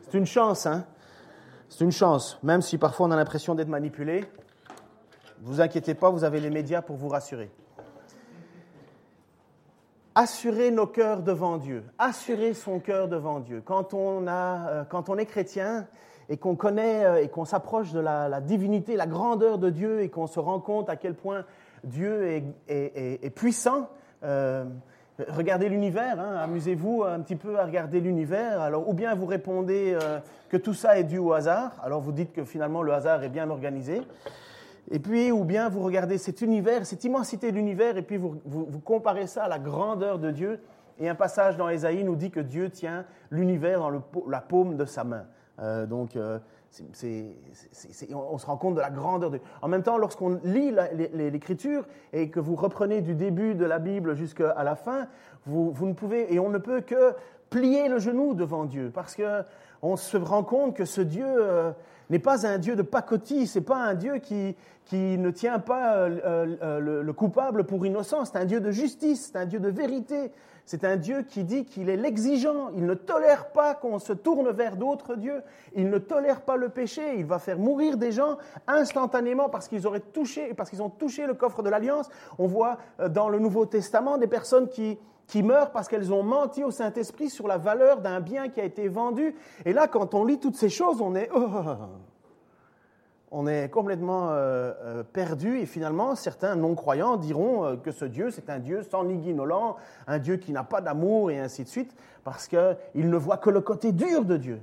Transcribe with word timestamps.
C'est 0.00 0.16
une 0.16 0.24
chance, 0.24 0.64
hein? 0.64 0.86
C'est 1.68 1.84
une 1.84 1.92
chance, 1.92 2.38
même 2.42 2.62
si 2.62 2.78
parfois 2.78 3.08
on 3.08 3.10
a 3.10 3.16
l'impression 3.16 3.54
d'être 3.54 3.68
manipulé. 3.68 4.20
Ne 4.20 5.46
vous 5.46 5.60
inquiétez 5.60 5.92
pas, 5.92 6.08
vous 6.08 6.24
avez 6.24 6.40
les 6.40 6.48
médias 6.48 6.80
pour 6.80 6.96
vous 6.96 7.08
rassurer. 7.08 7.50
Assurer 10.14 10.70
nos 10.70 10.86
cœurs 10.86 11.22
devant 11.22 11.58
Dieu, 11.58 11.84
assurer 11.98 12.54
son 12.54 12.80
cœur 12.80 13.06
devant 13.06 13.40
Dieu. 13.40 13.60
Quand 13.62 13.92
on, 13.92 14.26
euh, 14.26 14.84
quand 14.84 15.10
on 15.10 15.18
est 15.18 15.26
chrétien, 15.26 15.86
et 16.28 16.36
qu'on 16.36 16.56
connaît 16.56 17.04
euh, 17.04 17.22
et 17.22 17.28
qu'on 17.28 17.44
s'approche 17.44 17.92
de 17.92 18.00
la, 18.00 18.40
divinité, 18.40 18.96
la 18.96 19.06
grandeur 19.06 19.58
de 19.58 19.70
Dieu 19.70 20.02
et 20.02 20.08
qu'on 20.08 20.26
se 20.26 20.40
rend 20.40 20.60
compte 20.60 20.88
à 20.88 20.96
quel 20.96 21.14
point 21.14 21.44
Dieu 21.84 22.42
est, 22.68 23.34
puissant. 23.34 23.88
Euh, 24.22 24.64
regardez 25.28 25.68
l'univers, 25.68 26.18
hein, 26.18 26.36
amusez-vous 26.42 27.04
un 27.04 27.20
petit 27.20 27.36
peu 27.36 27.58
à 27.58 27.64
regarder 27.64 28.00
l'univers. 28.00 28.60
Alors, 28.60 28.88
ou 28.88 28.94
bien 28.94 29.14
vous 29.14 29.26
répondez 29.26 29.96
euh, 30.00 30.18
que 30.48 30.56
tout 30.56 30.74
ça 30.74 30.98
est 30.98 31.04
dû 31.04 31.18
au 31.18 31.32
hasard, 31.32 31.72
alors 31.82 32.00
vous 32.00 32.12
dites 32.12 32.32
que 32.32 32.44
finalement 32.44 32.82
le 32.82 32.92
hasard 32.92 33.22
est 33.22 33.28
bien 33.28 33.50
organisé. 33.50 34.02
Et 34.90 34.98
puis, 34.98 35.32
ou 35.32 35.44
bien 35.44 35.68
vous 35.68 35.80
regardez 35.80 36.18
cet 36.18 36.42
univers, 36.42 36.84
cette 36.84 37.04
immensité 37.04 37.50
de 37.50 37.56
l'univers, 37.56 37.96
et 37.96 38.02
puis 38.02 38.18
vous, 38.18 38.38
comparez 38.84 39.26
ça 39.26 39.44
à 39.44 39.48
la 39.48 39.58
grandeur 39.58 40.18
de 40.18 40.30
Dieu. 40.30 40.60
Et 41.00 41.08
un 41.08 41.14
passage 41.14 41.56
dans 41.56 41.68
Ésaïe 41.68 42.04
nous 42.04 42.16
dit 42.16 42.30
que 42.30 42.40
Dieu 42.40 42.70
tient 42.70 43.04
l'univers 43.30 43.80
dans 43.80 43.90
la 44.28 44.40
paume 44.40 44.76
de 44.76 44.84
sa 44.84 45.02
main. 45.02 45.24
Euh, 45.60 45.86
donc, 45.86 46.16
euh, 46.16 46.38
on 48.12 48.38
se 48.38 48.46
rend 48.46 48.56
compte 48.56 48.74
de 48.74 48.80
la 48.80 48.90
grandeur 48.90 49.30
de. 49.30 49.40
En 49.62 49.68
même 49.68 49.82
temps, 49.82 49.98
lorsqu'on 49.98 50.40
lit 50.44 50.74
l'Écriture 51.12 51.86
et 52.12 52.30
que 52.30 52.40
vous 52.40 52.56
reprenez 52.56 53.00
du 53.00 53.14
début 53.14 53.54
de 53.54 53.64
la 53.64 53.78
Bible 53.78 54.14
jusqu'à 54.14 54.62
la 54.62 54.74
fin, 54.74 55.06
vous, 55.46 55.72
ne 55.82 55.92
pouvez 55.92 56.32
et 56.34 56.40
on 56.40 56.48
ne 56.48 56.58
peut 56.58 56.80
que 56.80 57.14
plier 57.50 57.88
le 57.88 57.98
genou 57.98 58.34
devant 58.34 58.64
Dieu 58.64 58.90
parce 58.92 59.14
que 59.14 59.42
on 59.82 59.96
se 59.96 60.16
rend 60.16 60.42
compte 60.42 60.74
que 60.74 60.86
ce 60.86 61.02
Dieu 61.02 61.26
euh, 61.26 61.70
n'est 62.10 62.18
pas 62.18 62.46
un 62.46 62.58
Dieu 62.58 62.74
de 62.74 62.82
pacotille, 62.82 63.46
c'est 63.46 63.60
pas 63.60 63.76
un 63.76 63.94
Dieu 63.94 64.16
qui, 64.16 64.56
ne 64.92 65.30
tient 65.30 65.58
pas 65.58 66.08
le, 66.08 67.12
coupable 67.12 67.64
pour 67.64 67.84
innocent, 67.86 68.24
c'est 68.24 68.36
un 68.36 68.46
Dieu 68.46 68.60
de 68.60 68.70
justice, 68.70 69.30
c'est 69.30 69.38
un 69.38 69.46
Dieu 69.46 69.60
de 69.60 69.68
vérité, 69.68 70.32
c'est 70.66 70.84
un 70.84 70.96
Dieu 70.96 71.22
qui 71.22 71.44
dit 71.44 71.66
qu'il 71.66 71.90
est 71.90 71.96
l'exigeant, 71.96 72.70
il 72.74 72.86
ne 72.86 72.94
tolère 72.94 73.50
pas 73.52 73.74
qu'on 73.74 73.98
se 73.98 74.14
tourne 74.14 74.50
vers 74.50 74.76
d'autres 74.76 75.14
dieux, 75.14 75.42
il 75.74 75.90
ne 75.90 75.98
tolère 75.98 76.40
pas 76.40 76.56
le 76.56 76.70
péché, 76.70 77.18
il 77.18 77.26
va 77.26 77.38
faire 77.38 77.58
mourir 77.58 77.98
des 77.98 78.12
gens 78.12 78.38
instantanément 78.66 79.50
parce 79.50 79.68
qu'ils 79.68 79.86
auraient 79.86 80.00
touché, 80.00 80.54
parce 80.54 80.70
qu'ils 80.70 80.82
ont 80.82 80.88
touché 80.88 81.26
le 81.26 81.34
coffre 81.34 81.62
de 81.62 81.68
l'alliance. 81.68 82.08
On 82.38 82.46
voit 82.46 82.78
euh, 83.00 83.08
dans 83.08 83.28
le 83.28 83.38
Nouveau 83.38 83.66
Testament 83.66 84.16
des 84.16 84.26
personnes 84.26 84.68
qui, 84.68 84.98
qui 85.26 85.42
meurent 85.42 85.70
parce 85.70 85.86
qu'elles 85.86 86.12
ont 86.12 86.22
menti 86.22 86.64
au 86.64 86.70
Saint-Esprit 86.70 87.28
sur 87.28 87.46
la 87.46 87.58
valeur 87.58 88.00
d'un 88.00 88.20
bien 88.20 88.48
qui 88.48 88.60
a 88.60 88.64
été 88.64 88.88
vendu. 88.88 89.34
Et 89.66 89.74
là, 89.74 89.86
quand 89.86 90.14
on 90.14 90.24
lit 90.24 90.38
toutes 90.38 90.56
ces 90.56 90.70
choses, 90.70 91.02
on 91.02 91.14
est, 91.14 91.28
oh, 91.34 91.50
on 93.36 93.48
est 93.48 93.68
complètement 93.68 94.30
euh, 94.30 94.72
euh, 94.84 95.02
perdu. 95.02 95.58
Et 95.58 95.66
finalement, 95.66 96.14
certains 96.14 96.54
non-croyants 96.54 97.16
diront 97.16 97.64
euh, 97.64 97.76
que 97.76 97.90
ce 97.90 98.04
Dieu, 98.04 98.30
c'est 98.30 98.48
un 98.48 98.60
Dieu 98.60 98.84
sans 98.84 99.02
ni 99.02 99.18
guinolant, 99.18 99.74
un 100.06 100.20
Dieu 100.20 100.36
qui 100.36 100.52
n'a 100.52 100.62
pas 100.62 100.80
d'amour 100.80 101.32
et 101.32 101.40
ainsi 101.40 101.64
de 101.64 101.68
suite, 101.68 101.96
parce 102.22 102.46
qu'ils 102.46 103.10
ne 103.10 103.16
voient 103.16 103.36
que 103.36 103.50
le 103.50 103.60
côté 103.60 103.90
dur 103.90 104.24
de 104.24 104.36
Dieu. 104.36 104.62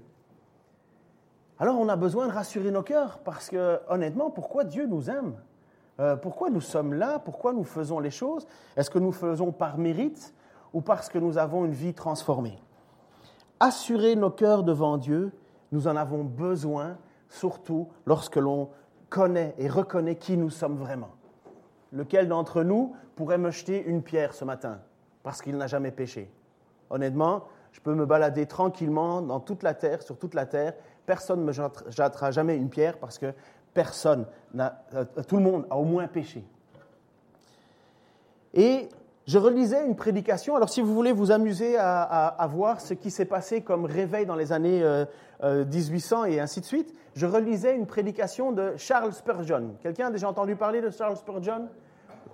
Alors, 1.60 1.78
on 1.80 1.90
a 1.90 1.98
besoin 1.98 2.28
de 2.28 2.32
rassurer 2.32 2.72
nos 2.72 2.82
cœurs, 2.82 3.20
parce 3.20 3.50
que 3.50 3.80
honnêtement, 3.90 4.32
pourquoi 4.32 4.64
Dieu 4.64 4.88
nous 4.88 5.10
aime? 5.10 5.34
Pourquoi 6.24 6.50
nous 6.50 6.62
sommes 6.62 6.96
là? 6.96 7.20
Pourquoi 7.20 7.54
nous 7.54 7.64
faisons 7.64 8.00
les 8.00 8.10
choses? 8.10 8.48
Est-ce 8.76 8.90
que 8.90 8.98
nous 8.98 9.12
faisons 9.12 9.52
par 9.52 9.78
mérite 9.78 10.34
ou 10.74 10.82
parce 10.82 11.10
que 11.10 11.20
nous 11.20 11.38
avons 11.38 11.66
une 11.66 11.74
vie 11.74 11.94
transformée? 11.94 12.58
Assurer 13.60 14.16
nos 14.16 14.32
cœurs 14.32 14.64
devant 14.64 14.98
Dieu, 14.98 15.32
nous 15.72 15.88
en 15.88 15.96
avons 15.96 16.24
besoin, 16.24 16.98
surtout 17.32 17.88
lorsque 18.06 18.36
l'on 18.36 18.70
connaît 19.10 19.56
et 19.58 19.68
reconnaît 19.68 20.16
qui 20.16 20.38
nous 20.38 20.50
sommes 20.50 20.78
vraiment. 20.78 21.12
Lequel 21.92 22.28
d'entre 22.28 22.64
nous 22.64 22.96
pourrait 23.16 23.38
me 23.38 23.52
jeter 23.52 23.84
une 23.84 24.04
pierre 24.04 24.34
ce 24.34 24.46
matin 24.46 24.80
parce 25.24 25.42
qu'il 25.42 25.58
n'a 25.58 25.68
jamais 25.68 25.92
péché? 25.92 26.32
Honnêtement, 26.90 27.46
je 27.72 27.80
peux 27.80 27.96
me 27.96 28.06
balader 28.06 28.46
tranquillement 28.46 29.22
dans 29.22 29.40
toute 29.40 29.64
la 29.64 29.74
terre, 29.74 30.02
sur 30.02 30.18
toute 30.18 30.34
la 30.34 30.46
terre. 30.46 30.74
Personne 31.06 31.42
ne 31.42 31.46
me 31.46 31.52
jettera 31.52 32.32
jamais 32.32 32.58
une 32.58 32.70
pierre 32.70 32.98
parce 32.98 33.18
que 33.18 33.34
personne, 33.74 34.26
euh, 34.60 35.06
tout 35.28 35.38
le 35.38 35.44
monde 35.44 35.66
a 35.70 35.78
au 35.78 35.86
moins 35.86 36.08
péché. 36.08 36.44
Et 38.54 38.90
je 39.28 39.38
relisais 39.38 39.86
une 39.86 39.96
prédication. 39.96 40.56
Alors, 40.56 40.70
si 40.70 40.82
vous 40.82 40.94
voulez 40.94 41.12
vous 41.12 41.32
amuser 41.32 41.78
à, 41.78 42.50
voir 42.52 42.82
ce 42.82 42.94
qui 42.94 43.12
s'est 43.12 43.26
passé 43.26 43.62
comme 43.62 43.86
réveil 43.86 44.26
dans 44.26 44.36
les 44.36 44.52
années 44.52 44.82
euh, 44.82 45.06
euh, 45.44 45.64
1800 45.66 46.26
et 46.26 46.40
ainsi 46.40 46.60
de 46.60 46.66
suite, 46.66 46.94
je 47.14 47.26
relisais 47.26 47.76
une 47.76 47.86
prédication 47.86 48.52
de 48.52 48.74
Charles 48.78 49.14
Spurgeon. 49.14 49.76
Quelqu'un 49.82 50.08
a 50.08 50.12
déjà 50.12 50.28
entendu 50.28 50.56
parler 50.56 50.82
de 50.82 50.90
Charles 50.90 51.18
Spurgeon? 51.18 51.68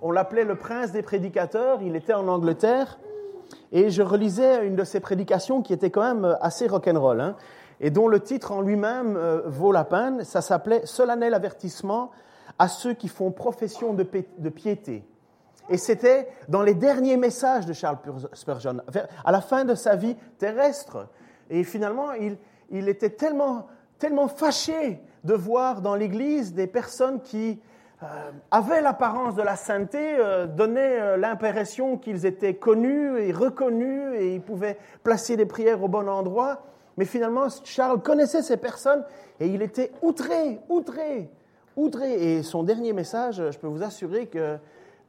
On 0.00 0.12
l'appelait 0.12 0.44
le 0.44 0.54
prince 0.54 0.92
des 0.92 1.02
prédicateurs. 1.02 1.82
Il 1.82 1.94
était 1.94 2.14
en 2.14 2.26
Angleterre. 2.26 2.98
Et 3.72 3.90
je 3.90 4.02
relisais 4.02 4.66
une 4.66 4.76
de 4.76 4.84
ses 4.84 5.00
prédications 5.00 5.62
qui 5.62 5.72
était 5.72 5.90
quand 5.90 6.02
même 6.02 6.36
assez 6.40 6.66
rock'n'roll, 6.66 7.20
hein, 7.20 7.36
et 7.80 7.90
dont 7.90 8.06
le 8.06 8.20
titre 8.20 8.52
en 8.52 8.60
lui-même 8.60 9.16
euh, 9.16 9.42
vaut 9.46 9.72
la 9.72 9.84
peine. 9.84 10.24
Ça 10.24 10.40
s'appelait 10.40 10.82
Solennel 10.84 11.34
avertissement 11.34 12.10
à 12.58 12.68
ceux 12.68 12.94
qui 12.94 13.08
font 13.08 13.30
profession 13.30 13.92
de 13.94 14.48
piété. 14.48 15.04
Et 15.68 15.76
c'était 15.76 16.28
dans 16.48 16.62
les 16.62 16.74
derniers 16.74 17.16
messages 17.16 17.66
de 17.66 17.72
Charles 17.72 17.98
Spurgeon, 18.32 18.78
à 19.24 19.32
la 19.32 19.40
fin 19.40 19.64
de 19.64 19.74
sa 19.74 19.96
vie 19.96 20.16
terrestre. 20.38 21.08
Et 21.50 21.64
finalement, 21.64 22.12
il, 22.12 22.88
était 22.88 23.10
tellement, 23.10 23.66
tellement 23.98 24.28
fâché 24.28 25.00
de 25.24 25.34
voir 25.34 25.80
dans 25.80 25.94
l'Église 25.94 26.54
des 26.54 26.66
personnes 26.66 27.20
qui 27.20 27.60
euh, 28.02 28.30
avaient 28.50 28.80
l'apparence 28.80 29.34
de 29.34 29.42
la 29.42 29.56
sainteté, 29.56 30.16
euh, 30.18 30.46
donnaient 30.46 31.00
euh, 31.00 31.16
l'impression 31.16 31.96
qu'ils 31.98 32.26
étaient 32.26 32.54
connus 32.54 33.18
et 33.18 33.32
reconnus 33.32 34.14
et 34.14 34.34
ils 34.34 34.40
pouvaient 34.40 34.78
placer 35.02 35.36
des 35.36 35.46
prières 35.46 35.82
au 35.82 35.88
bon 35.88 36.08
endroit. 36.08 36.62
Mais 36.96 37.04
finalement, 37.04 37.48
Charles 37.64 38.00
connaissait 38.00 38.42
ces 38.42 38.56
personnes 38.56 39.04
et 39.40 39.48
il 39.48 39.62
était 39.62 39.90
outré, 40.02 40.60
outré, 40.68 41.28
outré. 41.76 42.36
Et 42.36 42.42
son 42.42 42.62
dernier 42.62 42.92
message, 42.92 43.42
je 43.50 43.58
peux 43.58 43.66
vous 43.66 43.82
assurer 43.82 44.26
que 44.26 44.58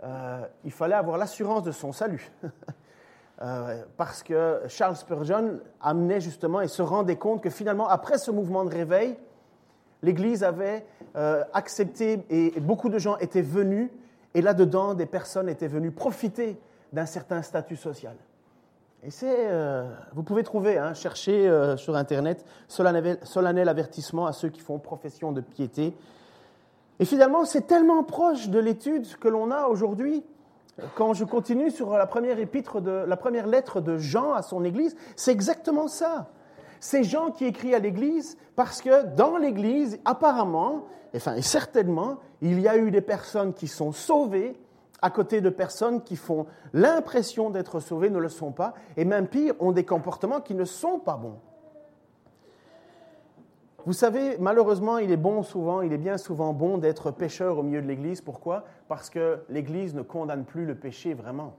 euh, 0.04 0.46
il 0.64 0.72
fallait 0.72 0.96
avoir 0.96 1.18
l'assurance 1.18 1.64
de 1.64 1.72
son 1.72 1.92
salut. 1.92 2.32
euh, 3.42 3.84
parce 3.98 4.24
que 4.24 4.62
Charles 4.68 4.96
Spurgeon 4.96 5.60
amenait 5.82 6.22
justement 6.22 6.62
et 6.62 6.68
se 6.68 6.82
rendait 6.82 7.18
compte 7.18 7.42
que 7.42 7.50
finalement, 7.50 7.88
après 7.88 8.18
ce 8.18 8.32
mouvement 8.32 8.64
de 8.64 8.74
réveil, 8.74 9.18
l'Église 10.02 10.44
avait 10.44 10.86
euh, 11.16 11.44
accepté 11.54 12.24
et 12.30 12.60
beaucoup 12.60 12.90
de 12.90 12.98
gens 12.98 13.18
étaient 13.18 13.42
venus, 13.42 13.90
et 14.34 14.42
là-dedans, 14.42 14.94
des 14.94 15.06
personnes 15.06 15.50
étaient 15.50 15.68
venues 15.68 15.92
profiter 15.92 16.58
d'un 16.94 17.06
certain 17.06 17.42
statut 17.42 17.76
social. 17.76 18.16
Et 19.02 19.12
c'est, 19.12 19.50
vous 20.14 20.24
pouvez 20.24 20.44
trouver, 20.44 20.78
hein, 20.78 20.94
chercher 20.94 21.50
sur 21.78 21.96
Internet, 21.96 22.46
solennel 22.68 23.70
avertissement 23.70 24.28
à 24.28 24.34
ceux 24.34 24.50
qui 24.50 24.60
font 24.60 24.78
profession 24.78 25.32
de 25.32 25.40
piété. 25.40 25.96
Et 27.00 27.06
finalement, 27.06 27.46
c'est 27.46 27.68
tellement 27.68 28.04
proche 28.04 28.50
de 28.50 28.60
l'étude 28.60 29.08
que 29.18 29.28
l'on 29.28 29.52
a 29.52 29.68
aujourd'hui. 29.68 30.24
Quand 30.96 31.14
je 31.14 31.26
continue 31.26 31.72
sur 31.72 31.98
la 31.98 32.06
première 32.06 32.40
épître 32.40 32.82
de, 32.82 32.92
la 32.92 33.18
première 33.18 33.48
lettre 33.48 33.82
de 33.82 33.98
Jean 33.98 34.34
à 34.34 34.42
son 34.42 34.64
église, 34.64 34.96
c'est 35.16 35.32
exactement 35.32 35.88
ça. 35.88 36.30
C'est 36.80 37.04
Jean 37.04 37.32
qui 37.32 37.46
écrit 37.46 37.76
à 37.76 37.80
l'église 37.80 38.38
parce 38.56 38.82
que 38.82 39.06
dans 39.16 39.38
l'église, 39.38 40.00
apparemment, 40.06 40.86
enfin, 41.16 41.36
et 41.36 41.42
certainement, 41.42 42.18
il 42.42 42.60
y 42.60 42.68
a 42.68 42.78
eu 42.78 42.92
des 42.92 43.02
personnes 43.02 43.54
qui 43.54 43.68
sont 43.68 43.92
sauvées 43.92 44.58
à 45.02 45.10
côté 45.10 45.42
de 45.42 45.50
personnes 45.50 46.02
qui 46.04 46.16
font 46.16 46.46
l'impression 46.74 47.50
d'être 47.50 47.80
sauvées, 47.80 48.10
ne 48.10 48.20
le 48.20 48.30
sont 48.30 48.52
pas, 48.52 48.74
et 48.98 49.06
même 49.06 49.28
pire, 49.28 49.54
ont 49.60 49.72
des 49.72 49.86
comportements 49.86 50.42
qui 50.42 50.56
ne 50.56 50.66
sont 50.66 51.00
pas 51.00 51.16
bons. 51.16 51.40
Vous 53.86 53.94
savez, 53.94 54.38
malheureusement, 54.40 54.98
il 54.98 55.12
est 55.12 55.18
bon 55.18 55.42
souvent, 55.42 55.82
il 55.82 55.94
est 55.94 55.98
bien 55.98 56.18
souvent 56.18 56.54
bon 56.54 56.78
d'être 56.78 57.12
pécheur 57.12 57.58
au 57.58 57.64
milieu 57.64 57.82
de 57.82 57.88
l'Église. 57.88 58.22
Pourquoi? 58.22 58.66
Parce 58.88 59.10
que 59.10 59.40
l'Église 59.50 59.96
ne 59.96 60.02
condamne 60.02 60.44
plus 60.44 60.66
le 60.66 60.76
péché 60.76 61.14
vraiment. 61.14 61.56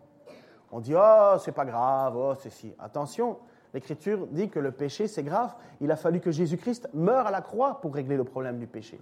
On 0.72 0.80
dit 0.80 0.94
oh 0.96 1.36
c'est 1.38 1.52
pas 1.52 1.64
grave, 1.64 2.16
oh 2.16 2.34
c'est 2.38 2.52
si. 2.52 2.72
Attention, 2.78 3.38
l'Écriture 3.74 4.26
dit 4.30 4.48
que 4.48 4.60
le 4.60 4.70
péché 4.70 5.08
c'est 5.08 5.22
grave. 5.22 5.54
Il 5.80 5.90
a 5.90 5.96
fallu 5.96 6.20
que 6.20 6.30
Jésus-Christ 6.30 6.88
meure 6.94 7.26
à 7.26 7.30
la 7.30 7.40
croix 7.40 7.80
pour 7.80 7.94
régler 7.94 8.16
le 8.16 8.24
problème 8.24 8.58
du 8.58 8.66
péché. 8.66 9.00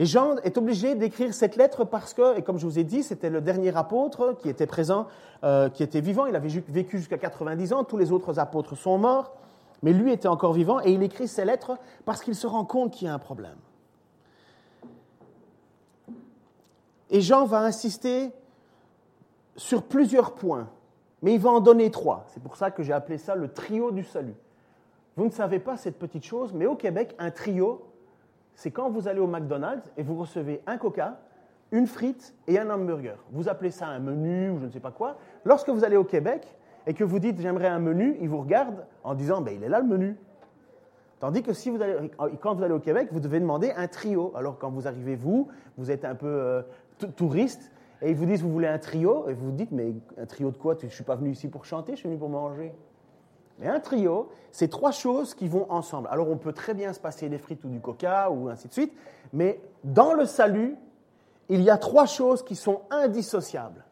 Et 0.00 0.06
Jean 0.06 0.38
est 0.38 0.58
obligé 0.58 0.96
d'écrire 0.96 1.32
cette 1.32 1.54
lettre 1.54 1.84
parce 1.84 2.14
que, 2.14 2.36
et 2.36 2.42
comme 2.42 2.58
je 2.58 2.66
vous 2.66 2.80
ai 2.80 2.84
dit, 2.84 3.04
c'était 3.04 3.30
le 3.30 3.40
dernier 3.40 3.76
apôtre 3.76 4.36
qui 4.40 4.48
était 4.48 4.66
présent, 4.66 5.06
euh, 5.44 5.68
qui 5.68 5.84
était 5.84 6.00
vivant. 6.00 6.26
Il 6.26 6.34
avait 6.34 6.48
vécu 6.68 6.98
jusqu'à 6.98 7.16
90 7.16 7.72
ans. 7.72 7.84
Tous 7.84 7.96
les 7.96 8.10
autres 8.10 8.40
apôtres 8.40 8.76
sont 8.76 8.98
morts, 8.98 9.36
mais 9.84 9.92
lui 9.92 10.12
était 10.12 10.28
encore 10.28 10.54
vivant 10.54 10.80
et 10.80 10.92
il 10.92 11.02
écrit 11.02 11.28
ces 11.28 11.44
lettres 11.44 11.78
parce 12.06 12.22
qu'il 12.22 12.34
se 12.34 12.46
rend 12.46 12.64
compte 12.64 12.90
qu'il 12.90 13.06
y 13.06 13.10
a 13.10 13.14
un 13.14 13.18
problème. 13.18 13.58
Et 17.10 17.20
Jean 17.20 17.44
va 17.44 17.60
insister 17.60 18.32
sur 19.56 19.82
plusieurs 19.82 20.34
points, 20.34 20.70
mais 21.20 21.34
il 21.34 21.38
va 21.38 21.50
en 21.50 21.60
donner 21.60 21.90
trois. 21.90 22.24
C'est 22.28 22.42
pour 22.42 22.56
ça 22.56 22.70
que 22.70 22.82
j'ai 22.82 22.94
appelé 22.94 23.18
ça 23.18 23.34
le 23.34 23.52
trio 23.52 23.90
du 23.90 24.04
salut. 24.04 24.34
Vous 25.16 25.26
ne 25.26 25.30
savez 25.30 25.58
pas 25.58 25.76
cette 25.76 25.98
petite 25.98 26.24
chose, 26.24 26.54
mais 26.54 26.64
au 26.64 26.76
Québec, 26.76 27.14
un 27.18 27.30
trio, 27.30 27.86
c'est 28.54 28.70
quand 28.70 28.88
vous 28.88 29.06
allez 29.06 29.20
au 29.20 29.26
McDonald's 29.26 29.92
et 29.98 30.02
vous 30.02 30.16
recevez 30.16 30.62
un 30.66 30.78
coca, 30.78 31.20
une 31.72 31.86
frite 31.86 32.34
et 32.46 32.58
un 32.58 32.70
hamburger. 32.70 33.18
Vous 33.32 33.50
appelez 33.50 33.70
ça 33.70 33.86
un 33.88 33.98
menu 33.98 34.48
ou 34.48 34.60
je 34.60 34.64
ne 34.64 34.70
sais 34.70 34.80
pas 34.80 34.92
quoi. 34.92 35.18
Lorsque 35.44 35.68
vous 35.68 35.84
allez 35.84 35.98
au 35.98 36.04
Québec 36.04 36.56
et 36.86 36.94
que 36.94 37.04
vous 37.04 37.18
dites 37.18 37.40
j'aimerais 37.40 37.68
un 37.68 37.78
menu, 37.78 38.16
ils 38.20 38.28
vous 38.28 38.40
regardent 38.40 38.86
en 39.02 39.14
disant 39.14 39.40
ben, 39.40 39.54
il 39.54 39.62
est 39.62 39.68
là 39.68 39.80
le 39.80 39.86
menu. 39.86 40.16
Tandis 41.20 41.42
que 41.42 41.52
si 41.52 41.70
vous 41.70 41.80
allez, 41.80 42.10
quand 42.40 42.54
vous 42.54 42.62
allez 42.62 42.74
au 42.74 42.80
Québec, 42.80 43.08
vous 43.10 43.20
devez 43.20 43.40
demander 43.40 43.72
un 43.76 43.88
trio. 43.88 44.32
Alors 44.36 44.58
quand 44.58 44.70
vous 44.70 44.86
arrivez, 44.86 45.16
vous, 45.16 45.48
vous 45.78 45.90
êtes 45.90 46.04
un 46.04 46.14
peu 46.14 46.26
euh, 46.26 46.62
touriste 47.16 47.70
et 48.02 48.10
ils 48.10 48.16
vous 48.16 48.26
disent 48.26 48.42
vous 48.42 48.52
voulez 48.52 48.68
un 48.68 48.78
trio 48.78 49.28
et 49.28 49.32
vous 49.32 49.46
vous 49.46 49.52
dites 49.52 49.70
mais 49.72 49.94
un 50.18 50.26
trio 50.26 50.50
de 50.50 50.58
quoi? 50.58 50.76
Je 50.78 50.86
ne 50.86 50.90
suis 50.90 51.04
pas 51.04 51.16
venu 51.16 51.30
ici 51.30 51.48
pour 51.48 51.64
chanter, 51.64 51.92
je 51.92 51.98
suis 51.98 52.08
venu 52.08 52.18
pour 52.18 52.28
manger. 52.28 52.74
Mais 53.58 53.68
un 53.68 53.80
trio, 53.80 54.28
c'est 54.50 54.68
trois 54.68 54.90
choses 54.90 55.34
qui 55.34 55.48
vont 55.48 55.70
ensemble. 55.70 56.08
Alors 56.10 56.28
on 56.28 56.36
peut 56.36 56.52
très 56.52 56.74
bien 56.74 56.92
se 56.92 57.00
passer 57.00 57.28
des 57.28 57.38
frites 57.38 57.64
ou 57.64 57.68
du 57.68 57.80
coca 57.80 58.30
ou 58.30 58.48
ainsi 58.48 58.68
de 58.68 58.72
suite, 58.72 58.92
mais 59.32 59.60
dans 59.84 60.12
le 60.12 60.26
salut, 60.26 60.76
il 61.48 61.62
y 61.62 61.70
a 61.70 61.78
trois 61.78 62.06
choses 62.06 62.42
qui 62.42 62.56
sont 62.56 62.82
indissociables. 62.90 63.84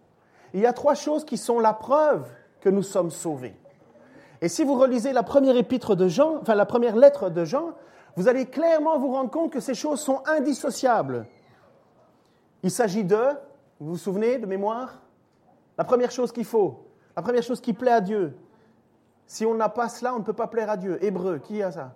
Il 0.53 0.61
y 0.61 0.67
a 0.67 0.73
trois 0.73 0.95
choses 0.95 1.25
qui 1.25 1.39
sont 1.39 1.61
la 1.61 1.73
preuve 1.73 2.29
que 2.63 2.71
nous 2.71 2.83
sommes 2.83 3.11
sauvés. 3.11 3.55
Et 4.41 4.49
si 4.49 4.65
vous 4.65 4.75
relisez 4.75 5.13
la 5.13 5.23
première 5.23 5.57
épître 5.57 5.95
de 5.95 6.09
Jean, 6.09 6.39
enfin 6.41 6.55
la 6.55 6.67
première 6.67 6.97
lettre 6.97 7.29
de 7.29 7.45
Jean, 7.45 7.75
vous 8.17 8.29
allez 8.29 8.47
clairement 8.47 8.99
vous 8.99 9.13
rendre 9.13 9.31
compte 9.31 9.53
que 9.53 9.61
ces 9.61 9.75
choses 9.75 10.01
sont 10.01 10.23
indissociables. 10.27 11.27
Il 12.63 12.71
s'agit 12.71 13.05
de, 13.05 13.21
vous 13.81 13.91
vous 13.91 13.97
souvenez 13.97 14.39
de 14.39 14.47
mémoire? 14.47 15.03
La 15.77 15.85
première 15.85 16.11
chose 16.11 16.33
qu'il 16.33 16.45
faut, 16.45 16.87
la 17.17 17.23
première 17.23 17.43
chose 17.43 17.61
qui 17.61 17.73
plaît 17.73 17.93
à 17.93 18.01
Dieu, 18.01 18.37
si 19.27 19.47
on 19.47 19.55
n'a 19.55 19.69
pas 19.69 19.89
cela, 19.89 20.15
on 20.15 20.19
ne 20.19 20.25
peut 20.25 20.33
pas 20.33 20.47
plaire 20.47 20.71
à 20.71 20.77
Dieu. 20.77 21.03
Hébreu, 21.03 21.39
qui 21.39 21.63
a 21.63 21.73
ça? 21.73 21.95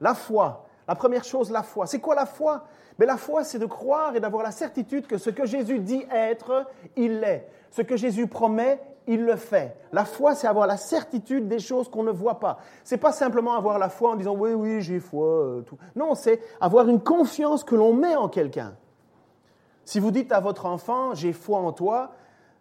La 0.00 0.14
foi. 0.14 0.66
La 0.86 0.94
première 0.94 1.24
chose, 1.24 1.50
la 1.50 1.62
foi. 1.62 1.86
C'est 1.86 2.00
quoi 2.00 2.14
la 2.14 2.24
foi? 2.24 2.64
Mais 2.98 3.06
la 3.06 3.16
foi, 3.16 3.44
c'est 3.44 3.58
de 3.58 3.66
croire 3.66 4.16
et 4.16 4.20
d'avoir 4.20 4.42
la 4.42 4.50
certitude 4.50 5.06
que 5.06 5.18
ce 5.18 5.30
que 5.30 5.44
Jésus 5.44 5.80
dit 5.80 6.04
être, 6.10 6.66
il 6.96 7.20
l'est. 7.20 7.46
Ce 7.70 7.82
que 7.82 7.96
Jésus 7.96 8.26
promet, 8.26 8.80
il 9.08 9.24
le 9.24 9.36
fait. 9.36 9.76
La 9.90 10.04
foi, 10.04 10.34
c'est 10.34 10.46
avoir 10.46 10.66
la 10.66 10.76
certitude 10.76 11.48
des 11.48 11.58
choses 11.58 11.88
qu'on 11.88 12.04
ne 12.04 12.12
voit 12.12 12.38
pas. 12.38 12.58
C'est 12.84 12.98
pas 12.98 13.10
simplement 13.10 13.54
avoir 13.54 13.78
la 13.78 13.88
foi 13.88 14.10
en 14.10 14.16
disant 14.16 14.36
oui, 14.36 14.52
oui, 14.52 14.80
j'ai 14.82 15.00
foi. 15.00 15.26
Euh, 15.26 15.60
tout. 15.62 15.78
Non, 15.96 16.14
c'est 16.14 16.40
avoir 16.60 16.88
une 16.88 17.00
confiance 17.00 17.64
que 17.64 17.74
l'on 17.74 17.94
met 17.94 18.14
en 18.14 18.28
quelqu'un. 18.28 18.76
Si 19.84 19.98
vous 19.98 20.10
dites 20.10 20.30
à 20.32 20.40
votre 20.40 20.66
enfant 20.66 21.14
j'ai 21.14 21.32
foi 21.32 21.58
en 21.58 21.72
toi, 21.72 22.12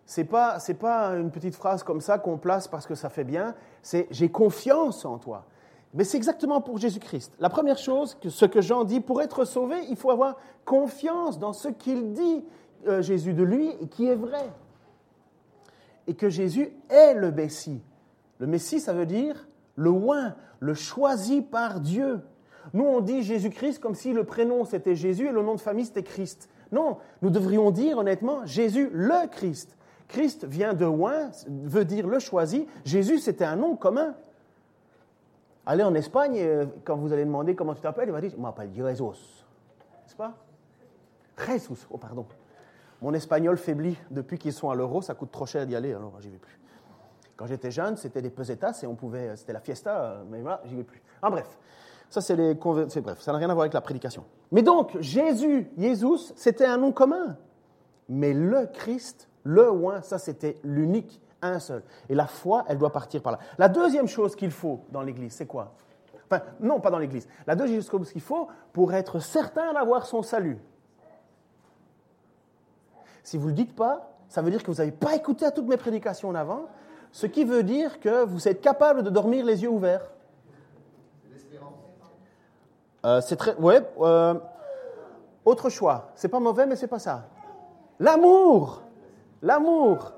c'est 0.06 0.24
pas 0.24 0.60
c'est 0.60 0.76
pas 0.76 1.10
une 1.10 1.30
petite 1.30 1.56
phrase 1.56 1.84
comme 1.84 2.00
ça 2.00 2.18
qu'on 2.18 2.38
place 2.38 2.68
parce 2.68 2.88
que 2.88 2.96
ça 2.96 3.10
fait 3.10 3.26
bien. 3.26 3.54
C'est 3.82 4.08
j'ai 4.10 4.30
confiance 4.30 5.04
en 5.04 5.18
toi. 5.18 5.46
Mais 5.94 6.04
c'est 6.04 6.18
exactement 6.18 6.62
pour 6.62 6.78
Jésus-Christ. 6.78 7.34
La 7.40 7.50
première 7.50 7.78
chose, 7.78 8.18
ce 8.28 8.46
que 8.46 8.62
Jean 8.62 8.84
dit, 8.84 9.00
pour 9.00 9.22
être 9.22 9.46
sauvé, 9.46 9.78
il 9.90 9.96
faut 9.96 10.12
avoir 10.12 10.36
confiance 10.66 11.40
dans 11.40 11.54
ce 11.54 11.70
qu'il 11.70 12.14
dit, 12.14 12.44
euh, 12.88 13.02
Jésus, 13.02 13.34
de 13.34 13.44
lui, 13.44 13.70
et 13.82 13.88
qui 13.88 14.08
est 14.08 14.16
vrai. 14.16 14.52
Et 16.08 16.16
que 16.16 16.30
Jésus 16.30 16.70
est 16.90 17.14
le 17.14 17.32
Messie. 17.32 17.82
Le 18.40 18.48
Messie, 18.48 18.80
ça 18.80 18.94
veut 18.94 19.06
dire 19.06 19.48
le 19.76 19.92
oint, 19.92 20.36
le 20.60 20.74
choisi 20.74 21.42
par 21.42 21.80
Dieu. 21.80 22.22
Nous, 22.74 22.84
on 22.84 23.00
dit 23.00 23.24
Jésus-Christ 23.24 23.80
comme 23.80 23.96
si 23.96 24.12
le 24.12 24.24
prénom 24.24 24.66
c'était 24.66 24.96
Jésus 24.96 25.28
et 25.28 25.32
le 25.32 25.42
nom 25.42 25.56
de 25.56 25.62
famille 25.62 25.86
c'était 25.86 26.04
Christ. 26.04 26.50
Non, 26.72 26.98
nous 27.22 27.30
devrions 27.30 27.72
dire 27.72 27.98
honnêtement 27.98 28.46
Jésus 28.46 28.90
le 28.92 29.28
Christ. 29.28 29.78
Christ 30.08 30.46
vient 30.46 30.74
de 30.74 30.86
loin, 30.86 31.32
veut 31.48 31.86
dire 31.86 32.08
le 32.08 32.20
choisi. 32.20 32.68
Jésus, 32.86 33.20
c'était 33.20 33.46
un 33.46 33.58
nom 33.58 33.76
commun. 33.76 34.16
Allez 35.66 35.84
en 35.84 35.94
Espagne, 35.96 36.38
euh, 36.40 36.66
quand 36.86 36.96
vous 36.96 37.12
allez 37.12 37.26
demander 37.26 37.56
comment 37.56 37.76
tu 37.76 37.82
t'appelles, 37.82 38.08
il 38.08 38.14
va 38.14 38.22
dire 38.22 38.32
Je 38.32 38.42
m'appelle 38.42 38.70
Jesus. 38.74 39.44
N'est-ce 40.06 40.16
pas? 40.16 40.34
Jesus, 41.46 41.86
oh 41.92 41.98
pardon. 41.98 42.26
Mon 43.02 43.14
espagnol 43.14 43.58
faiblit 43.58 43.98
depuis 44.10 44.38
qu'ils 44.38 44.54
sont 44.54 44.70
à 44.70 44.76
l'euro, 44.76 45.02
ça 45.02 45.14
coûte 45.14 45.32
trop 45.32 45.46
cher 45.46 45.66
d'y 45.66 45.76
aller, 45.76 45.94
alors 45.94 46.20
j'y 46.20 46.30
vais 46.30 46.38
plus. 46.38 46.60
Quand 47.36 47.46
j'étais 47.46 47.70
jeune, 47.70 47.98
c'était 47.98 48.22
des 48.22 48.32
pesetas 48.32 48.80
et 48.82 48.88
on 48.88 48.96
pouvait, 48.96 49.36
c'était 49.36 49.54
la 49.54 49.60
fiesta, 49.60 50.24
mais 50.30 50.42
voilà, 50.42 50.62
j'y 50.66 50.76
vais 50.76 50.84
plus. 50.84 51.02
En 51.22 51.30
bref, 51.30 51.58
ça 52.10 52.22
c'est 52.22 52.36
les 52.36 52.58
c'est 52.90 53.02
bref, 53.02 53.22
ça 53.22 53.32
n'a 53.32 53.38
rien 53.38 53.50
à 53.50 53.54
voir 53.54 53.64
avec 53.64 53.74
la 53.74 53.82
prédication. 53.82 54.24
Mais 54.52 54.64
donc 54.64 54.98
Jésus, 55.00 55.70
Jesus, 55.78 56.34
c'était 56.36 56.66
un 56.66 56.78
nom 56.78 56.92
commun, 56.92 57.38
mais 58.10 58.34
le 58.34 58.66
Christ 58.66 59.28
le 59.48 59.72
oin, 59.72 60.02
ça 60.02 60.18
c'était 60.18 60.58
l'unique, 60.64 61.22
un 61.42 61.60
seul. 61.60 61.82
Et 62.10 62.16
la 62.16 62.28
foi, 62.28 62.66
elle 62.68 62.78
doit 62.78 62.92
partir 62.92 63.22
par 63.22 63.32
là. 63.32 63.40
La 63.58 63.70
deuxième 63.70 64.08
chose 64.08 64.36
qu'il 64.36 64.52
faut 64.52 64.82
dans 64.92 65.02
l'Église, 65.02 65.34
c'est 65.34 65.46
quoi? 65.46 65.74
Enfin, 66.30 66.44
non, 66.60 66.82
pas 66.82 66.92
dans 66.92 67.00
l'Église. 67.00 67.30
La 67.48 67.56
deuxième 67.56 67.82
chose 67.82 68.12
qu'il 68.12 68.22
faut 68.22 68.50
pour 68.74 68.94
être 68.94 69.20
certain 69.20 69.72
d'avoir 69.72 70.06
son 70.06 70.22
salut. 70.22 70.58
Si 73.28 73.36
vous 73.36 73.48
ne 73.48 73.50
le 73.50 73.56
dites 73.56 73.76
pas, 73.76 74.10
ça 74.30 74.42
veut 74.42 74.50
dire 74.50 74.64
que 74.64 74.72
vous 74.72 74.78
n'avez 74.78 74.94
pas 74.94 75.14
écouté 75.14 75.44
à 75.44 75.52
toutes 75.52 75.68
mes 75.68 75.76
prédications 75.76 76.30
en 76.30 76.36
avant, 76.36 76.68
ce 77.12 77.28
qui 77.28 77.44
veut 77.44 77.62
dire 77.62 78.00
que 78.00 78.24
vous 78.24 78.48
êtes 78.48 78.62
capable 78.62 79.04
de 79.04 79.10
dormir 79.10 79.44
les 79.44 79.64
yeux 79.64 79.70
ouverts. 79.70 80.10
Euh, 83.06 83.20
c'est 83.20 83.36
très. 83.36 83.54
Ouais. 83.56 83.86
Euh, 84.00 84.34
autre 85.44 85.70
choix. 85.70 86.14
C'est 86.16 86.30
pas 86.30 86.40
mauvais, 86.40 86.66
mais 86.68 86.78
c'est 86.78 86.88
pas 86.88 87.00
ça. 87.00 87.28
L'amour. 88.00 88.84
L'amour. 89.42 90.14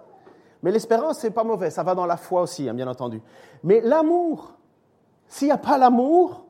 Mais 0.61 0.69
l'espérance, 0.69 1.17
c'est 1.17 1.31
pas 1.31 1.43
mauvais, 1.43 1.71
ça 1.71 1.81
va 1.81 1.95
dans 1.95 2.05
la 2.05 2.15
foi 2.15 2.43
aussi, 2.43 2.69
hein, 2.69 2.75
bien 2.75 2.87
entendu. 2.87 3.23
Mais 3.63 3.81
l'amour, 3.81 4.53
s'il 5.25 5.47
n'y 5.47 5.51
a 5.51 5.57
pas 5.57 5.79
l'amour, 5.79 6.45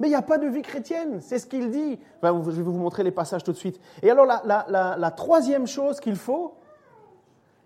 mais 0.00 0.08
il 0.08 0.10
n'y 0.10 0.16
a 0.16 0.22
pas 0.22 0.38
de 0.38 0.46
vie 0.46 0.62
chrétienne, 0.62 1.20
c'est 1.20 1.38
ce 1.38 1.46
qu'il 1.46 1.70
dit. 1.70 1.98
je 2.22 2.28
vais 2.28 2.62
vous 2.62 2.72
montrer 2.72 3.04
les 3.04 3.12
passages 3.12 3.44
tout 3.44 3.52
de 3.52 3.56
suite. 3.56 3.80
Et 4.02 4.10
alors, 4.10 4.26
la, 4.26 5.10
troisième 5.12 5.66
chose 5.66 6.00
qu'il 6.00 6.16
faut, 6.16 6.54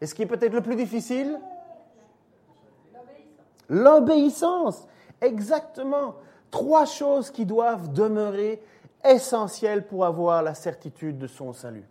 et 0.00 0.06
ce 0.06 0.14
qui 0.14 0.22
est 0.22 0.26
peut-être 0.26 0.52
le 0.52 0.60
plus 0.60 0.76
difficile, 0.76 1.38
l'obéissance. 3.68 4.86
Exactement. 5.20 6.14
Trois 6.50 6.84
choses 6.84 7.30
qui 7.30 7.44
doivent 7.44 7.92
demeurer 7.92 8.62
essentielles 9.04 9.86
pour 9.86 10.04
avoir 10.04 10.42
la 10.42 10.54
certitude 10.54 11.18
de 11.18 11.26
son 11.26 11.52
salut. 11.52 11.84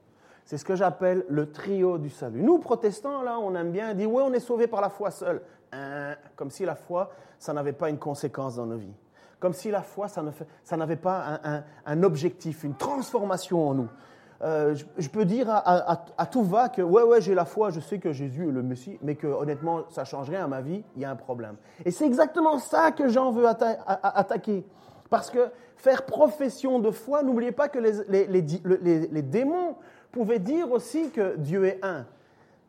C'est 0.46 0.58
ce 0.58 0.64
que 0.64 0.76
j'appelle 0.76 1.26
le 1.28 1.52
trio 1.52 1.98
du 1.98 2.10
salut. 2.10 2.42
Nous, 2.42 2.58
protestants, 2.60 3.22
là, 3.22 3.38
on 3.40 3.54
aime 3.56 3.72
bien 3.72 3.94
dire, 3.94 4.10
oui, 4.10 4.24
on 4.26 4.32
est 4.32 4.40
sauvé 4.40 4.68
par 4.68 4.82
la 4.82 4.90
foi 4.90 5.12
seule. 5.12 5.42
Hein, 5.74 6.16
comme 6.38 6.50
si 6.50 6.64
la 6.64 6.76
foi, 6.76 7.12
ça 7.38 7.52
n'avait 7.52 7.74
pas 7.74 7.90
une 7.90 7.98
conséquence 8.00 8.56
dans 8.56 8.66
nos 8.66 8.78
vies. 8.78 8.94
Comme 9.40 9.54
si 9.54 9.70
la 9.70 9.82
foi, 9.82 10.08
ça, 10.08 10.78
n'avait 10.78 10.96
pas 10.96 11.40
un, 11.86 12.04
objectif, 12.04 12.64
une 12.64 12.76
transformation 12.76 13.68
en 13.68 13.74
nous. 13.76 13.90
Euh, 14.44 14.76
je, 14.98 15.10
peux 15.10 15.26
dire 15.26 15.48
à, 15.50 16.26
tout 16.26 16.44
va 16.44 16.70
que, 16.70 16.82
ouais, 16.82 17.04
ouais, 17.04 17.22
j'ai 17.22 17.34
la 17.34 17.46
foi, 17.46 17.70
je 17.70 17.80
sais 17.80 17.98
que 17.98 18.12
Jésus 18.12 18.48
est 18.48 18.52
le 18.52 18.64
Messie, 18.64 18.98
mais 19.02 19.16
que 19.16 19.28
honnêtement, 19.28 19.84
ça 19.90 20.06
change 20.06 20.30
rien 20.30 20.44
à 20.44 20.48
ma 20.48 20.62
vie, 20.62 20.84
il 20.96 21.02
y 21.02 21.06
a 21.06 21.12
un 21.12 21.16
problème. 21.16 21.56
Et 21.86 21.92
c'est 21.92 22.06
exactement 22.06 22.58
ça 22.60 22.92
que 22.92 23.10
Jean 23.10 23.32
veut 23.32 23.46
attaquer. 23.48 24.66
Parce 25.10 25.30
que 25.30 25.50
faire 25.76 26.06
profession 26.06 26.80
de 26.80 26.92
foi, 26.92 27.24
n'oubliez 27.24 27.52
pas 27.52 27.70
que 27.70 27.80
les, 27.80 29.22
démons 29.22 29.76
pouvait 30.12 30.40
dire 30.40 30.72
aussi 30.72 31.12
que 31.12 31.36
Dieu 31.38 31.66
est 31.66 31.80
un. 31.84 32.06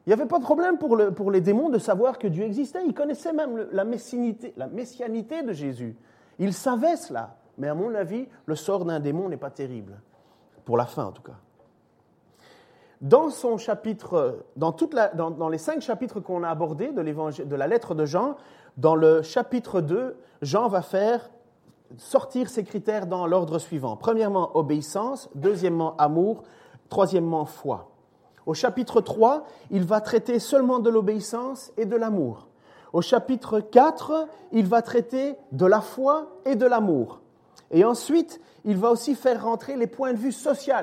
Il 0.06 0.10
n'y 0.10 0.12
avait 0.14 0.26
pas 0.26 0.38
de 0.38 0.44
problème 0.44 0.78
pour, 0.78 0.96
le, 0.96 1.12
pour, 1.12 1.30
les 1.30 1.40
démons 1.40 1.68
de 1.68 1.78
savoir 1.78 2.18
que 2.18 2.28
Dieu 2.28 2.44
existait. 2.44 2.80
Ils 2.86 2.94
connaissaient 2.94 3.32
même 3.32 3.68
la 3.72 3.84
messianité 3.84 5.42
de 5.42 5.52
Jésus. 5.52 5.96
Ils 6.38 6.54
savaient 6.54 6.96
cela. 6.96 7.36
Mais 7.58 7.68
à 7.68 7.74
mon 7.74 7.94
avis, 7.94 8.28
le 8.46 8.54
sort 8.54 8.84
d'un 8.84 9.00
démon 9.00 9.28
n'est 9.28 9.36
pas 9.36 9.50
terrible. 9.50 10.00
Pour 10.64 10.76
la 10.76 10.86
fin, 10.86 11.06
en 11.06 11.12
tout 11.12 11.22
cas. 11.22 11.38
Dans 13.00 13.30
son 13.30 13.58
chapitre, 13.58 14.44
dans, 14.56 15.48
les 15.48 15.58
cinq 15.58 15.80
chapitres 15.80 16.20
qu'on 16.20 16.42
a 16.42 16.48
abordés 16.48 16.90
de, 16.92 17.56
la 17.56 17.66
lettre 17.66 17.94
de 17.94 18.04
Jean, 18.04 18.36
dans 18.76 18.96
le 18.96 19.22
chapitre 19.22 19.80
2, 19.80 20.16
Jean 20.42 20.68
va 20.68 20.82
faire 20.82 21.30
sortir 21.96 22.50
ces 22.50 22.64
critères 22.64 23.06
dans 23.06 23.26
l'ordre 23.26 23.58
suivant. 23.58 23.96
Premièrement, 23.96 24.56
obéissance. 24.56 25.28
Deuxièmement, 25.34 25.96
amour. 25.96 26.42
Troisièmement, 26.88 27.44
foi. 27.44 27.90
Au 28.46 28.54
chapitre 28.54 29.00
3, 29.00 29.44
il 29.70 29.84
va 29.84 30.00
traiter 30.00 30.38
seulement 30.38 30.80
de 30.80 30.90
l'obéissance 30.90 31.72
et 31.76 31.86
de 31.86 31.96
l'amour. 31.96 32.47
Au 32.92 33.02
chapitre 33.02 33.60
4, 33.60 34.26
il 34.52 34.66
va 34.66 34.82
traiter 34.82 35.34
de 35.52 35.66
la 35.66 35.80
foi 35.80 36.40
et 36.44 36.56
de 36.56 36.66
l'amour. 36.66 37.20
Et 37.70 37.84
ensuite, 37.84 38.40
il 38.64 38.76
va 38.76 38.90
aussi 38.90 39.14
faire 39.14 39.44
rentrer 39.44 39.76
les 39.76 39.86
points 39.86 40.12
de 40.12 40.18
vue 40.18 40.32
sociaux 40.32 40.74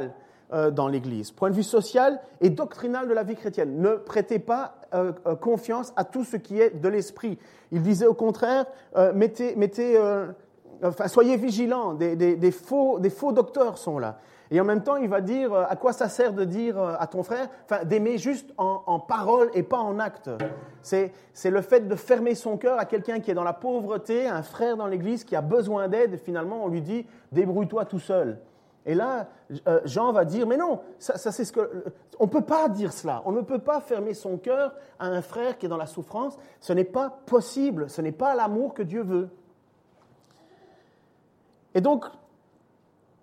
euh, 0.53 0.69
dans 0.69 0.87
l'Église, 0.87 1.31
point 1.31 1.49
de 1.49 1.55
vue 1.55 1.63
social 1.63 2.21
et 2.41 2.51
doctrinal 2.51 3.07
de 3.07 3.13
la 3.13 3.23
vie 3.23 3.35
chrétienne. 3.35 3.81
Ne 3.81 3.95
prêtez 3.95 4.37
pas 4.37 4.75
euh, 4.93 5.11
euh, 5.25 5.35
confiance 5.35 5.91
à 5.95 6.03
tout 6.03 6.23
ce 6.23 6.37
qui 6.37 6.59
est 6.59 6.79
de 6.79 6.87
l'esprit. 6.87 7.39
Il 7.71 7.81
disait 7.81 8.05
au 8.05 8.13
contraire, 8.13 8.65
mettez, 9.15 9.55
mettez 9.55 9.99
enfin, 10.83 11.07
soyez 11.07 11.35
vigilants, 11.35 11.93
des, 11.93 12.51
faux, 12.51 12.99
des 12.99 13.09
faux 13.09 13.31
docteurs 13.31 13.77
sont 13.77 13.97
là. 13.97 14.19
Et 14.51 14.61
en 14.61 14.63
même 14.63 14.83
temps, 14.83 14.95
il 14.97 15.09
va 15.09 15.21
dire 15.21 15.53
à 15.53 15.75
quoi 15.75 15.93
ça 15.93 16.09
sert 16.09 16.33
de 16.33 16.43
dire 16.43 16.79
à 16.79 17.07
ton 17.07 17.23
frère, 17.23 17.47
enfin, 17.65 17.83
d'aimer 17.83 18.17
juste 18.17 18.53
en, 18.57 18.83
en, 18.85 18.99
parole 18.99 19.49
et 19.53 19.63
pas 19.63 19.79
en 19.79 19.99
acte. 19.99 20.29
C'est 20.81 21.11
le 21.45 21.61
fait 21.61 21.87
de 21.87 21.95
fermer 21.95 22.35
son 22.35 22.57
cœur 22.57 22.79
à 22.79 22.85
quelqu'un 22.85 23.19
qui 23.19 23.31
est 23.31 23.35
dans 23.35 23.43
la 23.43 23.53
pauvreté, 23.53 24.27
un 24.27 24.43
frère 24.43 24.77
dans 24.77 24.87
l'église 24.87 25.23
qui 25.23 25.35
a 25.35 25.41
besoin 25.41 25.87
d'aide, 25.87 26.19
finalement 26.19 26.63
on 26.63 26.67
lui 26.67 26.81
dit 26.81 27.05
débrouille-toi 27.31 27.85
tout 27.85 27.99
seul. 27.99 28.39
Et 28.85 28.93
là, 28.93 29.27
euh, 29.67 29.81
Jean 29.85 30.11
va 30.11 30.25
dire, 30.25 30.45
mais 30.45 30.57
non, 30.57 30.81
ça, 30.99 31.17
c'est 31.17 31.43
ce 31.43 31.51
que, 31.51 31.85
on 32.19 32.27
peut 32.27 32.43
pas 32.43 32.69
dire 32.69 32.93
cela. 32.93 33.23
On 33.25 33.31
ne 33.31 33.41
peut 33.41 33.59
pas 33.59 33.81
fermer 33.81 34.13
son 34.13 34.37
cœur 34.37 34.75
à 34.99 35.07
un 35.07 35.21
frère 35.21 35.57
qui 35.57 35.65
est 35.65 35.69
dans 35.69 35.77
la 35.77 35.87
souffrance. 35.87 36.37
Ce 36.61 36.71
n'est 36.71 36.83
pas 36.83 37.09
possible. 37.25 37.89
Ce 37.89 38.01
n'est 38.01 38.11
pas 38.11 38.35
l'amour 38.35 38.75
que 38.75 38.83
Dieu 38.83 39.01
veut. 39.01 39.29
Et 41.73 41.81
donc, 41.81 42.05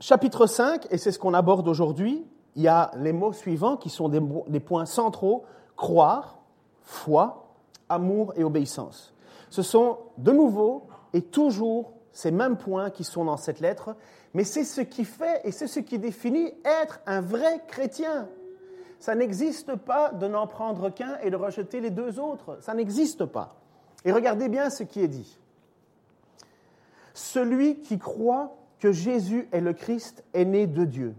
chapitre 0.03 0.47
5, 0.47 0.89
et 0.91 0.99
c'est 0.99 1.13
ce 1.13 1.19
qu'on 1.19 1.33
aborde 1.33 1.69
aujourd'hui, 1.69 2.27
il 2.57 2.63
y 2.63 2.69
a 2.69 2.91
les 2.97 3.13
mots 3.13 3.33
suivants 3.33 3.77
qui 3.77 3.89
sont 3.89 4.09
des, 4.09 4.21
des 4.49 4.59
points 4.59 4.85
centraux, 4.85 5.45
croire, 5.77 6.39
foi, 6.83 7.55
amour 7.89 8.33
et 8.37 8.43
obéissance. 8.43 9.15
Ce 9.49 9.63
sont 9.63 9.99
de 10.19 10.33
nouveau 10.33 10.89
et 11.13 11.23
toujours 11.23 11.93
ces 12.11 12.33
mêmes 12.33 12.57
points 12.57 12.91
qui 12.91 13.05
sont 13.05 13.25
dans 13.25 13.37
cette 13.37 13.61
lettre, 13.61 13.95
mais 14.35 14.43
c'est 14.43 14.65
ce 14.65 14.81
qui 14.81 15.05
fait 15.05 15.41
et 15.45 15.53
c'est 15.53 15.69
ce 15.69 15.79
qui 15.79 16.01
définit 16.01 16.53
être 16.65 17.01
un 17.07 17.21
vrai 17.21 17.63
chrétien. 17.69 18.29
Ça 18.99 19.15
n'existe 19.15 19.77
pas 19.77 20.11
de 20.11 20.27
n'en 20.27 20.49
prendre 20.49 20.91
qu'un 20.91 21.17
et 21.23 21.31
de 21.31 21.37
rejeter 21.37 21.81
les 21.81 21.91
deux 21.91 22.19
autres. 22.19 22.59
Ça 22.61 22.75
n'existe 22.75 23.25
pas. 23.25 23.55
Et 24.05 24.11
regardez 24.11 24.49
bien 24.49 24.69
ce 24.69 24.83
qui 24.83 25.01
est 25.01 25.09
dit. 25.09 25.39
Celui 27.15 27.81
qui 27.81 27.99
croit 27.99 28.57
que 28.83 28.91
Jésus 28.91 29.49
est 29.53 29.61
le 29.61 29.75
Christ 29.75 30.25
est 30.35 30.45
né 30.45 30.67
de 30.67 30.85
Dieu. 30.85 31.15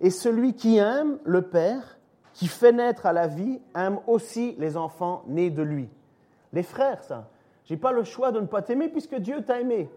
Et 0.00 0.10
celui 0.10 0.54
qui 0.54 0.76
aime 0.76 1.18
le 1.24 1.42
Père, 1.42 1.98
qui 2.34 2.46
fait 2.46 2.70
naître 2.70 3.04
à 3.04 3.12
la 3.12 3.26
vie, 3.26 3.60
aime 3.74 3.98
aussi 4.06 4.54
les 4.60 4.76
enfants 4.76 5.24
nés 5.26 5.50
de 5.50 5.62
lui. 5.62 5.88
Les 6.52 6.62
frères, 6.62 7.02
ça. 7.02 7.28
J'ai 7.64 7.76
pas 7.76 7.90
le 7.90 8.04
choix 8.04 8.30
de 8.30 8.38
ne 8.38 8.46
pas 8.46 8.62
t'aimer 8.62 8.88
puisque 8.88 9.16
Dieu 9.16 9.42
t'a 9.42 9.60
aimé. 9.60 9.90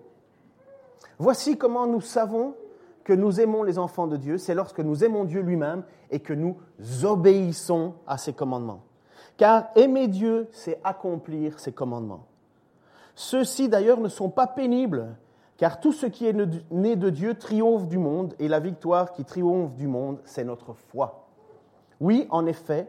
Voici 1.20 1.56
comment 1.56 1.86
nous 1.86 2.02
savons 2.02 2.56
que 3.04 3.14
nous 3.14 3.40
aimons 3.40 3.62
les 3.62 3.78
enfants 3.78 4.08
de 4.08 4.18
Dieu, 4.18 4.40
c'est 4.40 4.56
lorsque 4.56 4.80
nous 4.80 5.04
aimons 5.04 5.26
Dieu 5.26 5.42
lui-même 5.42 5.84
et 6.10 6.20
que 6.20 6.34
nous 6.34 6.58
obéissons 7.04 7.94
à 8.08 8.18
ses 8.18 8.34
commandements. 8.34 8.82
Car 9.38 9.70
aimer 9.76 10.08
Dieu, 10.08 10.48
c'est 10.52 10.80
accomplir 10.84 11.60
ses 11.60 11.74
commandements. 11.74 12.26
Ceux-ci 13.14 13.70
d'ailleurs 13.70 14.00
ne 14.00 14.10
sont 14.10 14.32
pas 14.32 14.48
pénibles, 14.48 15.16
car 15.58 15.80
tout 15.80 15.94
ce 15.94 16.06
qui 16.06 16.26
est 16.28 16.36
né 16.72 16.96
de 16.96 17.10
Dieu 17.10 17.36
triomphe 17.36 17.88
du 17.88 17.98
monde, 17.98 18.36
et 18.40 18.48
la 18.48 18.60
victoire 18.60 19.12
qui 19.12 19.24
triomphe 19.24 19.76
du 19.76 19.88
monde, 19.88 20.20
c'est 20.26 20.44
notre 20.44 20.74
foi. 20.74 21.28
Oui, 22.00 22.28
en 22.32 22.46
effet, 22.46 22.88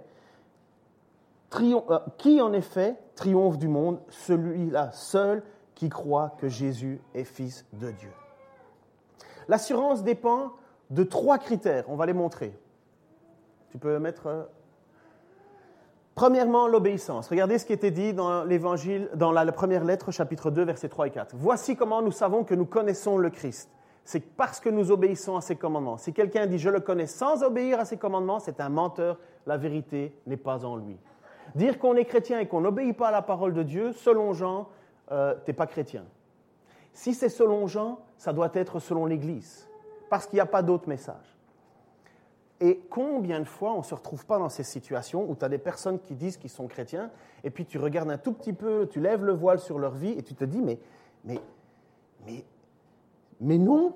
euh, 1.61 1.99
qui 2.19 2.41
en 2.41 2.53
effet 2.53 2.97
triomphe 3.15 3.59
du 3.59 3.69
monde? 3.69 4.01
Celui-là 4.09 4.91
seul 4.93 5.43
qui 5.75 5.89
croit 5.89 6.35
que 6.39 6.49
Jésus 6.49 7.01
est 7.15 7.25
fils 7.25 7.65
de 7.75 7.91
Dieu. 7.91 8.13
L'assurance 9.49 10.03
dépend 10.03 10.53
de 10.91 11.05
trois 11.05 11.39
critères, 11.39 11.85
on 11.89 11.97
va 11.97 12.07
les 12.07 12.13
montrer. 12.13 12.59
Tu 13.71 13.79
peux 13.79 13.99
mettre... 13.99 14.49
Premièrement, 16.15 16.69
l'obéissance. 16.69 17.29
Regardez 17.29 17.59
ce 17.59 17.67
qui 17.67 17.73
était 17.73 17.91
dit 17.91 18.15
dans 18.15 18.45
l'évangile, 18.45 19.09
dans 19.17 19.33
la, 19.33 19.51
première 19.51 19.83
lettre, 19.83 20.13
chapitre 20.13 20.53
2, 20.53 20.65
versets 20.65 20.89
3 20.89 21.09
et 21.09 21.11
4. 21.11 21.35
Voici 21.37 21.75
comment 21.75 22.03
nous 22.03 22.13
savons 22.13 22.45
que 22.45 22.55
nous 22.55 22.67
connaissons 22.67 23.19
le 23.19 23.31
Christ. 23.31 23.69
C'est 24.05 24.21
parce 24.21 24.61
que 24.61 24.69
nous 24.69 24.93
obéissons 24.93 25.37
à 25.37 25.41
ses 25.41 25.57
commandements. 25.57 25.97
Si 25.97 26.13
quelqu'un 26.13 26.47
dit 26.47 26.59
je 26.59 26.71
le 26.71 26.79
connais 26.79 27.07
sans 27.07 27.43
obéir 27.43 27.81
à 27.81 27.85
ses 27.85 27.97
commandements, 27.97 28.39
c'est 28.39 28.61
un 28.61 28.69
menteur. 28.69 29.19
La 29.47 29.57
vérité 29.57 30.17
n'est 30.27 30.37
pas 30.37 30.65
en 30.65 30.77
lui. 30.77 30.97
Dire 31.57 31.79
qu'on 31.81 31.97
est 31.97 32.05
chrétien 32.05 32.39
et 32.39 32.47
qu'on 32.47 32.61
n'obéit 32.61 32.97
pas 32.97 33.09
à 33.09 33.13
la 33.13 33.23
parole 33.23 33.53
de 33.53 33.63
Dieu, 33.65 33.93
selon 33.93 34.35
Jean, 34.35 34.69
euh, 35.11 35.35
tu 35.45 35.51
n'es 35.51 35.55
pas 35.55 35.67
chrétien. 35.67 36.05
Si 36.93 37.13
c'est 37.13 37.29
selon 37.29 37.67
Jean, 37.67 37.99
ça 38.19 38.33
doit 38.33 38.51
être 38.55 38.79
selon 38.79 39.07
l'Église, 39.07 39.69
parce 40.11 40.27
qu'il 40.27 40.37
n'y 40.37 40.41
a 40.41 40.47
pas 40.47 40.63
d'autre 40.63 40.89
message. 40.89 41.34
Et 42.61 42.81
combien 42.89 43.41
de 43.41 43.45
fois 43.45 43.75
on 43.75 43.79
ne 43.79 43.83
se 43.83 43.95
retrouve 43.95 44.25
pas 44.27 44.39
dans 44.39 44.49
ces 44.49 44.63
situations 44.63 45.29
où 45.29 45.35
tu 45.35 45.45
as 45.45 45.49
des 45.49 45.59
personnes 45.59 45.99
qui 45.99 46.15
disent 46.15 46.37
qu'ils 46.37 46.51
sont 46.51 46.67
chrétiens, 46.67 47.11
et 47.43 47.51
puis 47.51 47.67
tu 47.67 47.79
regardes 47.79 48.11
un 48.11 48.19
tout 48.19 48.33
petit 48.33 48.53
peu, 48.53 48.89
tu 48.91 49.01
lèves 49.01 49.25
le 49.25 49.33
voile 49.33 49.59
sur 49.59 49.79
leur 49.79 49.95
vie, 49.95 50.13
et 50.13 50.23
tu 50.23 50.35
te 50.35 50.45
dis, 50.45 50.63
mais, 50.63 50.79
mais, 51.25 51.41
mais, 52.27 52.45
mais 53.41 53.59
non, 53.59 53.95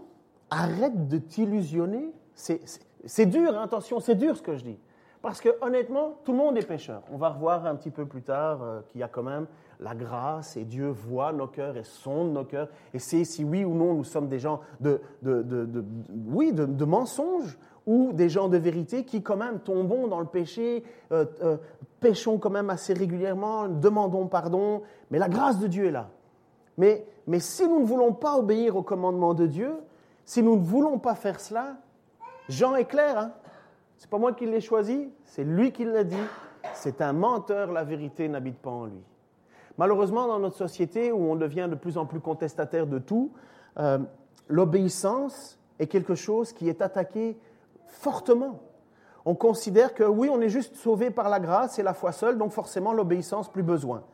arrête 0.50 1.08
de 1.08 1.18
t'illusionner. 1.18 2.12
C'est 2.34 3.26
dur, 3.26 3.56
hein, 3.56 3.62
attention, 3.62 4.00
c'est 4.00 4.16
dur 4.16 4.36
ce 4.36 4.42
que 4.42 4.56
je 4.56 4.64
dis. 4.64 4.78
Parce 5.20 5.40
que 5.40 5.48
honnêtement, 5.60 6.18
tout 6.25 6.32
le 6.32 6.38
monde 6.38 6.56
est 6.56 6.66
pécheur. 6.66 7.02
On 7.12 7.16
va 7.16 7.30
revoir 7.30 7.66
un 7.66 7.75
petit 7.75 7.90
peu 7.90 8.06
plus 8.06 8.22
tard 8.22 8.62
euh, 8.62 8.80
qu'il 8.88 9.00
y 9.00 9.04
a 9.04 9.08
quand 9.08 9.25
même 9.25 9.46
la 9.80 9.94
grâce 9.94 10.56
et 10.56 10.64
Dieu 10.64 10.88
voit 10.88 11.32
nos 11.32 11.46
cœurs 11.46 11.76
et 11.76 11.84
sonde 11.84 12.32
nos 12.32 12.44
cœurs 12.44 12.68
et 12.94 12.98
sait 12.98 13.25
si 13.25 13.44
oui 13.44 13.64
ou 13.64 13.75
non 13.75 13.94
nous 13.94 14.04
sommes 14.04 14.28
des 14.28 14.38
gens 14.38 14.60
de, 14.80 15.00
oui, 16.26 16.52
de, 16.52 16.84
mensonges 16.84 17.58
ou 17.87 18.12
des 18.12 18.28
gens 18.28 18.48
de 18.48 18.56
vérité 18.56 19.04
qui 19.04 19.22
quand 19.22 19.37
même 19.37 19.60
tombons 19.60 20.08
dans 20.08 20.20
le 20.20 20.26
péché, 20.26 20.84
euh, 21.12 21.25
euh, 21.42 21.56
péchons 22.00 22.38
quand 22.38 22.50
même 22.50 22.70
assez 22.70 22.92
régulièrement, 22.92 23.68
demandons 23.68 24.26
pardon, 24.26 24.82
mais 25.10 25.18
la 25.18 25.28
grâce 25.28 25.58
de 25.58 25.66
Dieu 25.68 25.87
est 25.87 25.92
là. 25.92 26.08
Mais, 26.76 27.04
mais 27.26 27.40
si 27.40 27.66
nous 27.66 27.80
ne 27.80 27.87
voulons 27.87 28.12
pas 28.12 28.37
obéir 28.37 28.76
au 28.76 28.82
commandement 28.82 29.34
de 29.34 29.46
Dieu, 29.46 29.72
si 30.25 30.42
nous 30.42 30.56
ne 30.56 30.62
voulons 30.62 30.98
pas 30.98 31.14
faire 31.14 31.40
cela, 31.40 31.76
Jean 32.48 32.75
est 32.75 32.84
clair, 32.84 33.18
hein 33.18 33.32
c'est 33.99 34.09
pas 34.09 34.19
moi 34.19 34.33
qui 34.33 34.47
l'ai 34.47 34.61
choisi, 34.61 35.11
c'est 35.25 35.45
lui 35.45 35.73
qui 35.73 35.85
l'a 35.85 36.05
dit. 36.05 36.17
C'est 36.75 37.00
un 37.00 37.12
menteur, 37.12 37.73
la 37.73 37.85
vérité 37.85 38.28
n'habite 38.28 38.59
pas 38.59 38.71
en 38.71 38.87
lui. 38.87 39.02
Malheureusement, 39.76 40.26
dans 40.26 40.38
notre 40.38 40.57
société 40.57 41.12
où 41.12 41.19
on 41.31 41.37
devient 41.37 41.67
de 41.69 41.75
plus 41.75 41.99
en 41.99 42.07
plus 42.07 42.21
contestataire 42.21 42.87
de 42.87 42.99
tout, 42.99 43.33
euh, 43.78 43.99
l'obéissance 44.49 45.59
est 45.78 45.88
quelque 45.88 46.14
chose 46.14 46.52
qui 46.52 46.69
est 46.69 46.81
attaqué 46.81 47.37
fortement. 47.87 48.61
On 49.25 49.35
considère 49.35 49.95
que 49.95 50.05
oui, 50.05 50.28
on 50.31 50.40
est 50.40 50.49
juste 50.49 50.76
sauvé 50.76 51.11
par 51.11 51.28
la 51.28 51.40
grâce 51.40 51.78
et 51.78 51.83
la 51.83 51.95
foi 51.95 52.12
seule, 52.12 52.38
donc 52.38 52.52
forcément 52.52 52.93
l'obéissance 52.93 53.50
plus 53.50 53.62
besoin. 53.62 54.05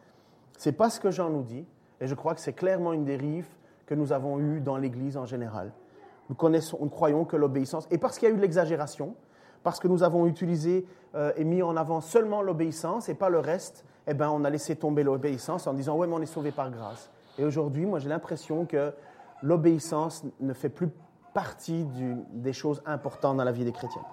C'est 0.56 0.72
pas 0.72 0.88
ce 0.90 0.98
que 0.98 1.10
Jean 1.10 1.28
nous 1.30 1.42
dit, 1.42 1.66
et 2.00 2.06
je 2.06 2.14
crois 2.14 2.34
que 2.34 2.40
c'est 2.40 2.52
clairement 2.52 2.92
une 2.92 3.04
dérive 3.04 3.46
que 3.86 3.94
nous 3.94 4.12
avons 4.12 4.38
eue 4.40 4.60
dans 4.60 4.78
l'Église 4.78 5.16
en 5.16 5.26
général. 5.26 5.72
Nous, 6.30 6.34
connaissons, 6.34 6.78
nous 6.80 6.88
croyons 6.88 7.24
que 7.24 7.36
l'obéissance, 7.36 7.86
et 7.90 7.98
parce 7.98 8.18
qu'il 8.18 8.28
y 8.28 8.30
a 8.30 8.34
eu 8.34 8.36
de 8.36 8.42
l'exagération, 8.42 9.14
parce 9.64 9.80
que 9.80 9.88
nous 9.88 10.04
avons 10.04 10.26
utilisé 10.26 10.86
euh, 11.16 11.32
et 11.36 11.42
mis 11.42 11.62
en 11.62 11.76
avant 11.76 12.00
seulement 12.00 12.42
l'obéissance 12.42 13.08
et 13.08 13.14
pas 13.14 13.30
le 13.30 13.40
reste, 13.40 13.84
eh 14.06 14.14
ben, 14.14 14.28
on 14.30 14.44
a 14.44 14.50
laissé 14.50 14.76
tomber 14.76 15.02
l'obéissance 15.02 15.66
en 15.66 15.72
disant 15.72 15.96
ouais, 15.96 16.06
mais 16.06 16.14
on 16.14 16.22
est 16.22 16.26
sauvé 16.26 16.52
par 16.52 16.70
grâce. 16.70 17.10
Et 17.38 17.44
aujourd'hui, 17.44 17.86
moi, 17.86 17.98
j'ai 17.98 18.10
l'impression 18.10 18.66
que 18.66 18.92
l'obéissance 19.42 20.22
ne 20.38 20.52
fait 20.52 20.68
plus 20.68 20.90
partie 21.32 21.84
des 22.30 22.52
choses 22.52 22.80
importantes 22.86 23.38
dans 23.38 23.44
la 23.44 23.50
vie 23.50 23.64
des 23.64 23.72
chrétiens. 23.72 24.04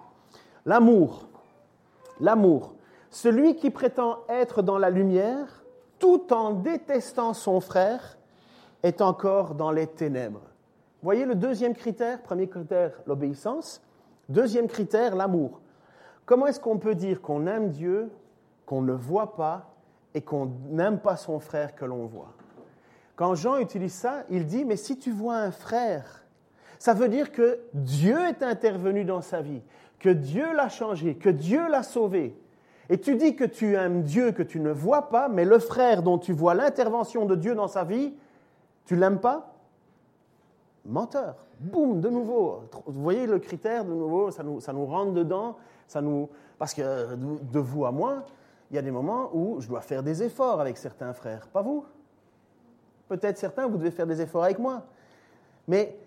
L'amour. 0.65 1.27
L'amour. 2.20 2.74
Celui 3.12 3.55
qui 3.58 3.70
prétend 3.70 4.20
être 4.29 4.62
dans 4.62 4.77
la 4.77 4.89
lumière, 4.89 5.63
tout 6.00 6.34
en 6.34 6.51
détestant 6.53 7.34
son 7.34 7.60
frère, 7.60 8.17
est 8.84 9.01
encore 9.01 9.53
dans 9.53 9.72
les 9.72 9.86
ténèbres. 9.86 10.41
Voyez 11.03 11.25
le 11.25 11.36
deuxième 11.36 11.75
critère, 11.75 12.22
premier 12.22 12.48
critère, 12.48 12.93
l'obéissance. 13.05 13.81
Deuxième 14.31 14.67
critère, 14.67 15.15
l'amour. 15.15 15.59
Comment 16.25 16.47
est-ce 16.47 16.59
qu'on 16.59 16.77
peut 16.77 16.95
dire 16.95 17.21
qu'on 17.21 17.47
aime 17.47 17.69
Dieu, 17.69 18.09
qu'on 18.65 18.81
ne 18.81 18.93
voit 18.93 19.35
pas 19.35 19.75
et 20.13 20.21
qu'on 20.21 20.50
n'aime 20.69 21.00
pas 21.00 21.17
son 21.17 21.39
frère 21.39 21.75
que 21.75 21.83
l'on 21.83 22.05
voit? 22.05 22.33
Quand 23.17 23.35
Jean 23.35 23.57
utilise 23.57 23.93
ça, 23.93 24.23
il 24.29 24.45
dit, 24.45 24.63
mais 24.63 24.77
si 24.77 24.97
tu 24.97 25.11
vois 25.11 25.35
un 25.35 25.51
frère, 25.51 26.23
ça 26.79 26.93
veut 26.93 27.09
dire 27.09 27.33
que 27.33 27.59
Dieu 27.73 28.17
est 28.25 28.41
intervenu 28.41 29.03
dans 29.03 29.19
sa 29.19 29.41
vie, 29.41 29.61
que 30.00 30.09
Dieu 30.09 30.53
l'a 30.55 30.69
changé, 30.69 31.15
que 31.15 31.29
Dieu 31.29 31.67
l'a 31.69 31.83
sauvé. 31.83 32.39
Et 32.89 33.00
tu 33.00 33.15
dis 33.15 33.35
que 33.35 33.43
tu 33.43 33.75
aimes 33.75 34.01
Dieu 34.01 34.31
que 34.31 34.43
tu 34.43 34.61
ne 34.61 34.71
vois 34.71 35.09
pas, 35.09 35.27
mais 35.27 35.43
le 35.43 35.59
frère 35.59 36.03
dont 36.03 36.17
tu 36.17 36.31
vois 36.31 36.53
l'intervention 36.53 37.25
de 37.25 37.35
Dieu 37.35 37.53
dans 37.53 37.67
sa 37.67 37.83
vie, 37.83 38.13
tu 38.85 38.95
l'aimes 38.95 39.19
pas? 39.19 39.50
Menteur. 40.85 41.35
Boum, 41.59 42.01
de 42.01 42.09
nouveau. 42.09 42.63
Vous 42.85 43.01
voyez 43.01 43.27
le 43.27 43.39
critère, 43.39 43.85
de 43.85 43.93
nouveau, 43.93 44.31
ça 44.31 44.43
nous, 44.43 44.59
ça 44.59 44.73
nous 44.73 44.85
rentre 44.85 45.13
dedans. 45.13 45.57
Ça 45.88 46.01
nous... 46.01 46.29
Parce 46.57 46.73
que 46.73 47.15
de 47.15 47.59
vous 47.59 47.85
à 47.85 47.91
moi, 47.91 48.25
il 48.69 48.75
y 48.75 48.77
a 48.79 48.81
des 48.81 48.91
moments 48.91 49.29
où 49.33 49.59
je 49.59 49.67
dois 49.67 49.81
faire 49.81 50.03
des 50.03 50.23
efforts 50.23 50.61
avec 50.61 50.77
certains 50.77 51.13
frères. 51.13 51.47
Pas 51.47 51.61
vous 51.61 51.85
Peut-être 53.07 53.38
certains, 53.38 53.67
vous 53.67 53.77
devez 53.77 53.91
faire 53.91 54.07
des 54.07 54.21
efforts 54.21 54.43
avec 54.43 54.57
moi. 54.57 54.83
Mais 55.67 55.97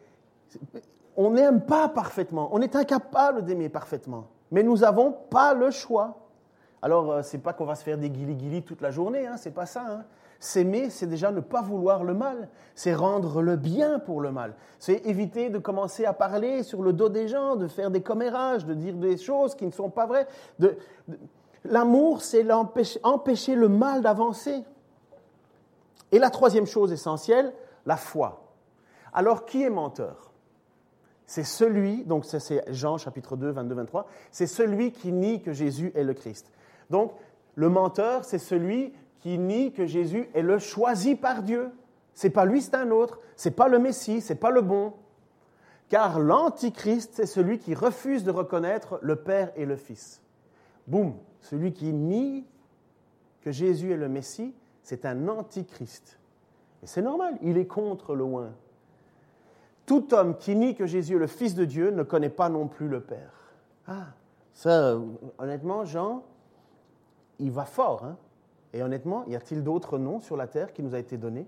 on 1.16 1.30
n'aime 1.30 1.60
pas 1.60 1.88
parfaitement. 1.88 2.48
On 2.52 2.60
est 2.62 2.74
incapable 2.74 3.44
d'aimer 3.44 3.68
parfaitement. 3.68 4.26
Mais 4.50 4.62
nous 4.62 4.78
n'avons 4.78 5.12
pas 5.12 5.52
le 5.54 5.70
choix. 5.70 6.18
Alors, 6.80 7.12
euh, 7.12 7.22
ce 7.22 7.36
n'est 7.36 7.42
pas 7.42 7.52
qu'on 7.52 7.64
va 7.64 7.74
se 7.74 7.84
faire 7.84 7.98
des 7.98 8.10
guili-guili 8.10 8.62
toute 8.62 8.80
la 8.80 8.90
journée, 8.90 9.26
hein, 9.26 9.36
c'est 9.36 9.50
pas 9.50 9.66
ça. 9.66 9.84
Hein. 9.88 10.04
S'aimer, 10.44 10.90
c'est 10.90 11.06
déjà 11.06 11.32
ne 11.32 11.40
pas 11.40 11.62
vouloir 11.62 12.04
le 12.04 12.12
mal, 12.12 12.50
c'est 12.74 12.94
rendre 12.94 13.40
le 13.40 13.56
bien 13.56 13.98
pour 13.98 14.20
le 14.20 14.30
mal, 14.30 14.54
c'est 14.78 15.06
éviter 15.06 15.48
de 15.48 15.58
commencer 15.58 16.04
à 16.04 16.12
parler 16.12 16.62
sur 16.62 16.82
le 16.82 16.92
dos 16.92 17.08
des 17.08 17.28
gens, 17.28 17.56
de 17.56 17.66
faire 17.66 17.90
des 17.90 18.02
commérages, 18.02 18.66
de 18.66 18.74
dire 18.74 18.92
des 18.92 19.16
choses 19.16 19.54
qui 19.54 19.64
ne 19.64 19.70
sont 19.70 19.88
pas 19.88 20.04
vraies. 20.04 20.26
L'amour, 21.64 22.20
c'est 22.20 22.46
empêcher 23.02 23.54
le 23.54 23.70
mal 23.70 24.02
d'avancer. 24.02 24.64
Et 26.12 26.18
la 26.18 26.28
troisième 26.28 26.66
chose 26.66 26.92
essentielle, 26.92 27.54
la 27.86 27.96
foi. 27.96 28.44
Alors, 29.14 29.46
qui 29.46 29.62
est 29.62 29.70
menteur? 29.70 30.30
C'est 31.24 31.44
celui, 31.44 32.04
donc 32.04 32.26
c'est 32.26 32.70
Jean 32.70 32.98
chapitre 32.98 33.38
2, 33.38 33.50
22, 33.50 33.74
23, 33.76 34.06
c'est 34.30 34.46
celui 34.46 34.92
qui 34.92 35.10
nie 35.10 35.40
que 35.40 35.54
Jésus 35.54 35.90
est 35.94 36.04
le 36.04 36.12
Christ. 36.12 36.52
Donc, 36.90 37.12
le 37.54 37.70
menteur, 37.70 38.26
c'est 38.26 38.38
celui 38.38 38.92
qui 39.24 39.38
nie 39.38 39.72
que 39.72 39.86
Jésus 39.86 40.28
est 40.34 40.42
le 40.42 40.58
choisi 40.58 41.16
par 41.16 41.42
Dieu. 41.42 41.70
C'est 42.12 42.28
pas 42.28 42.44
lui, 42.44 42.60
c'est 42.60 42.74
un 42.74 42.90
autre. 42.90 43.20
C'est 43.36 43.52
pas 43.52 43.68
le 43.68 43.78
Messie, 43.78 44.20
c'est 44.20 44.34
pas 44.34 44.50
le 44.50 44.60
bon. 44.60 44.92
Car 45.88 46.20
l'antichrist, 46.20 47.14
c'est 47.14 47.24
celui 47.24 47.58
qui 47.58 47.74
refuse 47.74 48.24
de 48.24 48.30
reconnaître 48.30 48.98
le 49.00 49.16
Père 49.16 49.50
et 49.56 49.64
le 49.64 49.76
Fils. 49.76 50.20
Boum, 50.86 51.14
celui 51.40 51.72
qui 51.72 51.94
nie 51.94 52.44
que 53.40 53.50
Jésus 53.50 53.92
est 53.92 53.96
le 53.96 54.10
Messie, 54.10 54.54
c'est 54.82 55.06
un 55.06 55.26
antichrist. 55.28 56.18
Et 56.82 56.86
c'est 56.86 57.00
normal, 57.00 57.38
il 57.40 57.56
est 57.56 57.66
contre 57.66 58.14
le 58.14 58.24
loin. 58.24 58.52
Tout 59.86 60.12
homme 60.12 60.36
qui 60.36 60.54
nie 60.54 60.74
que 60.74 60.84
Jésus 60.84 61.16
est 61.16 61.18
le 61.18 61.28
Fils 61.28 61.54
de 61.54 61.64
Dieu 61.64 61.92
ne 61.92 62.02
connaît 62.02 62.28
pas 62.28 62.50
non 62.50 62.68
plus 62.68 62.88
le 62.88 63.00
Père. 63.00 63.54
Ah, 63.88 64.08
ça, 64.52 65.00
honnêtement, 65.38 65.86
Jean, 65.86 66.24
il 67.38 67.50
va 67.50 67.64
fort. 67.64 68.04
Hein 68.04 68.18
et 68.74 68.82
honnêtement, 68.82 69.24
y 69.28 69.36
a-t-il 69.36 69.62
d'autres 69.62 69.98
noms 69.98 70.18
sur 70.18 70.36
la 70.36 70.48
terre 70.48 70.72
qui 70.72 70.82
nous 70.82 70.96
a 70.96 70.98
été 70.98 71.16
donné 71.16 71.46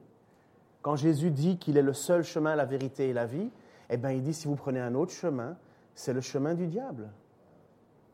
Quand 0.81 0.95
Jésus 0.95 1.33
dit 1.33 1.59
qu'il 1.59 1.77
est 1.77 1.83
le 1.83 1.93
seul 1.93 2.23
chemin, 2.23 2.55
la 2.55 2.65
vérité 2.65 3.09
et 3.09 3.13
la 3.13 3.27
vie, 3.27 3.51
eh 3.91 3.97
bien, 3.97 4.13
il 4.13 4.23
dit 4.23 4.33
si 4.33 4.47
vous 4.47 4.55
prenez 4.55 4.81
un 4.81 4.95
autre 4.95 5.13
chemin, 5.13 5.57
c'est 5.97 6.13
le 6.13 6.21
chemin 6.21 6.55
du 6.55 6.69
diable. 6.69 7.11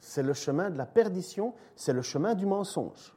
C'est 0.00 0.22
le 0.22 0.32
chemin 0.32 0.70
de 0.70 0.78
la 0.78 0.86
perdition, 0.86 1.52
c'est 1.76 1.92
le 1.92 2.00
chemin 2.00 2.34
du 2.34 2.46
mensonge. 2.46 3.14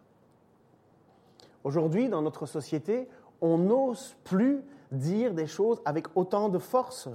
Aujourd'hui, 1.64 2.10
dans 2.10 2.22
notre 2.22 2.46
société, 2.46 3.08
on 3.40 3.58
n'ose 3.58 4.18
plus 4.26 4.62
dire 4.92 5.34
des 5.34 5.48
choses 5.48 5.82
avec 5.86 6.08
autant 6.16 6.50
de 6.50 6.60
force 6.60 7.08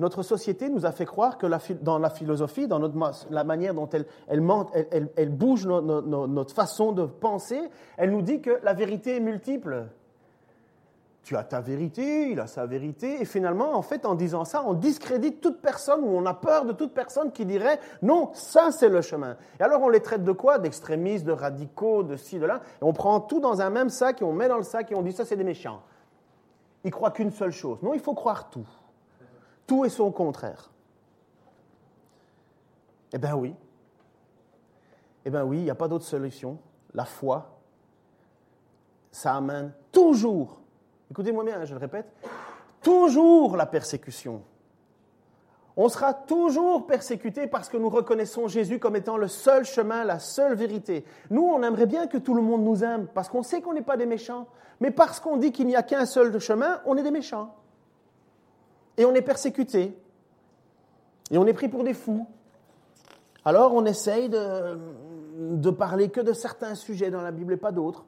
notre 0.00 0.22
société 0.22 0.70
nous 0.70 0.86
a 0.86 0.92
fait 0.92 1.04
croire 1.04 1.36
que 1.38 1.46
dans 1.74 1.98
la 1.98 2.10
philosophie, 2.10 2.66
dans 2.66 2.80
la 3.30 3.44
manière 3.44 3.74
dont 3.74 3.88
elle, 3.88 5.30
bouge 5.30 5.66
notre 5.66 6.54
façon 6.54 6.92
de 6.92 7.04
penser, 7.04 7.60
elle 7.98 8.10
nous 8.10 8.22
dit 8.22 8.40
que 8.40 8.58
la 8.62 8.72
vérité 8.72 9.16
est 9.16 9.20
multiple. 9.20 9.88
Tu 11.22 11.36
as 11.36 11.44
ta 11.44 11.60
vérité, 11.60 12.30
il 12.30 12.40
a 12.40 12.46
sa 12.46 12.64
vérité, 12.64 13.20
et 13.20 13.26
finalement, 13.26 13.74
en 13.74 13.82
fait, 13.82 14.06
en 14.06 14.14
disant 14.14 14.46
ça, 14.46 14.64
on 14.66 14.72
discrédite 14.72 15.42
toute 15.42 15.60
personne 15.60 16.00
ou 16.02 16.08
on 16.08 16.24
a 16.24 16.32
peur 16.32 16.64
de 16.64 16.72
toute 16.72 16.94
personne 16.94 17.30
qui 17.30 17.44
dirait 17.44 17.78
non, 18.00 18.30
ça 18.32 18.72
c'est 18.72 18.88
le 18.88 19.02
chemin. 19.02 19.36
Et 19.60 19.62
alors 19.62 19.82
on 19.82 19.90
les 19.90 20.00
traite 20.00 20.24
de 20.24 20.32
quoi? 20.32 20.58
D'extrémistes, 20.58 21.26
de 21.26 21.32
radicaux, 21.32 22.02
de 22.02 22.16
ci, 22.16 22.38
de 22.38 22.46
là. 22.46 22.62
Et 22.80 22.84
on 22.84 22.94
prend 22.94 23.20
tout 23.20 23.38
dans 23.38 23.60
un 23.60 23.68
même 23.68 23.90
sac 23.90 24.22
et 24.22 24.24
on 24.24 24.32
met 24.32 24.48
dans 24.48 24.56
le 24.56 24.62
sac 24.62 24.90
et 24.90 24.94
on 24.94 25.02
dit 25.02 25.12
ça 25.12 25.26
c'est 25.26 25.36
des 25.36 25.44
méchants. 25.44 25.82
Ils 26.84 26.90
croient 26.90 27.10
qu'une 27.10 27.30
seule 27.30 27.52
chose. 27.52 27.76
Non, 27.82 27.92
il 27.92 28.00
faut 28.00 28.14
croire 28.14 28.48
tout. 28.48 28.66
Tout 29.70 29.84
est 29.84 29.88
son 29.88 30.10
contraire. 30.10 30.68
Eh 33.12 33.18
bien 33.18 33.36
oui. 33.36 33.54
Eh 35.24 35.30
bien 35.30 35.44
oui, 35.44 35.58
il 35.58 35.62
n'y 35.62 35.70
a 35.70 35.76
pas 35.76 35.86
d'autre 35.86 36.04
solution. 36.04 36.58
La 36.92 37.04
foi, 37.04 37.56
ça 39.12 39.36
amène 39.36 39.72
toujours, 39.92 40.58
écoutez-moi 41.12 41.44
bien, 41.44 41.64
je 41.64 41.72
le 41.72 41.78
répète, 41.78 42.12
toujours 42.82 43.56
la 43.56 43.64
persécution. 43.64 44.42
On 45.76 45.88
sera 45.88 46.14
toujours 46.14 46.88
persécuté 46.88 47.46
parce 47.46 47.68
que 47.68 47.76
nous 47.76 47.90
reconnaissons 47.90 48.48
Jésus 48.48 48.80
comme 48.80 48.96
étant 48.96 49.18
le 49.18 49.28
seul 49.28 49.64
chemin, 49.64 50.02
la 50.02 50.18
seule 50.18 50.56
vérité. 50.56 51.04
Nous, 51.30 51.44
on 51.44 51.62
aimerait 51.62 51.86
bien 51.86 52.08
que 52.08 52.18
tout 52.18 52.34
le 52.34 52.42
monde 52.42 52.64
nous 52.64 52.82
aime 52.82 53.06
parce 53.14 53.28
qu'on 53.28 53.44
sait 53.44 53.62
qu'on 53.62 53.74
n'est 53.74 53.82
pas 53.82 53.96
des 53.96 54.06
méchants. 54.06 54.48
Mais 54.80 54.90
parce 54.90 55.20
qu'on 55.20 55.36
dit 55.36 55.52
qu'il 55.52 55.68
n'y 55.68 55.76
a 55.76 55.84
qu'un 55.84 56.06
seul 56.06 56.36
chemin, 56.40 56.80
on 56.86 56.96
est 56.96 57.04
des 57.04 57.12
méchants 57.12 57.54
et 59.00 59.06
on 59.06 59.14
est 59.14 59.22
persécuté, 59.22 59.96
et 61.30 61.38
on 61.38 61.46
est 61.46 61.54
pris 61.54 61.68
pour 61.68 61.84
des 61.84 61.94
fous. 61.94 62.26
Alors 63.46 63.72
on 63.72 63.86
essaye 63.86 64.28
de, 64.28 65.70
parler 65.70 66.10
que 66.10 66.20
de 66.20 66.34
certains 66.34 66.74
sujets 66.74 67.10
dans 67.10 67.22
la 67.22 67.30
Bible 67.30 67.54
et 67.54 67.56
pas 67.56 67.72
d'autres. 67.72 68.04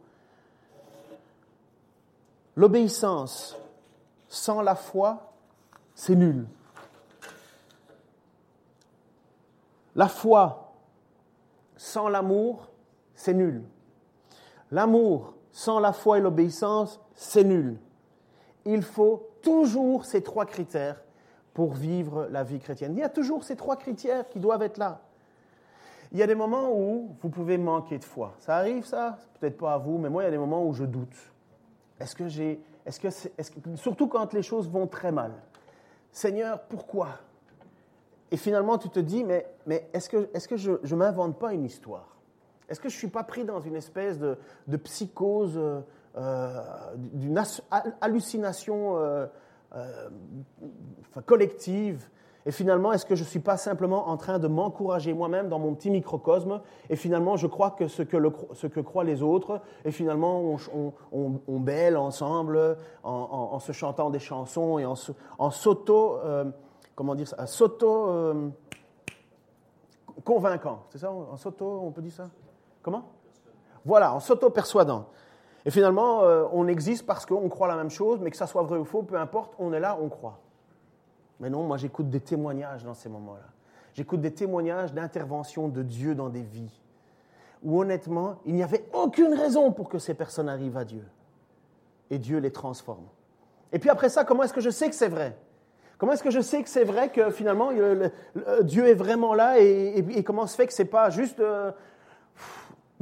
L'obéissance 2.57 3.57
sans 4.28 4.61
la 4.61 4.74
foi, 4.74 5.33
c'est 5.94 6.14
nul. 6.14 6.46
La 9.96 10.09
foi 10.09 10.74
sans 11.78 12.11
l'amour, 12.11 12.68
c'est 13.14 13.33
nul. 13.33 13.62
L'amour 14.70 15.37
sans 15.52 15.81
la 15.81 15.94
foi 15.94 16.18
et 16.18 16.20
l'obéissance, 16.20 17.00
c'est 17.14 17.44
nul. 17.44 17.78
Il 18.66 18.83
faut 18.83 19.31
toujours 19.42 20.05
ces 20.05 20.22
trois 20.22 20.46
critères 20.46 21.02
pour 21.55 21.74
vivre 21.74 22.28
la 22.31 22.44
vie 22.44 22.59
chrétienne. 22.59 22.92
Il 22.96 23.00
y 23.00 23.05
a 23.05 23.09
toujours 23.09 23.44
ces 23.44 23.57
trois 23.57 23.76
critères 23.76 24.28
qui 24.28 24.40
doivent 24.40 24.62
être 24.62 24.78
là. 24.78 25.02
Il 26.12 26.18
y 26.18 26.22
a 26.22 26.26
des 26.26 26.35
moments 26.35 26.70
où 26.72 27.14
vous 27.20 27.28
pouvez 27.28 27.59
manquer 27.59 27.98
de 27.98 28.05
foi. 28.05 28.35
Ça 28.38 28.57
arrive, 28.57 28.85
ça? 28.85 29.18
Peut-être 29.40 29.57
pas 29.57 29.74
à 29.74 29.78
vous, 29.78 29.98
mais 29.98 30.11
moi, 30.11 30.22
il 30.22 30.26
y 30.26 30.28
a 30.28 30.31
des 30.31 30.38
moments 30.38 30.66
où 30.66 30.72
je 30.72 30.85
doute. 30.85 31.16
Est-ce 31.98 32.14
que 32.14 32.28
j'ai. 32.28 32.61
Est-ce 32.85 33.00
que, 33.00 33.76
surtout 33.76 34.09
quand 34.09 34.33
les 34.33 34.42
choses 34.42 34.68
vont 34.68 34.87
très 34.87 35.12
mal. 35.12 35.33
Seigneur, 36.11 36.61
pourquoi? 36.62 37.09
Et 38.31 38.37
finalement, 38.37 38.76
tu 38.76 38.88
te 38.88 38.98
dis, 38.98 39.24
mais, 39.24 39.46
mais 39.66 39.88
est-ce 39.92 40.09
que, 40.09 40.28
est 40.35 40.46
que 40.46 40.57
je 40.57 40.72
ne 40.72 40.96
m'invente 40.96 41.38
pas 41.38 41.52
une 41.55 41.64
histoire? 41.64 42.16
Est-ce 42.68 42.81
que 42.81 42.88
je 42.88 42.94
ne 42.94 42.98
suis 42.98 43.09
pas 43.09 43.22
pris 43.22 43.44
dans 43.44 43.61
une 43.61 43.76
espèce 43.76 44.18
de, 44.18 44.38
de 44.66 44.76
psychose 44.78 45.57
euh, 45.57 45.81
d'une 46.14 47.42
hallucination 48.01 48.98
euh, 48.98 49.27
euh, 49.75 50.11
collective 51.27 52.09
et 52.44 52.51
finalement, 52.51 52.92
est-ce 52.92 53.07
que 53.07 53.14
je 53.14 53.22
ne 53.22 53.29
suis 53.29 53.38
pas 53.38 53.57
simplement 53.57 54.09
en 54.09 54.16
train 54.16 54.40
de 54.40 54.48
m'encourager 54.48 55.14
moi-même 55.14 55.48
dans 55.48 55.61
mon 55.61 55.75
petit 55.75 55.90
microcosme 55.90 56.61
Et 56.90 56.96
finalement, 56.96 57.37
je 57.37 57.46
crois 57.46 57.70
que 57.70 57.87
ce 57.87 58.03
que, 58.03 58.16
ce 58.55 58.66
que 58.66 58.81
croient 58.81 59.05
les 59.05 59.22
autres, 59.22 59.61
et 59.85 59.92
finalement, 59.92 60.40
on, 60.40 60.57
on, 61.12 61.40
on, 61.46 61.61
bêle 61.61 61.96
ensemble 61.96 62.77
en, 63.05 63.61
se 63.61 63.70
chantant 63.70 64.11
des 64.11 64.18
chansons 64.18 64.81
et 64.81 64.85
en, 64.85 64.94
en 65.38 65.51
s'auto, 65.53 66.18
comment 66.96 67.14
dire 67.14 67.29
ça, 67.29 67.46
s'auto 67.46 68.53
convaincant. 70.25 70.85
C'est 70.90 70.98
ça 70.98 71.11
En 71.11 71.37
s'auto, 71.37 71.81
on 71.85 71.90
peut 71.90 72.03
dire 72.03 72.12
ça? 72.12 72.29
Comment? 72.83 73.05
Voilà, 73.85 74.14
en 74.14 74.20
s'auto-persuadant. 74.20 75.07
Et 75.64 75.70
finalement, 75.70 76.25
euh, 76.25 76.44
on 76.53 76.66
existe 76.66 77.07
parce 77.07 77.25
qu'on 77.25 77.48
croit 77.48 77.68
la 77.68 77.77
même 77.77 77.90
chose, 77.90 78.20
mais 78.20 78.31
que 78.31 78.37
ça 78.37 78.46
soit 78.46 78.62
vrai 78.62 78.79
ou 78.79 78.85
faux, 78.85 79.03
peu 79.03 79.16
importe, 79.16 79.55
on 79.59 79.72
est 79.72 79.81
là, 79.81 79.98
on 80.01 80.09
croit. 80.09 80.40
Mais 81.40 81.51
non, 81.51 81.62
moi 81.62 81.77
j'écoute 81.77 82.09
des 82.09 82.20
témoignages 82.20 82.85
dans 82.85 82.94
ces 82.94 83.09
moments-là. 83.09 83.46
J'écoute 83.94 84.20
des 84.20 84.33
témoignages 84.33 84.92
d'intervention 84.92 85.68
de 85.68 85.83
Dieu 85.83 86.14
dans 86.14 86.29
des 86.29 86.42
vies, 86.42 86.81
où 87.62 87.81
honnêtement, 87.81 88.37
il 88.44 88.55
n'y 88.55 88.62
avait 88.62 88.85
aucune 88.92 89.35
raison 89.35 89.70
pour 89.70 89.88
que 89.88 89.98
ces 89.98 90.14
personnes 90.14 90.48
arrivent 90.48 90.77
à 90.77 90.85
Dieu. 90.85 91.05
Et 92.11 92.18
Dieu 92.18 92.38
les 92.38 92.51
transforme. 92.51 93.07
Et 93.72 93.79
puis 93.79 93.88
après 93.88 94.09
ça, 94.09 94.25
comment 94.25 94.42
est-ce 94.42 94.53
que 94.53 94.61
je 94.61 94.70
sais 94.70 94.88
que 94.88 94.94
c'est 94.94 95.09
vrai? 95.09 95.37
Comment 95.98 96.12
est-ce 96.14 96.22
que 96.25 96.31
je 96.31 96.40
sais 96.40 96.62
que 96.62 96.68
c'est 96.68 96.85
vrai 96.85 97.11
que 97.11 97.31
finalement 97.31 97.70
Dieu 98.62 98.88
est 98.88 98.94
vraiment 98.94 99.35
là 99.35 99.61
et, 99.61 100.25
comment 100.25 100.48
se 100.48 100.57
fait 100.57 100.66
que 100.66 100.72
c'est 100.72 100.85
pas 100.85 101.11
juste 101.11 101.38
euh, 101.38 101.70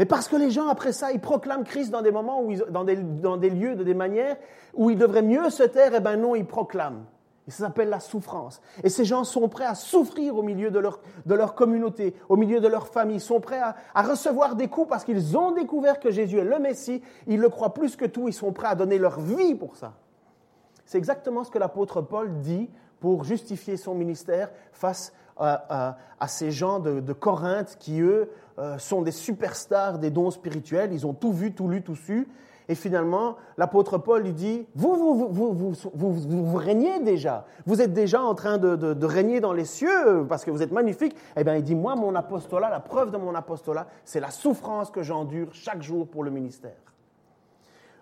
mais 0.01 0.07
parce 0.07 0.29
que 0.29 0.37
les 0.37 0.51
gens, 0.51 0.69
après 0.69 0.93
ça, 0.93 1.13
ils 1.13 1.21
proclament 1.21 1.63
Christ 1.63 1.91
dans 1.91 2.01
des 2.01 2.11
moments, 2.11 2.41
où 2.41 2.55
dans, 2.71 2.85
des, 2.85 2.97
dans, 2.97 3.37
des, 3.37 3.51
lieux, 3.51 3.75
de 3.75 3.85
des 3.85 3.93
manières 3.93 4.39
où 4.73 4.89
ils 4.89 4.97
devraient 4.97 5.21
mieux 5.21 5.51
se 5.51 5.63
taire, 5.63 5.93
et 5.93 5.99
eh 5.99 6.01
bien 6.01 6.17
non, 6.17 6.35
ils 6.35 6.47
proclament. 6.47 7.05
Et 7.47 7.51
ça 7.51 7.65
s'appelle 7.65 7.91
la 7.91 8.01
souffrance. 8.01 8.63
Et 8.83 8.89
ces 8.89 9.05
gens 9.05 9.25
sont 9.25 9.47
prêts 9.51 9.67
à 9.67 9.75
souffrir 9.75 10.39
au 10.39 10.43
milieu 10.43 10.71
de 10.71 10.79
leur, 10.79 11.01
de 11.27 11.37
communauté, 11.55 12.15
au 12.31 12.39
milieu 12.39 12.61
de 12.61 12.67
leur 12.67 12.89
famille, 12.89 13.17
ils 13.17 13.21
sont 13.21 13.41
prêts 13.41 13.61
à, 13.61 13.77
à 13.95 14.01
recevoir 14.01 14.57
des 14.57 14.69
coups 14.69 14.89
parce 14.89 15.05
qu'ils 15.05 15.37
ont 15.37 15.51
découvert 15.51 16.01
que 16.01 16.11
Jésus 16.11 16.39
est 16.39 16.45
le 16.45 16.59
Messie, 16.59 17.03
ils 17.27 17.39
le 17.39 17.51
croient 17.51 17.75
plus 17.75 17.95
que 17.95 18.07
tout, 18.07 18.27
ils 18.27 18.33
sont 18.33 18.55
prêts 18.55 18.69
à 18.69 18.77
donner 18.77 18.97
leur 18.97 19.21
vie 19.21 19.55
pour 19.55 19.77
ça. 19.77 19.93
C'est 20.87 20.97
exactement 20.97 21.45
ce 21.45 21.51
que 21.51 21.59
l'apôtre 21.59 22.01
Paul 22.01 22.41
dit 22.41 22.71
pour 23.01 23.25
justifier 23.25 23.77
son 23.77 23.95
ministère 23.95 24.51
face 24.73 25.13
à, 25.41 25.97
ces 26.27 26.51
gens 26.51 26.79
de, 26.79 27.13
Corinthe 27.13 27.77
qui, 27.79 28.01
eux, 28.01 28.31
euh, 28.61 28.79
sont 28.79 29.01
des 29.01 29.11
superstars 29.11 29.99
des 29.99 30.11
dons 30.11 30.31
spirituels. 30.31 30.93
Ils 30.93 31.07
ont 31.07 31.15
tout 31.15 31.33
vu, 31.33 31.53
tout 31.53 31.67
lu, 31.67 31.83
tout 31.83 31.97
su. 31.97 32.29
Et 32.69 32.75
finalement, 32.75 33.37
l'apôtre 33.57 33.97
Paul 33.97 34.23
lui 34.23 34.33
dit, 34.33 34.67
vous 34.75 34.95
vous, 34.95 35.29
vous, 35.33 35.75
vous, 35.95 36.13
vous, 36.13 36.57
régnez 36.57 37.01
déjà. 37.01 37.47
Vous 37.65 37.81
êtes 37.81 37.93
déjà 37.93 38.23
en 38.23 38.35
train 38.35 38.59
de, 38.59 38.77
de, 38.77 39.07
régner 39.07 39.41
dans 39.41 39.53
les 39.53 39.65
cieux 39.65 40.27
parce 40.29 40.45
que 40.45 40.51
vous 40.51 40.63
êtes 40.63 40.73
magnifique. 40.73 41.17
Eh 41.37 41.43
bien, 41.43 41.57
il 41.57 41.65
dit, 41.65 41.75
moi, 41.75 41.97
mon 41.97 42.15
apostolat, 42.15 42.71
la 42.71 42.81
preuve 42.81 43.11
de 43.11 43.17
mon 43.17 43.35
apostolat, 43.35 43.87
c'est 44.05 44.21
la 44.21 44.31
souffrance 44.31 44.91
que 44.91 45.03
j'endure 45.03 45.49
chaque 45.53 45.83
jour 45.83 46.07
pour 46.07 46.23
le 46.23 46.31
ministère. 46.31 46.90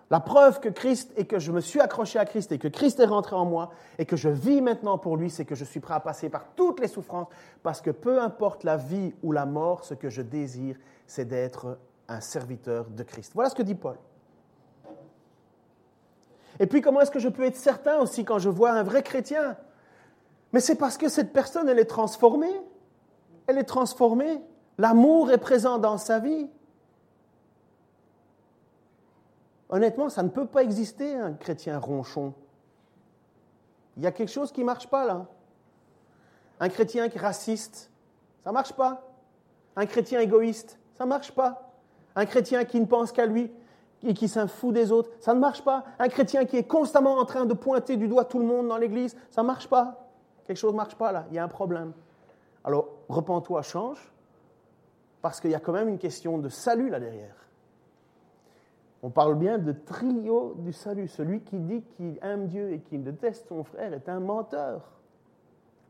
La 0.09 0.19
preuve 0.19 0.59
que 0.59 0.69
Christ 0.69 1.13
et 1.17 1.25
que 1.25 1.37
je 1.37 1.51
me 1.51 1.61
suis 1.61 1.79
accroché 1.79 2.17
à 2.17 2.25
Christ 2.25 2.51
et 2.51 2.57
que 2.57 2.67
Christ 2.67 2.99
est 2.99 3.05
rentré 3.05 3.35
en 3.35 3.45
moi 3.45 3.71
et 3.99 4.05
que 4.05 4.15
je 4.15 4.29
vis 4.29 4.59
maintenant 4.61 4.97
pour 4.97 5.17
lui, 5.17 5.29
c'est 5.29 5.45
que 5.45 5.53
je 5.53 5.63
suis 5.63 5.79
prêt 5.79 5.93
à 5.93 5.99
passer 5.99 6.29
par 6.29 6.45
toutes 6.55 6.79
les 6.79 6.87
souffrances 6.87 7.27
parce 7.61 7.79
que 7.79 7.91
peu 7.91 8.19
importe 8.19 8.63
la 8.63 8.75
vie 8.75 9.13
ou 9.21 9.31
la 9.31 9.45
mort, 9.45 9.83
ce 9.85 9.93
que 9.93 10.09
je 10.09 10.23
désire, 10.23 10.77
c'est 11.05 11.25
d'être 11.25 11.77
un 12.07 12.21
serviteur 12.21 12.85
de 12.89 13.03
Christ. 13.03 13.33
Voilà 13.35 13.51
ce 13.51 13.55
que 13.55 13.61
dit 13.61 13.75
Paul. 13.75 13.97
Et 16.59 16.65
puis 16.65 16.81
comment 16.81 17.01
est-ce 17.01 17.11
que 17.11 17.19
je 17.19 17.29
peux 17.29 17.43
être 17.43 17.55
certain 17.55 17.99
aussi 17.99 18.25
quand 18.25 18.39
je 18.39 18.49
vois 18.49 18.71
un 18.71 18.83
vrai 18.83 19.03
chrétien? 19.03 19.57
Mais 20.51 20.59
c'est 20.59 20.75
parce 20.75 20.97
que 20.97 21.07
cette 21.07 21.31
personne, 21.31 21.69
elle 21.69 21.79
est 21.79 21.85
transformée. 21.85 22.59
Elle 23.45 23.59
est 23.59 23.63
transformée. 23.63 24.41
L'amour 24.79 25.31
est 25.31 25.37
présent 25.37 25.77
dans 25.77 25.97
sa 25.97 26.19
vie. 26.19 26.49
Honnêtement, 29.69 30.09
ça 30.09 30.23
ne 30.23 30.29
peut 30.29 30.45
pas 30.45 30.63
exister 30.63 31.15
un 31.15 31.33
chrétien 31.33 31.77
ronchon. 31.77 32.33
Il 33.97 34.03
y 34.03 34.07
a 34.07 34.11
quelque 34.11 34.31
chose 34.31 34.51
qui 34.51 34.61
ne 34.61 34.65
marche 34.65 34.87
pas 34.87 35.05
là. 35.05 35.27
Un 36.59 36.69
chrétien 36.69 37.09
qui 37.09 37.17
est 37.17 37.21
raciste, 37.21 37.91
ça 38.43 38.49
ne 38.49 38.53
marche 38.53 38.73
pas. 38.73 39.03
Un 39.75 39.85
chrétien 39.85 40.19
égoïste, 40.19 40.79
ça 40.97 41.03
ne 41.05 41.09
marche 41.09 41.31
pas. 41.31 41.71
Un 42.15 42.25
chrétien 42.25 42.65
qui 42.65 42.79
ne 42.79 42.85
pense 42.85 43.11
qu'à 43.11 43.25
lui 43.25 43.51
et 44.03 44.13
qui 44.13 44.27
s'en 44.27 44.47
fout 44.47 44.73
des 44.73 44.91
autres, 44.91 45.11
ça 45.19 45.33
ne 45.33 45.39
marche 45.39 45.63
pas. 45.63 45.83
Un 45.99 46.07
chrétien 46.07 46.45
qui 46.45 46.57
est 46.57 46.63
constamment 46.63 47.17
en 47.17 47.25
train 47.25 47.45
de 47.45 47.53
pointer 47.53 47.97
du 47.97 48.07
doigt 48.07 48.25
tout 48.25 48.39
le 48.39 48.45
monde 48.45 48.67
dans 48.67 48.77
l'église, 48.77 49.15
ça 49.29 49.41
ne 49.41 49.47
marche 49.47 49.67
pas. 49.67 50.07
Quelque 50.45 50.57
chose 50.57 50.71
ne 50.71 50.77
marche 50.77 50.95
pas 50.95 51.11
là, 51.11 51.25
il 51.29 51.35
y 51.35 51.39
a 51.39 51.43
un 51.43 51.49
problème. 51.49 51.93
Alors, 52.63 52.89
repens-toi, 53.07 53.61
change, 53.61 54.11
parce 55.21 55.39
qu'il 55.39 55.51
y 55.51 55.55
a 55.55 55.59
quand 55.59 55.73
même 55.73 55.89
une 55.89 55.99
question 55.99 56.37
de 56.37 56.49
salut 56.49 56.89
là 56.89 56.99
derrière. 56.99 57.35
On 59.01 59.09
parle 59.09 59.35
bien 59.35 59.57
de 59.57 59.71
trio 59.71 60.55
du 60.57 60.73
salut. 60.73 61.07
Celui 61.07 61.41
qui 61.41 61.59
dit 61.59 61.81
qu'il 61.95 62.19
aime 62.21 62.47
Dieu 62.47 62.73
et 62.73 62.79
qu'il 62.79 63.03
déteste 63.03 63.47
son 63.47 63.63
frère 63.63 63.93
est 63.93 64.09
un 64.09 64.19
menteur. 64.19 64.81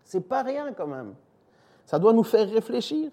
C'est 0.03 0.27
pas 0.27 0.43
rien 0.43 0.73
quand 0.73 0.87
même. 0.87 1.15
Ça 1.85 1.97
doit 1.97 2.13
nous 2.13 2.23
faire 2.23 2.47
réfléchir. 2.49 3.11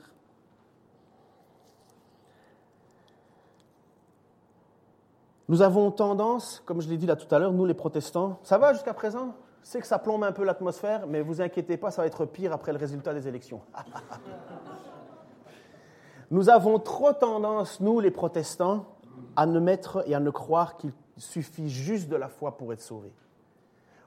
Nous 5.48 5.62
avons 5.62 5.90
tendance, 5.92 6.60
comme 6.66 6.80
je 6.80 6.88
l'ai 6.88 6.96
dit 6.96 7.06
là 7.06 7.16
tout 7.16 7.32
à 7.32 7.38
l'heure, 7.38 7.52
nous 7.52 7.64
les 7.64 7.74
protestants, 7.74 8.40
ça 8.42 8.58
va 8.58 8.72
jusqu'à 8.72 8.94
présent? 8.94 9.34
C'est 9.62 9.80
que 9.80 9.86
ça 9.86 9.98
plombe 9.98 10.24
un 10.24 10.32
peu 10.32 10.44
l'atmosphère, 10.44 11.06
mais 11.06 11.22
vous 11.22 11.40
inquiétez 11.40 11.76
pas, 11.76 11.90
ça 11.90 12.02
va 12.02 12.06
être 12.06 12.24
pire 12.24 12.52
après 12.52 12.72
le 12.72 12.78
résultat 12.78 13.14
des 13.14 13.28
élections. 13.28 13.60
nous 16.30 16.50
avons 16.50 16.80
trop 16.80 17.12
tendance, 17.12 17.80
nous 17.80 18.00
les 18.00 18.10
protestants, 18.10 18.95
à 19.36 19.46
ne 19.46 19.60
mettre 19.60 20.04
et 20.06 20.14
à 20.14 20.20
ne 20.20 20.30
croire 20.30 20.76
qu'il 20.76 20.92
suffit 21.16 21.68
juste 21.68 22.08
de 22.08 22.16
la 22.16 22.28
foi 22.28 22.56
pour 22.56 22.72
être 22.72 22.80
sauvé. 22.80 23.12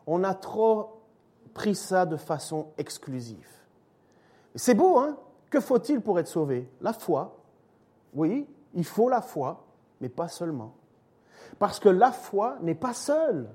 On 0.08 0.24
a 0.24 0.34
trop 0.34 1.02
pris 1.54 1.76
ça 1.76 2.06
de 2.06 2.18
façon 2.18 2.68
exclusive. 2.78 3.48
C'est 4.56 4.74
beau, 4.74 4.98
hein? 4.98 5.18
Que 5.50 5.60
faut-il 5.60 6.02
pour 6.02 6.20
être 6.20 6.28
sauvé? 6.28 6.70
La 6.82 6.94
foi. 6.94 7.38
Oui, 8.14 8.48
il 8.74 8.86
faut 8.86 9.10
la 9.10 9.22
foi, 9.22 9.66
mais 10.02 10.10
pas 10.10 10.28
seulement. 10.28 10.74
Parce 11.58 11.80
que 11.80 11.90
la 11.90 12.12
foi 12.12 12.58
n'est 12.62 12.76
pas 12.76 12.94
seule. 12.94 13.50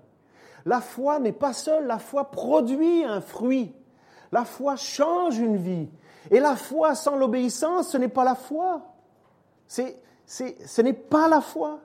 La 0.64 0.80
foi 0.80 1.18
n'est 1.18 1.32
pas 1.32 1.52
seule, 1.52 1.86
la 1.86 1.98
foi 1.98 2.30
produit 2.30 3.04
un 3.04 3.20
fruit. 3.20 3.74
La 4.32 4.44
foi 4.44 4.76
change 4.76 5.38
une 5.38 5.56
vie. 5.56 5.88
Et 6.30 6.40
la 6.40 6.56
foi 6.56 6.94
sans 6.94 7.16
l'obéissance, 7.16 7.90
ce 7.90 7.98
n'est 7.98 8.08
pas 8.08 8.24
la 8.24 8.34
foi. 8.34 8.82
C'est 9.66 10.00
ce 10.26 10.82
n'est 10.82 10.92
pas 10.92 11.28
la 11.28 11.40
foi. 11.40 11.80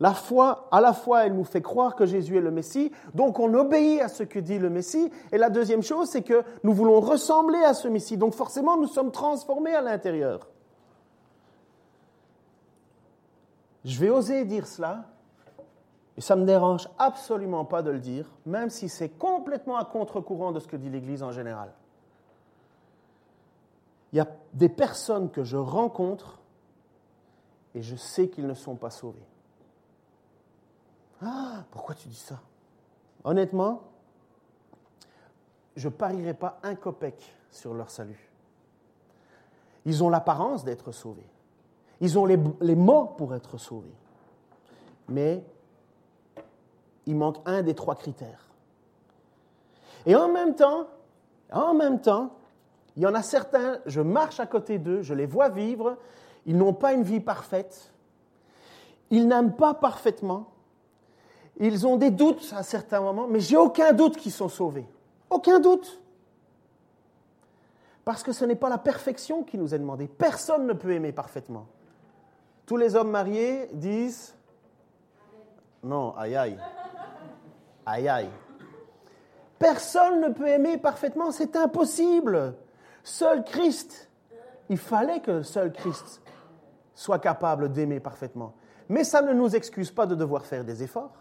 La 0.00 0.14
foi, 0.14 0.68
à 0.70 0.80
la 0.80 0.92
fois, 0.92 1.26
elle 1.26 1.34
nous 1.34 1.44
fait 1.44 1.60
croire 1.60 1.96
que 1.96 2.06
Jésus 2.06 2.36
est 2.36 2.40
le 2.40 2.52
Messie, 2.52 2.92
donc 3.14 3.40
on 3.40 3.52
obéit 3.54 4.00
à 4.00 4.08
ce 4.08 4.22
que 4.22 4.38
dit 4.38 4.58
le 4.58 4.70
Messie. 4.70 5.10
Et 5.32 5.38
la 5.38 5.50
deuxième 5.50 5.82
chose, 5.82 6.08
c'est 6.08 6.22
que 6.22 6.44
nous 6.62 6.72
voulons 6.72 7.00
ressembler 7.00 7.58
à 7.58 7.74
ce 7.74 7.88
Messie, 7.88 8.16
donc 8.16 8.34
forcément, 8.34 8.76
nous 8.76 8.86
sommes 8.86 9.10
transformés 9.10 9.74
à 9.74 9.80
l'intérieur. 9.80 10.46
Je 13.84 13.98
vais 13.98 14.10
oser 14.10 14.44
dire 14.44 14.68
cela, 14.68 15.04
et 16.16 16.20
ça 16.20 16.36
ne 16.36 16.42
me 16.42 16.46
dérange 16.46 16.88
absolument 16.98 17.64
pas 17.64 17.82
de 17.82 17.90
le 17.90 17.98
dire, 17.98 18.26
même 18.46 18.70
si 18.70 18.88
c'est 18.88 19.08
complètement 19.08 19.78
à 19.78 19.84
contre-courant 19.84 20.52
de 20.52 20.60
ce 20.60 20.68
que 20.68 20.76
dit 20.76 20.90
l'Église 20.90 21.24
en 21.24 21.32
général. 21.32 21.72
Il 24.12 24.16
y 24.16 24.20
a 24.20 24.28
des 24.54 24.68
personnes 24.68 25.30
que 25.30 25.42
je 25.42 25.56
rencontre 25.56 26.38
et 27.74 27.82
je 27.82 27.96
sais 27.96 28.28
qu'ils 28.28 28.46
ne 28.46 28.54
sont 28.54 28.76
pas 28.76 28.90
sauvés. 28.90 29.26
Ah, 31.22 31.64
pourquoi 31.70 31.94
tu 31.94 32.08
dis 32.08 32.16
ça? 32.16 32.40
Honnêtement, 33.24 33.82
je 35.76 35.88
parierai 35.88 36.34
pas 36.34 36.58
un 36.62 36.74
copec 36.74 37.34
sur 37.50 37.74
leur 37.74 37.90
salut. 37.90 38.30
Ils 39.84 40.02
ont 40.04 40.08
l'apparence 40.08 40.64
d'être 40.64 40.92
sauvés. 40.92 41.28
Ils 42.00 42.18
ont 42.18 42.26
les, 42.26 42.38
les, 42.60 42.76
mots 42.76 43.06
pour 43.16 43.34
être 43.34 43.58
sauvés. 43.58 43.94
Mais 45.08 45.42
il 47.06 47.16
manque 47.16 47.38
un 47.46 47.62
des 47.62 47.74
trois 47.74 47.96
critères. 47.96 48.46
Et 50.06 50.14
en 50.14 50.28
même 50.28 50.54
temps, 50.54 50.86
en 51.50 51.74
même 51.74 52.00
temps, 52.00 52.36
il 52.96 53.02
y 53.02 53.06
en 53.06 53.14
a 53.14 53.22
certains, 53.22 53.78
je 53.86 54.00
marche 54.00 54.40
à 54.40 54.46
côté 54.46 54.78
d'eux, 54.78 55.02
je 55.02 55.14
les 55.14 55.26
vois 55.26 55.48
vivre, 55.48 55.96
ils 56.48 56.56
n'ont 56.56 56.72
pas 56.72 56.94
une 56.94 57.02
vie 57.02 57.20
parfaite. 57.20 57.92
Ils 59.10 59.28
n'aiment 59.28 59.54
pas 59.54 59.74
parfaitement. 59.74 60.46
Ils 61.60 61.86
ont 61.86 61.96
des 61.96 62.10
doutes 62.10 62.54
à 62.56 62.62
certains 62.62 63.02
moments, 63.02 63.26
mais 63.28 63.38
j'ai 63.38 63.58
aucun 63.58 63.92
doute 63.92 64.16
qu'ils 64.16 64.32
sont 64.32 64.48
sauvés. 64.48 64.86
Aucun 65.28 65.60
doute. 65.60 66.00
Parce 68.02 68.22
que 68.22 68.32
ce 68.32 68.46
n'est 68.46 68.56
pas 68.56 68.70
la 68.70 68.78
perfection 68.78 69.42
qui 69.42 69.58
nous 69.58 69.74
est 69.74 69.78
demandée. 69.78 70.08
Personne 70.08 70.66
ne 70.66 70.72
peut 70.72 70.90
aimer 70.92 71.12
parfaitement. 71.12 71.66
Tous 72.64 72.78
les 72.78 72.96
hommes 72.96 73.10
mariés 73.10 73.68
disent 73.74 74.34
Non, 75.82 76.16
aïe 76.16 76.34
aïe. 76.34 76.58
Aïe 77.84 78.08
aïe. 78.08 78.30
Personne 79.58 80.22
ne 80.22 80.28
peut 80.28 80.48
aimer 80.48 80.78
parfaitement, 80.78 81.30
c'est 81.30 81.56
impossible. 81.56 82.54
Seul 83.04 83.44
Christ. 83.44 84.08
Il 84.70 84.78
fallait 84.78 85.20
que 85.20 85.42
seul 85.42 85.74
Christ 85.74 86.22
soit 86.98 87.20
capable 87.20 87.70
d'aimer 87.70 88.00
parfaitement. 88.00 88.54
Mais 88.88 89.04
ça 89.04 89.22
ne 89.22 89.32
nous 89.32 89.54
excuse 89.54 89.92
pas 89.92 90.04
de 90.04 90.16
devoir 90.16 90.44
faire 90.44 90.64
des 90.64 90.82
efforts. 90.82 91.14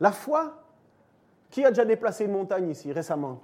La 0.00 0.10
foi, 0.10 0.60
qui 1.50 1.64
a 1.64 1.68
déjà 1.68 1.84
déplacé 1.84 2.24
une 2.24 2.32
montagne 2.32 2.68
ici 2.68 2.92
récemment? 2.92 3.38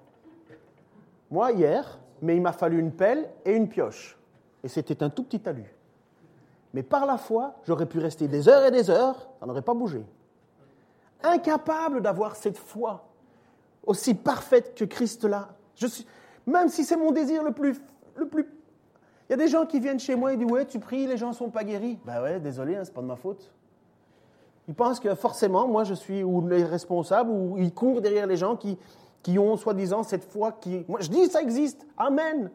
Moi, 1.31 1.53
hier, 1.53 1.97
mais 2.21 2.35
il 2.35 2.43
m'a 2.43 2.51
fallu 2.51 2.81
une 2.81 2.91
pelle 2.91 3.31
et 3.45 3.53
une 3.53 3.69
pioche. 3.69 4.19
Et 4.65 4.69
c'était 4.69 5.05
un 5.05 5.11
tout 5.11 5.23
petit 5.23 5.39
talus. 5.39 5.73
Mais 6.75 6.83
par 6.83 7.07
la 7.07 7.19
foi, 7.19 7.55
j'aurais 7.65 7.87
pu 7.87 8.01
rester 8.01 8.27
des 8.27 8.49
heures 8.49 8.65
et 8.65 8.73
des 8.73 8.91
heures, 8.91 9.29
ça 9.39 9.47
n'aurait 9.47 9.63
pas 9.63 9.75
bougé. 9.75 10.05
Incapable 11.23 12.03
d'avoir 12.03 12.35
cette 12.35 12.59
foi 12.59 13.09
aussi 13.85 14.15
parfaite 14.15 14.75
que 14.75 14.87
Christ 14.87 15.23
l'a. 15.23 15.51
Même 16.49 16.69
si 16.69 16.83
c'est 16.83 16.97
mon 16.97 17.13
désir 17.13 17.45
le 17.45 17.53
plus, 17.53 17.81
le 18.17 18.27
plus 18.27 18.49
il 19.33 19.39
y 19.39 19.41
a 19.41 19.47
des 19.47 19.51
gens 19.51 19.65
qui 19.65 19.81
viennent 19.81 19.99
chez 19.99 20.15
moi 20.15 20.35
et 20.35 20.37
disent 20.37 20.51
Ouais, 20.51 20.67
tu 20.67 20.79
pries, 20.79 21.07
les 21.07 21.17
gens 21.17 21.29
ne 21.29 21.35
sont 21.35 21.49
pas 21.49 21.65
guéris. 21.65 21.99
Ben 22.05 22.23
ouais, 22.23 22.39
désolé, 22.39 22.77
hein, 22.77 22.85
ce 22.85 22.91
n'est 22.91 22.95
pas 22.95 23.01
de 23.01 23.07
ma 23.07 23.17
faute. 23.17 23.51
Ils 24.69 24.75
pensent 24.75 25.01
que 25.01 25.15
forcément, 25.15 25.67
moi, 25.67 25.85
je 25.85 25.95
suis 25.95 26.23
ou 26.23 26.47
les 26.47 26.65
responsables, 26.65 27.31
ou 27.31 27.57
ils 27.57 27.73
courent 27.73 28.03
derrière 28.03 28.27
les 28.27 28.37
gens 28.37 28.57
qui, 28.57 28.77
qui 29.23 29.39
ont 29.39 29.57
soi-disant 29.57 30.03
cette 30.03 30.25
foi 30.25 30.53
qui. 30.53 30.85
Moi, 30.87 31.01
je 31.01 31.09
dis 31.09 31.29
ça 31.29 31.41
existe. 31.41 31.87
Amen. 31.97 32.51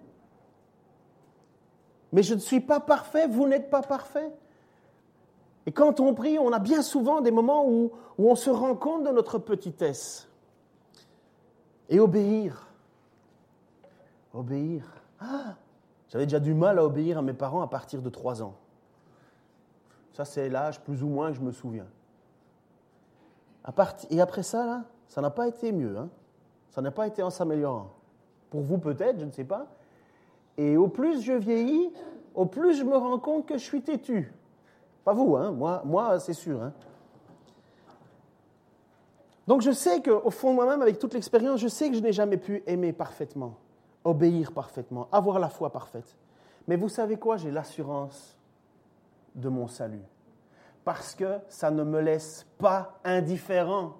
Mais 2.11 2.21
je 2.21 2.35
ne 2.35 2.39
suis 2.39 2.59
pas 2.59 2.79
parfait, 2.79 3.25
vous 3.25 3.47
n'êtes 3.47 3.71
pas 3.71 3.81
parfait. 3.81 4.31
Et 5.65 5.71
quand 5.71 5.99
on 5.99 6.13
prie, 6.13 6.37
on 6.37 6.51
a 6.51 6.59
bien 6.59 6.83
souvent 6.83 7.21
des 7.21 7.31
moments 7.31 7.67
où, 7.67 7.89
où 8.19 8.29
on 8.29 8.35
se 8.35 8.51
rend 8.51 8.75
compte 8.75 9.03
de 9.03 9.09
notre 9.09 9.39
petitesse. 9.39 10.29
Et 11.89 11.99
obéir. 11.99 12.67
Obéir. 14.31 14.83
Ah, 15.19 15.55
j'avais 16.09 16.25
déjà 16.25 16.39
du 16.39 16.53
mal 16.53 16.79
à 16.79 16.85
obéir 16.85 17.17
à 17.17 17.21
mes 17.21 17.33
parents 17.33 17.61
à 17.61 17.67
partir 17.67 18.01
de 18.01 18.09
3 18.09 18.41
ans. 18.43 18.55
Ça, 20.13 20.25
c'est 20.25 20.49
l'âge 20.49 20.81
plus 20.81 21.03
ou 21.03 21.07
moins 21.07 21.29
que 21.31 21.37
je 21.37 21.41
me 21.41 21.51
souviens. 21.51 21.87
et 24.09 24.21
après 24.21 24.43
ça, 24.43 24.65
là, 24.65 24.83
ça 25.07 25.21
n'a 25.21 25.29
pas 25.29 25.47
été 25.47 25.71
mieux. 25.71 25.97
Hein. 25.97 26.09
Ça 26.71 26.81
n'a 26.81 26.91
pas 26.91 27.07
été 27.07 27.23
en 27.23 27.29
s'améliorant. 27.29 27.91
Pour 28.49 28.61
vous 28.61 28.77
peut-être, 28.77 29.19
je 29.19 29.25
ne 29.25 29.31
sais 29.31 29.43
pas. 29.43 29.67
Et 30.57 30.77
au 30.77 30.87
plus 30.87 31.21
je 31.21 31.33
vieillis, 31.33 31.91
au 32.33 32.45
plus 32.45 32.75
je 32.75 32.83
me 32.83 32.95
rends 32.95 33.19
compte 33.19 33.45
que 33.45 33.57
je 33.57 33.63
suis 33.63 33.81
têtu. 33.81 34.33
Pas 35.03 35.13
vous, 35.13 35.35
hein 35.35 35.51
moi, 35.51 35.81
moi 35.85 36.19
c'est 36.19 36.33
sûr. 36.33 36.61
Hein 36.61 36.73
Donc 39.47 39.61
je 39.61 39.71
sais 39.71 40.01
qu'au 40.01 40.29
fond 40.29 40.51
de 40.51 40.55
moi-même, 40.55 40.81
avec 40.81 40.99
toute 40.99 41.13
l'expérience, 41.13 41.59
je 41.59 41.67
sais 41.67 41.89
que 41.89 41.95
je 41.95 42.01
n'ai 42.01 42.13
jamais 42.13 42.37
pu 42.37 42.63
aimer 42.67 42.93
parfaitement, 42.93 43.55
obéir 44.07 44.51
parfaitement, 44.53 45.07
avoir 45.11 45.37
la 45.37 45.49
foi 45.49 45.69
parfaite. 45.69 46.15
Mais 46.67 46.75
vous 46.75 46.89
savez 46.89 47.17
quoi? 47.17 47.37
J'ai 47.37 47.51
l'assurance 47.51 48.37
de 49.35 49.49
mon 49.49 49.67
salut. 49.67 50.03
Parce 50.83 51.13
que 51.13 51.39
ça 51.49 51.69
ne 51.69 51.83
me 51.83 51.99
laisse 51.99 52.45
pas 52.57 52.99
indifférent. 53.03 53.93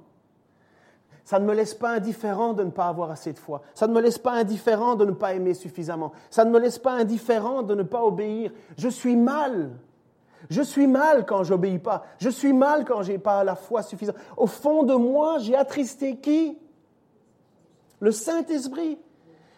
Ça 1.25 1.39
ne 1.39 1.45
me 1.45 1.53
laisse 1.53 1.73
pas 1.73 1.91
indifférent 1.91 2.53
de 2.53 2.63
ne 2.63 2.71
pas 2.71 2.87
avoir 2.87 3.11
assez 3.11 3.33
de 3.33 3.37
foi. 3.37 3.61
Ça 3.75 3.85
ne 3.85 3.93
me 3.93 3.99
laisse 3.99 4.17
pas 4.17 4.31
indifférent 4.31 4.95
de 4.95 5.03
ne 5.03 5.11
pas 5.11 5.33
aimer 5.33 5.53
suffisamment. 5.53 6.13
Ça 6.29 6.45
ne 6.45 6.51
me 6.51 6.59
laisse 6.59 6.79
pas 6.79 6.93
indifférent 6.93 7.63
de 7.63 7.75
ne 7.75 7.83
pas 7.83 8.01
obéir. 8.01 8.51
Je 8.77 8.87
suis 8.87 9.17
mal. 9.17 9.71
Je 10.49 10.61
suis 10.61 10.87
mal 10.87 11.25
quand 11.25 11.43
j'obéis 11.43 11.79
pas. 11.79 12.05
Je 12.19 12.29
suis 12.29 12.53
mal 12.53 12.85
quand 12.85 13.01
j'ai 13.01 13.17
pas 13.17 13.43
la 13.43 13.55
foi 13.55 13.83
suffisante. 13.83 14.15
Au 14.37 14.47
fond 14.47 14.83
de 14.83 14.93
moi, 14.93 15.39
j'ai 15.39 15.55
attristé 15.55 16.17
qui? 16.17 16.57
Le 17.99 18.11
Saint-Esprit. 18.11 18.97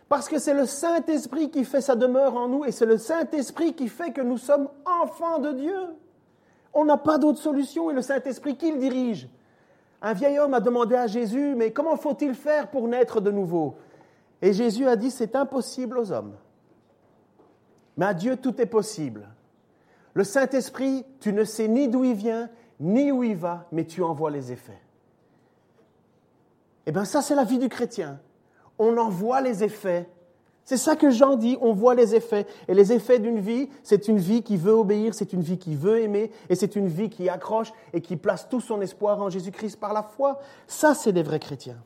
Parce 0.10 0.28
que 0.28 0.40
c'est 0.40 0.54
le 0.54 0.66
Saint-Esprit 0.66 1.52
qui 1.52 1.64
fait 1.64 1.82
sa 1.82 1.96
demeure 1.96 2.36
en 2.36 2.48
nous 2.48 2.66
et 2.66 2.72
c'est 2.72 2.86
le 2.86 2.98
Saint-Esprit 2.98 3.76
qui 3.76 3.88
fait 3.88 4.12
que 4.12 4.22
nous 4.22 4.38
sommes 4.38 4.68
enfants 4.86 5.40
de 5.40 5.54
Dieu. 5.54 5.80
On 6.74 6.84
n'a 6.84 6.98
pas 6.98 7.18
d'autre 7.18 7.40
solution 7.40 7.90
et 7.90 7.94
le 7.94 8.02
Saint-Esprit 8.02 8.58
qui 8.58 8.72
le 8.72 8.80
dirige 8.80 9.30
un 10.02 10.14
vieil 10.14 10.40
homme 10.40 10.54
a 10.54 10.60
demandé 10.60 10.96
à 10.96 11.08
Jésus, 11.08 11.56
mais 11.56 11.72
comment 11.72 11.98
faut-il 11.98 12.34
faire 12.34 12.70
pour 12.70 12.88
naître 12.88 13.20
de 13.20 13.32
nouveau? 13.32 13.76
Et 14.42 14.54
Jésus 14.54 14.88
a 14.88 14.96
dit, 14.96 15.12
c'est 15.12 15.36
impossible 15.36 15.98
aux 15.98 16.12
hommes. 16.12 16.36
Mais 17.98 18.06
à 18.06 18.14
Dieu, 18.14 18.38
tout 18.38 18.62
est 18.62 18.66
possible. 18.66 19.28
Le 20.14 20.24
Saint-Esprit, 20.24 21.06
tu 21.20 21.34
ne 21.34 21.44
sais 21.44 21.68
ni 21.68 21.90
d'où 21.90 22.06
il 22.06 22.14
vient, 22.14 22.50
ni 22.80 23.12
où 23.12 23.24
il 23.24 23.36
va, 23.36 23.68
mais 23.74 23.86
tu 23.86 24.02
envoies 24.02 24.32
les 24.32 24.54
effets. 24.54 24.82
Eh 26.86 26.94
bien, 26.94 27.04
ça, 27.04 27.22
c'est 27.22 27.36
la 27.36 27.44
vie 27.44 27.60
du 27.60 27.68
chrétien. 27.68 28.22
On 28.80 28.98
envoie 28.98 29.42
les 29.42 29.64
effets 29.64 30.10
c'est 30.70 30.78
ça 30.78 30.96
que 30.96 31.10
Jean 31.10 31.36
dit, 31.36 31.58
on 31.62 31.74
voit 31.74 31.96
les 31.96 32.14
effets. 32.14 32.46
Et 32.68 32.76
les 32.76 32.94
effets 32.94 33.18
d'une 33.18 33.40
vie, 33.40 33.70
c'est 33.82 34.08
une 34.08 34.20
vie 34.20 34.44
qui 34.44 34.56
veut 34.56 34.74
obéir, 34.74 35.16
c'est 35.16 35.34
une 35.34 35.42
vie 35.42 35.58
qui 35.58 35.74
veut 35.76 36.00
aimer, 36.00 36.30
et 36.48 36.54
c'est 36.54 36.76
une 36.76 36.88
vie 36.88 37.10
qui 37.10 37.28
accroche 37.28 37.74
et 37.92 38.02
qui 38.02 38.18
place 38.18 38.48
tout 38.48 38.62
son 38.62 38.80
espoir 38.80 39.20
en 39.20 39.32
Jésus-Christ 39.32 39.78
par 39.80 39.94
la 39.94 40.04
foi. 40.04 40.38
Ça, 40.68 40.94
c'est 40.94 41.12
des 41.12 41.24
vrais 41.24 41.40
chrétiens. 41.40 41.82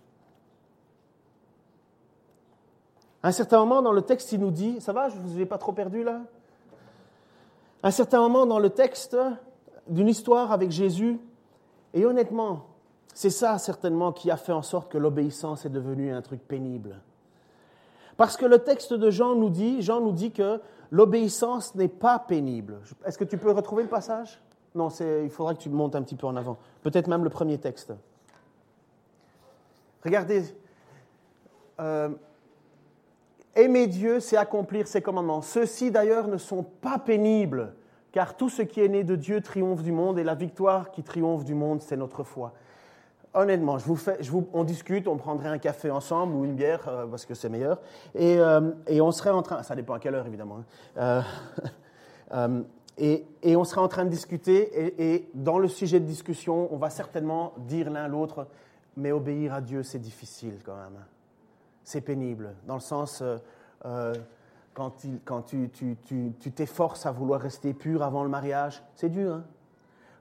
À 3.23 3.29
un 3.29 3.31
certain 3.31 3.59
moment 3.59 3.81
dans 3.81 3.93
le 3.93 4.01
texte, 4.01 4.33
il 4.33 4.41
nous 4.41 4.51
dit, 4.51 4.81
ça 4.81 4.91
va, 4.91 5.07
je 5.07 5.15
ne 5.15 5.21
vous 5.21 5.39
ai 5.39 5.45
pas 5.45 5.57
trop 5.57 5.71
perdu 5.71 6.03
là? 6.03 6.19
À 7.83 7.87
un 7.87 7.91
certain 7.91 8.19
moment 8.19 8.45
dans 8.45 8.59
le 8.59 8.69
texte 8.69 9.15
d'une 9.87 10.09
histoire 10.09 10.51
avec 10.51 10.71
Jésus, 10.71 11.17
et 11.93 12.05
honnêtement, 12.05 12.65
c'est 13.13 13.29
ça 13.29 13.57
certainement 13.57 14.11
qui 14.11 14.31
a 14.31 14.37
fait 14.37 14.51
en 14.51 14.61
sorte 14.61 14.91
que 14.91 14.97
l'obéissance 14.97 15.65
est 15.65 15.69
devenue 15.69 16.11
un 16.11 16.21
truc 16.21 16.41
pénible. 16.41 16.99
Parce 18.17 18.37
que 18.37 18.45
le 18.45 18.59
texte 18.59 18.93
de 18.93 19.09
Jean 19.09 19.35
nous 19.35 19.49
dit, 19.49 19.81
Jean 19.81 20.01
nous 20.01 20.11
dit 20.11 20.31
que 20.31 20.61
l'obéissance 20.91 21.75
n'est 21.75 21.87
pas 21.87 22.19
pénible. 22.19 22.79
Est-ce 23.05 23.17
que 23.17 23.23
tu 23.23 23.37
peux 23.37 23.51
retrouver 23.51 23.83
le 23.83 23.89
passage? 23.89 24.41
Non, 24.75 24.89
il 24.89 25.29
faudra 25.29 25.53
que 25.53 25.59
tu 25.59 25.69
montes 25.69 25.95
un 25.95 26.01
petit 26.01 26.15
peu 26.15 26.27
en 26.27 26.35
avant. 26.35 26.57
Peut-être 26.81 27.07
même 27.07 27.23
le 27.23 27.29
premier 27.29 27.57
texte. 27.59 27.93
Regardez. 30.03 30.43
Euh, 31.79 32.09
aimer 33.55 33.87
Dieu, 33.87 34.19
c'est 34.19 34.37
accomplir 34.37 34.87
ses 34.87 35.01
commandements. 35.01 35.41
Ceux-ci 35.41 35.91
d'ailleurs 35.91 36.27
ne 36.27 36.37
sont 36.37 36.63
pas 36.63 36.99
pénibles, 36.99 37.73
car 38.11 38.35
tout 38.35 38.49
ce 38.49 38.61
qui 38.61 38.81
est 38.81 38.89
né 38.89 39.03
de 39.03 39.15
Dieu 39.15 39.41
triomphe 39.41 39.83
du 39.83 39.91
monde, 39.91 40.19
et 40.19 40.23
la 40.23 40.35
victoire 40.35 40.91
qui 40.91 41.03
triomphe 41.03 41.45
du 41.45 41.55
monde, 41.55 41.81
c'est 41.81 41.97
notre 41.97 42.23
foi 42.23 42.53
honnêtement, 43.33 43.77
je 43.77 43.85
vous 43.85 43.95
fais, 43.95 44.17
on 44.53 44.63
discute, 44.63 45.07
on 45.07 45.17
prendrait 45.17 45.49
un 45.49 45.57
café 45.57 45.89
ensemble 45.89 46.35
ou 46.35 46.45
une 46.45 46.55
bière 46.55 46.87
euh, 46.87 47.05
parce 47.07 47.25
que 47.25 47.33
c'est 47.33 47.49
meilleur, 47.49 47.79
et, 48.15 48.37
euh, 48.37 48.71
et, 48.87 49.01
on 49.01 49.11
serait 49.11 49.31
en 49.31 49.41
train, 49.41 49.63
ça 49.63 49.75
dépend 49.75 49.93
à 49.93 49.99
quelle 49.99 50.15
heure 50.15 50.27
évidemment, 50.27 50.63
hein. 50.97 51.23
euh, 52.33 52.61
et, 52.97 53.55
on 53.55 53.63
serait 53.63 53.81
en 53.81 53.87
train 53.87 54.05
de 54.05 54.09
discuter, 54.09 55.13
et, 55.15 55.29
dans 55.33 55.59
le 55.59 55.67
sujet 55.67 55.99
de 55.99 56.05
discussion, 56.05 56.73
on 56.73 56.77
va 56.77 56.89
certainement 56.89 57.53
dire 57.57 57.89
l'un 57.89 58.07
l'autre, 58.07 58.47
mais 58.95 59.11
obéir 59.11 59.53
à 59.53 59.61
Dieu, 59.61 59.83
c'est 59.83 59.99
difficile 59.99 60.59
quand 60.63 60.75
même, 60.75 60.99
c'est 61.83 62.01
pénible, 62.01 62.53
dans 62.67 62.75
le 62.75 62.79
sens 62.79 63.23
quand, 64.73 64.91
tu 65.45 66.51
t'efforces 66.55 67.05
à 67.05 67.11
vouloir 67.11 67.41
rester 67.41 67.73
pur 67.73 68.03
avant 68.03 68.23
le 68.23 68.29
mariage, 68.29 68.83
c'est 68.95 69.09
dur. 69.09 69.35
Hein 69.35 69.43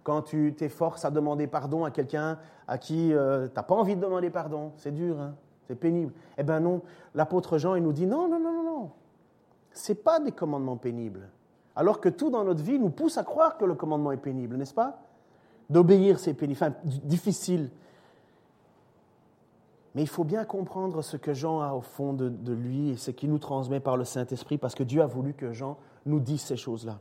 quand 0.05 0.23
tu 0.23 0.55
t'efforces 0.57 1.05
à 1.05 1.11
demander 1.11 1.47
pardon 1.47 1.85
à 1.85 1.91
quelqu'un 1.91 2.39
à 2.67 2.79
qui 2.79 3.13
euh, 3.13 3.49
tu 3.49 3.55
n'as 3.55 3.63
pas 3.63 3.75
envie 3.75 3.97
de 3.97 4.01
demander 4.01 4.31
pardon. 4.31 4.73
C'est 4.77 4.93
dur, 4.93 5.21
hein 5.21 5.35
c'est 5.67 5.77
pénible. 5.77 6.13
Eh 6.39 6.43
bien 6.43 6.61
non, 6.61 6.83
l'apôtre 7.15 7.59
Jean, 7.59 7.75
il 7.75 7.83
nous 7.83 7.93
dit 7.93 8.07
non, 8.07 8.29
non, 8.29 8.39
non, 8.39 8.53
non, 8.53 8.65
non. 8.65 8.91
Ce 9.73 9.93
pas 9.93 10.21
des 10.21 10.33
commandements 10.33 10.77
pénibles. 10.77 11.29
Alors 11.75 12.01
que 12.01 12.09
tout 12.09 12.31
dans 12.31 12.45
notre 12.45 12.63
vie 12.63 12.79
nous 12.79 12.91
pousse 12.91 13.17
à 13.17 13.25
croire 13.25 13.57
que 13.57 13.65
le 13.65 13.75
commandement 13.75 14.13
est 14.13 14.19
pénible, 14.19 14.57
n'est-ce 14.57 14.75
pas? 14.75 15.01
D'obéir, 15.71 16.19
c'est 16.19 16.35
pénible, 16.35 16.59
enfin, 16.61 16.75
difficile. 16.85 17.71
Mais 19.95 20.03
il 20.03 20.09
faut 20.09 20.25
bien 20.25 20.45
comprendre 20.45 21.03
ce 21.03 21.17
que 21.17 21.33
Jean 21.33 21.61
a 21.61 21.73
au 21.73 21.81
fond 21.81 22.13
de, 22.13 22.29
de 22.29 22.53
lui 22.53 22.91
et 22.91 22.97
ce 22.97 23.11
qu'il 23.11 23.31
nous 23.31 23.39
transmet 23.39 23.81
par 23.81 23.97
le 23.97 24.05
Saint-Esprit, 24.05 24.59
parce 24.59 24.75
que 24.75 24.83
Dieu 24.83 25.01
a 25.01 25.07
voulu 25.07 25.33
que 25.33 25.53
Jean 25.53 25.79
nous 26.05 26.21
dise 26.21 26.43
ces 26.43 26.57
choses-là. 26.57 26.99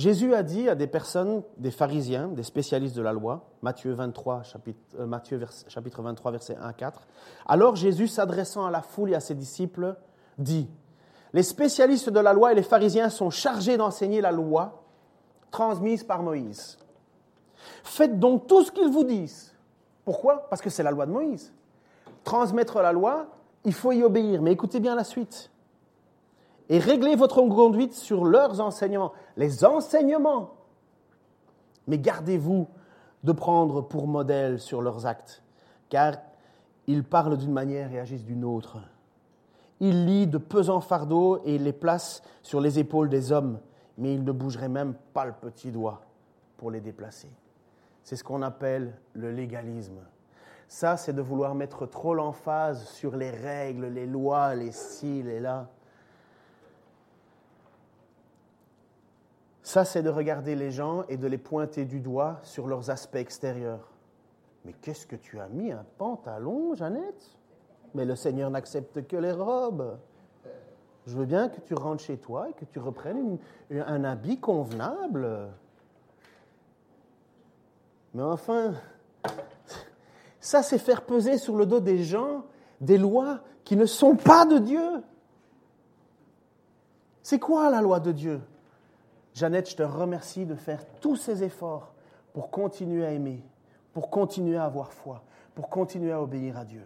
Jésus 0.00 0.34
a 0.34 0.42
dit 0.42 0.66
à 0.66 0.74
des 0.74 0.86
personnes, 0.86 1.42
des 1.58 1.70
pharisiens, 1.70 2.28
des 2.28 2.42
spécialistes 2.42 2.96
de 2.96 3.02
la 3.02 3.12
loi, 3.12 3.44
Matthieu, 3.60 3.92
23, 3.92 4.44
chapitre, 4.44 4.80
euh, 4.98 5.04
Matthieu 5.04 5.38
chapitre 5.68 6.00
23, 6.00 6.30
verset 6.30 6.56
1 6.56 6.72
4, 6.72 7.06
alors 7.44 7.76
Jésus, 7.76 8.08
s'adressant 8.08 8.64
à 8.64 8.70
la 8.70 8.80
foule 8.80 9.10
et 9.10 9.14
à 9.14 9.20
ses 9.20 9.34
disciples, 9.34 9.94
dit, 10.38 10.70
Les 11.34 11.42
spécialistes 11.42 12.08
de 12.08 12.18
la 12.18 12.32
loi 12.32 12.52
et 12.52 12.54
les 12.54 12.62
pharisiens 12.62 13.10
sont 13.10 13.28
chargés 13.28 13.76
d'enseigner 13.76 14.22
la 14.22 14.32
loi 14.32 14.84
transmise 15.50 16.02
par 16.02 16.22
Moïse. 16.22 16.78
Faites 17.84 18.18
donc 18.18 18.46
tout 18.46 18.64
ce 18.64 18.72
qu'ils 18.72 18.90
vous 18.90 19.04
disent. 19.04 19.54
Pourquoi? 20.06 20.48
Parce 20.48 20.62
que 20.62 20.70
c'est 20.70 20.82
la 20.82 20.92
loi 20.92 21.04
de 21.04 21.12
Moïse. 21.12 21.52
Transmettre 22.24 22.80
la 22.80 22.92
loi, 22.92 23.26
il 23.66 23.74
faut 23.74 23.92
y 23.92 24.02
obéir. 24.02 24.40
Mais 24.40 24.52
écoutez 24.52 24.80
bien 24.80 24.94
la 24.94 25.04
suite 25.04 25.50
et 26.70 26.78
réglez 26.78 27.16
votre 27.16 27.42
conduite 27.42 27.94
sur 27.94 28.24
leurs 28.24 28.60
enseignements. 28.60 29.12
Les 29.36 29.64
enseignements. 29.64 30.54
Mais 31.88 31.98
gardez-vous 31.98 32.68
de 33.24 33.32
prendre 33.32 33.82
pour 33.82 34.06
modèle 34.06 34.60
sur 34.60 34.80
leurs 34.80 35.04
actes, 35.04 35.42
car 35.88 36.14
ils 36.86 37.02
parlent 37.02 37.36
d'une 37.36 37.52
manière 37.52 37.92
et 37.92 37.98
agissent 37.98 38.24
d'une 38.24 38.44
autre. 38.44 38.78
Ils 39.80 40.06
lient 40.06 40.28
de 40.28 40.38
pesants 40.38 40.80
fardeaux 40.80 41.42
et 41.44 41.58
les 41.58 41.72
placent 41.72 42.22
sur 42.40 42.60
les 42.60 42.78
épaules 42.78 43.08
des 43.08 43.32
hommes, 43.32 43.58
mais 43.98 44.14
ils 44.14 44.22
ne 44.22 44.32
bougeraient 44.32 44.68
même 44.68 44.94
pas 45.12 45.24
le 45.24 45.32
petit 45.32 45.72
doigt 45.72 46.02
pour 46.56 46.70
les 46.70 46.80
déplacer. 46.80 47.30
C'est 48.04 48.14
ce 48.14 48.22
qu'on 48.22 48.42
appelle 48.42 48.94
le 49.14 49.32
légalisme. 49.32 49.98
Ça, 50.68 50.96
c'est 50.96 51.12
de 51.12 51.20
vouloir 51.20 51.56
mettre 51.56 51.86
trop 51.86 52.14
l'emphase 52.14 52.86
sur 52.90 53.16
les 53.16 53.30
règles, 53.30 53.86
les 53.86 54.06
lois, 54.06 54.54
les 54.54 54.70
ci, 54.70 55.24
les 55.24 55.40
là. 55.40 55.68
Ça, 59.70 59.84
c'est 59.84 60.02
de 60.02 60.10
regarder 60.10 60.56
les 60.56 60.72
gens 60.72 61.04
et 61.08 61.16
de 61.16 61.28
les 61.28 61.38
pointer 61.38 61.84
du 61.84 62.00
doigt 62.00 62.40
sur 62.42 62.66
leurs 62.66 62.90
aspects 62.90 63.14
extérieurs. 63.14 63.92
Mais 64.64 64.72
qu'est-ce 64.72 65.06
que 65.06 65.14
tu 65.14 65.38
as 65.38 65.46
mis 65.46 65.70
un 65.70 65.84
pantalon, 65.96 66.74
Jeannette? 66.74 67.38
Mais 67.94 68.04
le 68.04 68.16
Seigneur 68.16 68.50
n'accepte 68.50 69.06
que 69.06 69.16
les 69.16 69.30
robes. 69.30 69.96
Je 71.06 71.16
veux 71.16 71.24
bien 71.24 71.48
que 71.48 71.60
tu 71.60 71.74
rentres 71.74 72.02
chez 72.02 72.16
toi 72.16 72.48
et 72.50 72.52
que 72.54 72.64
tu 72.64 72.80
reprennes 72.80 73.38
un 73.70 74.02
habit 74.02 74.40
convenable. 74.40 75.52
Mais 78.14 78.24
enfin, 78.24 78.74
ça, 80.40 80.64
c'est 80.64 80.78
faire 80.78 81.02
peser 81.02 81.38
sur 81.38 81.54
le 81.54 81.64
dos 81.64 81.78
des 81.78 82.02
gens 82.02 82.42
des 82.80 82.98
lois 82.98 83.38
qui 83.62 83.76
ne 83.76 83.86
sont 83.86 84.16
pas 84.16 84.46
de 84.46 84.58
Dieu. 84.58 85.04
C'est 87.22 87.38
quoi 87.38 87.70
la 87.70 87.80
loi 87.80 88.00
de 88.00 88.10
Dieu? 88.10 88.40
Jeannette, 89.40 89.70
je 89.70 89.76
te 89.76 89.82
remercie 89.82 90.44
de 90.44 90.54
faire 90.54 90.84
tous 91.00 91.16
ces 91.16 91.42
efforts 91.42 91.94
pour 92.34 92.50
continuer 92.50 93.06
à 93.06 93.12
aimer, 93.12 93.42
pour 93.94 94.10
continuer 94.10 94.58
à 94.58 94.64
avoir 94.64 94.92
foi, 94.92 95.24
pour 95.54 95.70
continuer 95.70 96.12
à 96.12 96.20
obéir 96.20 96.58
à 96.58 96.66
Dieu. 96.66 96.84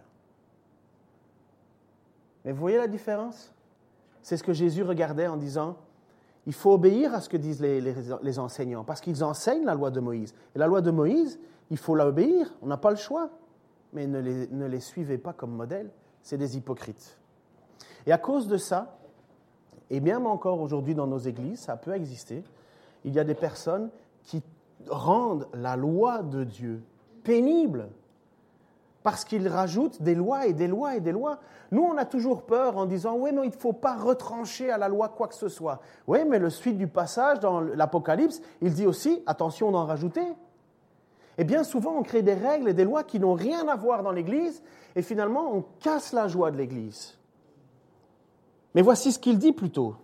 Mais 2.45 2.53
vous 2.53 2.61
voyez 2.61 2.77
la 2.77 2.87
différence? 2.87 3.53
C'est 4.23 4.37
ce 4.37 4.45
que 4.45 4.53
Jésus 4.53 4.85
regardait 4.85 5.27
en 5.27 5.37
disant, 5.37 5.77
il 6.47 6.53
faut 6.53 6.73
obéir 6.73 7.13
à 7.13 7.21
ce 7.21 7.29
que 7.29 7.37
disent 7.37 7.61
les, 7.61 8.39
enseignants, 8.39 8.85
parce 8.85 9.01
qu'ils 9.01 9.25
enseignent 9.25 9.65
la 9.65 9.75
loi 9.75 9.91
de 9.91 9.99
Moïse. 9.99 10.33
Et 10.55 10.61
la 10.61 10.69
loi 10.69 10.81
de 10.81 10.93
Moïse, 10.93 11.41
il 11.71 11.77
faut 11.77 11.97
la 11.97 12.07
obéir, 12.07 12.55
on 12.63 12.69
n'a 12.69 12.77
pas 12.77 12.91
le 12.91 12.97
choix. 12.97 13.31
mais 13.93 14.07
ne 14.07 14.21
les, 14.21 14.47
ne 14.47 14.67
les 14.67 14.81
suivez 14.81 15.19
pas 15.19 15.33
comme 15.33 15.51
modèle, 15.51 15.91
c'est 16.23 16.39
des 16.39 16.57
hypocrites. 16.57 17.19
Et 18.07 18.13
à 18.13 18.19
cause 18.19 18.47
de 18.47 18.59
ça, 18.59 18.97
et 19.95 20.01
même 20.01 20.27
encore 20.27 20.61
aujourd'hui 20.61 20.97
dans 20.97 21.07
nos 21.07 21.19
églises, 21.19 21.61
ça 21.61 21.77
peut 21.77 21.95
exister, 21.95 22.43
il 23.05 23.15
y 23.15 23.21
a 23.21 23.25
des 23.25 23.35
personnes 23.35 23.91
qui 24.25 24.43
rendent 24.89 25.47
la 25.55 25.77
loi 25.77 26.23
de 26.23 26.43
Dieu 26.43 26.83
pénible 27.23 27.89
parce 29.05 29.25
qu'ils 29.25 29.47
rajoutent 29.47 30.03
des 30.03 30.17
lois 30.17 30.47
et 30.47 30.53
des 30.53 30.67
lois 30.67 30.97
et 30.97 31.01
des 31.01 31.13
lois. 31.13 31.39
Nous, 31.71 31.83
on 31.83 31.97
a 31.97 32.05
toujours 32.05 32.43
peur 32.43 32.77
en 32.77 32.87
disant, 32.87 33.15
oui, 33.17 33.31
mais 33.33 33.43
il 33.45 33.51
ne 33.51 33.57
faut 33.57 33.73
pas 33.73 33.95
retrancher 33.95 34.69
à 34.69 34.79
la 34.79 34.89
loi 34.89 35.11
quoi 35.11 35.29
que 35.29 35.35
ce 35.37 35.49
soit. 35.49 35.81
Oui, 36.09 36.21
mais 36.29 36.41
le 36.41 36.51
suite 36.51 36.77
du 36.77 36.89
passage 36.89 37.39
dans 37.39 37.61
l'Apocalypse, 37.61 38.41
il 38.63 38.75
dit 38.75 38.87
aussi, 38.87 39.23
attention 39.27 39.71
d'en 39.71 39.85
rajouter. 39.85 40.27
Et 41.39 41.45
bien 41.45 41.63
souvent, 41.63 41.95
on 41.97 42.03
crée 42.03 42.23
des 42.23 42.35
règles 42.35 42.69
et 42.69 42.75
des 42.75 42.85
lois 42.85 43.05
qui 43.05 43.21
n'ont 43.21 43.35
rien 43.35 43.69
à 43.69 43.77
voir 43.77 44.03
dans 44.03 44.13
l'Église, 44.13 44.61
et 44.97 45.03
finalement, 45.03 45.55
on 45.55 45.65
casse 45.81 46.13
la 46.13 46.27
joie 46.27 46.51
de 46.51 46.57
l'Église. 46.57 47.17
Mais 48.75 48.83
voici 48.83 49.13
ce 49.13 49.19
qu'il 49.19 49.39
dit 49.39 49.53
plutôt. 49.53 49.97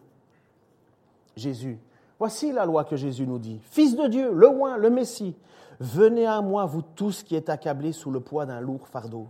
Jésus. 1.37 1.79
Voici 2.19 2.53
la 2.53 2.67
loi 2.67 2.85
que 2.85 2.97
Jésus 2.97 3.27
nous 3.27 3.39
dit. 3.39 3.59
Fils 3.63 3.97
de 3.97 4.07
Dieu, 4.07 4.31
le 4.33 4.49
oint, 4.49 4.77
le 4.77 4.91
Messie, 4.91 5.35
venez 5.81 6.27
à 6.27 6.43
moi, 6.43 6.67
vous 6.67 6.83
tous 6.83 7.23
qui 7.23 7.35
êtes 7.35 7.49
accablés 7.49 7.93
sous 7.93 8.11
le 8.11 8.21
poids 8.21 8.45
d'un 8.45 8.61
lourd 8.61 8.87
fardeau, 8.87 9.29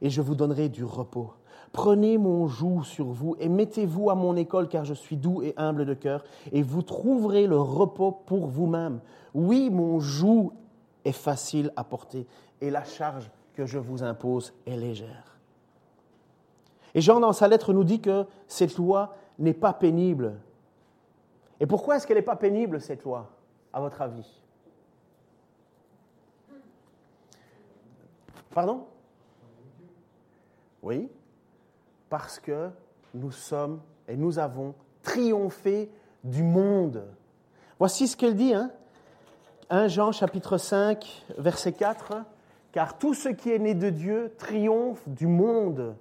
et 0.00 0.08
je 0.08 0.22
vous 0.22 0.36
donnerai 0.36 0.68
du 0.68 0.84
repos. 0.84 1.32
Prenez 1.72 2.18
mon 2.18 2.46
joug 2.46 2.84
sur 2.84 3.06
vous 3.06 3.34
et 3.40 3.48
mettez-vous 3.48 4.10
à 4.10 4.14
mon 4.14 4.36
école, 4.36 4.68
car 4.68 4.84
je 4.84 4.94
suis 4.94 5.16
doux 5.16 5.42
et 5.42 5.54
humble 5.56 5.84
de 5.84 5.94
cœur, 5.94 6.22
et 6.52 6.62
vous 6.62 6.82
trouverez 6.82 7.46
le 7.46 7.58
repos 7.58 8.12
pour 8.12 8.46
vous-même. 8.46 9.00
Oui, 9.34 9.70
mon 9.70 9.98
joug 9.98 10.52
est 11.04 11.12
facile 11.12 11.72
à 11.74 11.82
porter, 11.82 12.26
et 12.60 12.70
la 12.70 12.84
charge 12.84 13.30
que 13.54 13.66
je 13.66 13.78
vous 13.78 14.02
impose 14.02 14.52
est 14.66 14.76
légère. 14.76 15.31
Et 16.94 17.00
Jean, 17.00 17.20
dans 17.20 17.32
sa 17.32 17.48
lettre, 17.48 17.72
nous 17.72 17.84
dit 17.84 18.00
que 18.00 18.26
cette 18.46 18.76
loi 18.76 19.16
n'est 19.38 19.54
pas 19.54 19.72
pénible. 19.72 20.34
Et 21.60 21.66
pourquoi 21.66 21.96
est-ce 21.96 22.06
qu'elle 22.06 22.16
n'est 22.16 22.22
pas 22.22 22.36
pénible, 22.36 22.80
cette 22.80 23.04
loi, 23.04 23.30
à 23.72 23.80
votre 23.80 24.02
avis? 24.02 24.42
Pardon? 28.50 28.84
Oui, 30.82 31.08
parce 32.10 32.38
que 32.38 32.68
nous 33.14 33.30
sommes 33.30 33.80
et 34.08 34.16
nous 34.16 34.38
avons 34.38 34.74
triomphé 35.02 35.90
du 36.24 36.42
monde. 36.42 37.06
Voici 37.78 38.08
ce 38.08 38.16
qu'elle 38.16 38.36
dit, 38.36 38.52
hein 38.52 38.70
1 39.70 39.88
Jean 39.88 40.12
chapitre 40.12 40.58
5, 40.58 41.24
verset 41.38 41.72
4, 41.72 42.24
car 42.72 42.98
tout 42.98 43.14
ce 43.14 43.30
qui 43.30 43.50
est 43.50 43.58
né 43.58 43.74
de 43.74 43.88
Dieu 43.88 44.34
triomphe 44.36 45.08
du 45.08 45.26
monde. 45.26 45.94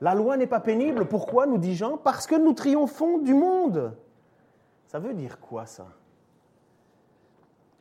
La 0.00 0.14
loi 0.14 0.36
n'est 0.36 0.46
pas 0.46 0.60
pénible. 0.60 1.06
Pourquoi, 1.06 1.46
nous 1.46 1.58
dit 1.58 1.74
Jean 1.74 1.96
Parce 1.96 2.26
que 2.26 2.34
nous 2.34 2.52
triomphons 2.52 3.18
du 3.18 3.34
monde. 3.34 3.94
Ça 4.86 4.98
veut 4.98 5.14
dire 5.14 5.38
quoi 5.40 5.66
ça? 5.66 5.86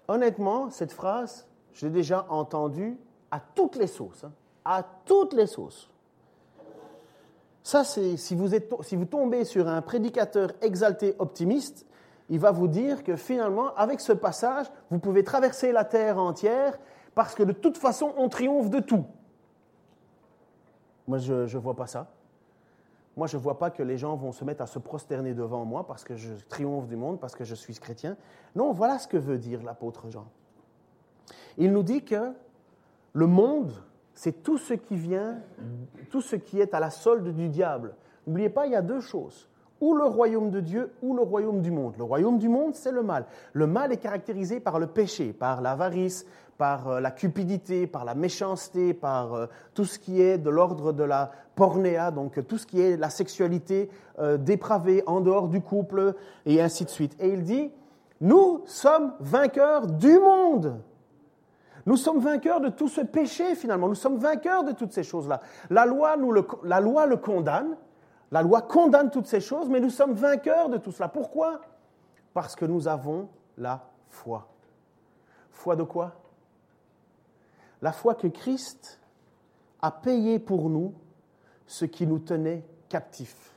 Honnêtement, 0.07 0.69
cette 0.69 0.91
phrase, 0.91 1.47
je 1.73 1.85
l'ai 1.85 1.91
déjà 1.91 2.25
entendue 2.29 2.97
à 3.31 3.39
toutes 3.39 3.75
les 3.75 3.87
sauces. 3.87 4.23
Hein. 4.23 4.31
à 4.65 4.83
toutes 5.05 5.33
les 5.33 5.47
sauces. 5.47 5.89
Ça, 7.63 7.83
c'est 7.83 8.17
si 8.17 8.37
si 8.81 8.95
vous 8.95 9.05
tombez 9.05 9.45
sur 9.45 9.67
un 9.67 9.81
prédicateur 9.81 10.51
exalté 10.61 11.15
optimiste, 11.19 11.85
il 12.29 12.39
va 12.39 12.51
vous 12.51 12.67
dire 12.67 13.03
que 13.03 13.15
finalement, 13.15 13.73
avec 13.75 13.99
ce 13.99 14.13
passage, 14.13 14.67
vous 14.91 14.99
pouvez 14.99 15.23
traverser 15.23 15.71
la 15.71 15.83
terre 15.83 16.19
entière 16.19 16.79
parce 17.15 17.35
que 17.35 17.43
de 17.43 17.51
toute 17.51 17.77
façon, 17.77 18.13
on 18.17 18.29
triomphe 18.29 18.69
de 18.69 18.79
tout. 18.79 19.05
Moi, 21.09 21.17
je 21.17 21.33
ne 21.33 21.57
vois 21.59 21.75
pas 21.75 21.87
ça. 21.87 22.05
Moi, 23.17 23.25
je 23.25 23.35
ne 23.35 23.41
vois 23.41 23.57
pas 23.57 23.71
que 23.71 23.81
les 23.81 23.97
gens 23.97 24.15
vont 24.15 24.31
se 24.31 24.45
mettre 24.45 24.61
à 24.61 24.67
se 24.67 24.77
prosterner 24.77 25.33
devant 25.33 25.65
moi 25.65 25.87
parce 25.87 26.03
que 26.03 26.15
je 26.15 26.35
triomphe 26.47 26.87
du 26.87 26.95
monde, 26.95 27.19
parce 27.19 27.33
que 27.33 27.43
je 27.43 27.55
suis 27.55 27.73
chrétien. 27.73 28.15
Non, 28.55 28.73
voilà 28.73 28.99
ce 28.99 29.07
que 29.07 29.17
veut 29.17 29.39
dire 29.39 29.63
l'apôtre 29.63 30.07
Jean. 30.11 30.27
Il 31.57 31.73
nous 31.73 31.81
dit 31.81 32.05
que 32.05 32.31
le 33.13 33.25
monde, 33.25 33.73
c'est 34.13 34.43
tout 34.43 34.59
ce 34.59 34.75
qui 34.75 34.97
vient, 34.97 35.39
tout 36.11 36.21
ce 36.21 36.35
qui 36.35 36.59
est 36.59 36.75
à 36.75 36.79
la 36.79 36.91
solde 36.91 37.33
du 37.33 37.49
diable. 37.49 37.95
N'oubliez 38.27 38.49
pas, 38.49 38.67
il 38.67 38.73
y 38.73 38.75
a 38.75 38.83
deux 38.83 39.01
choses. 39.01 39.48
Ou 39.81 39.95
le 39.95 40.05
royaume 40.05 40.51
de 40.51 40.59
Dieu 40.59 40.91
ou 41.01 41.15
le 41.15 41.21
royaume 41.21 41.61
du 41.61 41.71
monde. 41.71 41.95
Le 41.97 42.03
royaume 42.03 42.37
du 42.37 42.49
monde, 42.49 42.75
c'est 42.75 42.91
le 42.91 43.03
mal. 43.03 43.25
Le 43.53 43.65
mal 43.65 43.91
est 43.91 43.97
caractérisé 43.97 44.59
par 44.59 44.79
le 44.79 44.87
péché, 44.87 45.31
par 45.31 45.61
l'avarice, 45.61 46.25
par 46.59 46.89
euh, 46.89 46.99
la 46.99 47.09
cupidité, 47.09 47.87
par 47.87 48.03
la 48.03 48.13
méchanceté, 48.13 48.93
par 48.93 49.33
euh, 49.33 49.47
tout 49.73 49.85
ce 49.85 49.97
qui 49.97 50.21
est 50.21 50.37
de 50.37 50.49
l'ordre 50.49 50.91
de 50.91 51.03
la 51.03 51.31
pornéa, 51.55 52.11
donc 52.11 52.45
tout 52.47 52.57
ce 52.57 52.67
qui 52.67 52.81
est 52.81 52.97
la 52.97 53.09
sexualité 53.09 53.89
euh, 54.19 54.37
dépravée 54.37 55.01
en 55.07 55.21
dehors 55.21 55.47
du 55.47 55.61
couple, 55.61 56.13
et 56.45 56.61
ainsi 56.61 56.83
de 56.83 56.89
suite. 56.89 57.15
Et 57.19 57.29
il 57.29 57.43
dit, 57.43 57.71
nous 58.19 58.61
sommes 58.65 59.13
vainqueurs 59.21 59.87
du 59.87 60.19
monde. 60.19 60.81
Nous 61.85 61.95
sommes 61.95 62.19
vainqueurs 62.19 62.59
de 62.59 62.67
tout 62.67 62.89
ce 62.89 63.01
péché 63.01 63.55
finalement. 63.55 63.87
Nous 63.87 63.95
sommes 63.95 64.17
vainqueurs 64.17 64.65
de 64.65 64.73
toutes 64.73 64.91
ces 64.91 65.03
choses-là. 65.03 65.39
La 65.69 65.85
la 65.85 66.79
loi 66.81 67.05
le 67.05 67.15
condamne. 67.17 67.77
La 68.31 68.41
loi 68.41 68.61
condamne 68.61 69.09
toutes 69.09 69.27
ces 69.27 69.41
choses, 69.41 69.69
mais 69.69 69.79
nous 69.79 69.89
sommes 69.89 70.13
vainqueurs 70.13 70.69
de 70.69 70.77
tout 70.77 70.91
cela. 70.91 71.07
Pourquoi? 71.07 71.61
Parce 72.33 72.55
que 72.55 72.65
nous 72.65 72.87
avons 72.87 73.27
la 73.57 73.89
foi. 74.09 74.47
Foi 75.51 75.75
de 75.75 75.83
quoi? 75.83 76.13
La 77.81 77.91
foi 77.91 78.15
que 78.15 78.27
Christ 78.27 78.99
a 79.81 79.91
payé 79.91 80.39
pour 80.39 80.69
nous 80.69 80.93
ce 81.65 81.85
qui 81.85 82.05
nous 82.05 82.19
tenait 82.19 82.63
captifs. 82.87 83.51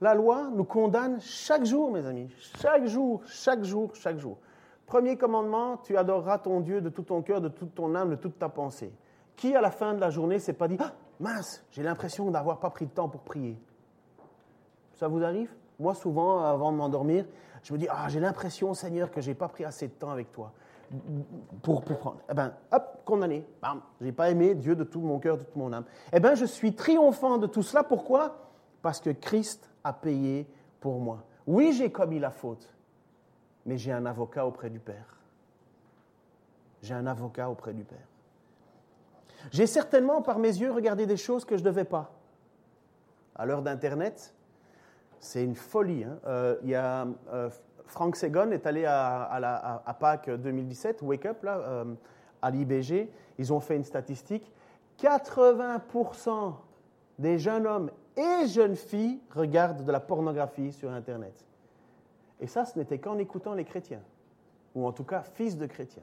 La 0.00 0.14
loi 0.14 0.48
nous 0.52 0.64
condamne 0.64 1.20
chaque 1.20 1.64
jour, 1.64 1.90
mes 1.90 2.06
amis. 2.06 2.30
Chaque 2.60 2.86
jour, 2.86 3.22
chaque 3.26 3.64
jour, 3.64 3.94
chaque 3.94 4.18
jour. 4.18 4.38
Premier 4.86 5.16
commandement, 5.16 5.76
tu 5.76 5.96
adoreras 5.96 6.38
ton 6.38 6.60
Dieu 6.60 6.80
de 6.80 6.88
tout 6.88 7.02
ton 7.02 7.22
cœur, 7.22 7.40
de 7.40 7.48
toute 7.48 7.74
ton 7.74 7.94
âme, 7.94 8.10
de 8.10 8.16
toute 8.16 8.38
ta 8.38 8.48
pensée. 8.48 8.92
Qui, 9.36 9.54
à 9.54 9.60
la 9.60 9.70
fin 9.70 9.94
de 9.94 10.00
la 10.00 10.10
journée, 10.10 10.38
s'est 10.38 10.54
pas 10.54 10.68
dit 10.68 10.76
ah, 10.80 10.92
mince, 11.20 11.64
j'ai 11.70 11.82
l'impression 11.82 12.30
d'avoir 12.30 12.58
pas 12.58 12.70
pris 12.70 12.86
le 12.86 12.90
temps 12.90 13.08
pour 13.08 13.20
prier 13.20 13.56
Ça 14.94 15.08
vous 15.08 15.22
arrive? 15.22 15.50
Moi, 15.78 15.94
souvent, 15.94 16.44
avant 16.44 16.72
de 16.72 16.76
m'endormir, 16.76 17.24
je 17.62 17.72
me 17.72 17.78
dis 17.78 17.86
ah, 17.88 18.08
j'ai 18.08 18.20
l'impression, 18.20 18.74
Seigneur, 18.74 19.10
que 19.10 19.20
j'ai 19.20 19.34
pas 19.34 19.48
pris 19.48 19.64
assez 19.64 19.86
de 19.86 19.92
temps 19.92 20.10
avec 20.10 20.32
toi 20.32 20.52
pour, 21.62 21.82
pour 21.82 21.98
prendre. 21.98 22.18
Eh 22.28 22.34
bien, 22.34 22.52
hop, 22.72 23.02
condamné. 23.04 23.46
Je 24.00 24.04
n'ai 24.04 24.12
pas 24.12 24.30
aimé 24.30 24.54
Dieu 24.54 24.74
de 24.74 24.82
tout 24.82 25.00
mon 25.00 25.18
cœur, 25.20 25.38
de 25.38 25.44
toute 25.44 25.56
mon 25.56 25.72
âme. 25.72 25.84
Eh 26.12 26.18
bien, 26.18 26.34
je 26.34 26.44
suis 26.44 26.74
triomphant 26.74 27.38
de 27.38 27.46
tout 27.46 27.62
cela. 27.62 27.84
Pourquoi? 27.84 28.50
Parce 28.82 29.00
que 29.00 29.10
Christ 29.10 29.70
a 29.84 29.92
payé 29.92 30.46
pour 30.80 30.98
moi. 30.98 31.22
Oui, 31.46 31.72
j'ai 31.72 31.92
commis 31.92 32.18
la 32.18 32.30
faute 32.30 32.68
mais 33.66 33.78
j'ai 33.78 33.92
un 33.92 34.06
avocat 34.06 34.46
auprès 34.46 34.70
du 34.70 34.78
Père. 34.78 35.16
J'ai 36.82 36.94
un 36.94 37.06
avocat 37.06 37.50
auprès 37.50 37.72
du 37.72 37.84
Père. 37.84 38.08
J'ai 39.50 39.66
certainement, 39.66 40.22
par 40.22 40.38
mes 40.38 40.48
yeux, 40.48 40.70
regardé 40.70 41.06
des 41.06 41.16
choses 41.16 41.44
que 41.44 41.56
je 41.56 41.62
ne 41.62 41.66
devais 41.66 41.84
pas. 41.84 42.12
À 43.34 43.46
l'heure 43.46 43.62
d'Internet, 43.62 44.34
c'est 45.18 45.44
une 45.44 45.54
folie. 45.54 46.04
Hein. 46.04 46.18
Euh, 46.26 46.56
y 46.64 46.74
a, 46.74 47.06
euh, 47.32 47.50
Frank 47.86 48.16
Segon 48.16 48.50
est 48.50 48.66
allé 48.66 48.84
à, 48.84 49.24
à, 49.84 49.94
Pâques 49.94 50.30
2017, 50.30 51.02
Wake 51.02 51.26
Up, 51.26 51.42
là, 51.42 51.58
euh, 51.58 51.84
à 52.42 52.50
l'IBG. 52.50 53.10
Ils 53.38 53.52
ont 53.52 53.60
fait 53.60 53.76
une 53.76 53.84
statistique. 53.84 54.52
80% 54.98 56.54
des 57.18 57.38
jeunes 57.38 57.66
hommes 57.66 57.90
et 58.16 58.46
jeunes 58.46 58.76
filles 58.76 59.20
regardent 59.30 59.84
de 59.84 59.92
la 59.92 60.00
pornographie 60.00 60.72
sur 60.72 60.90
Internet. 60.90 61.44
Et 62.40 62.46
ça, 62.46 62.64
ce 62.64 62.78
n'était 62.78 62.98
qu'en 62.98 63.18
écoutant 63.18 63.54
les 63.54 63.64
chrétiens, 63.64 64.02
ou 64.74 64.86
en 64.86 64.92
tout 64.92 65.04
cas 65.04 65.22
fils 65.22 65.56
de 65.56 65.66
chrétiens. 65.66 66.02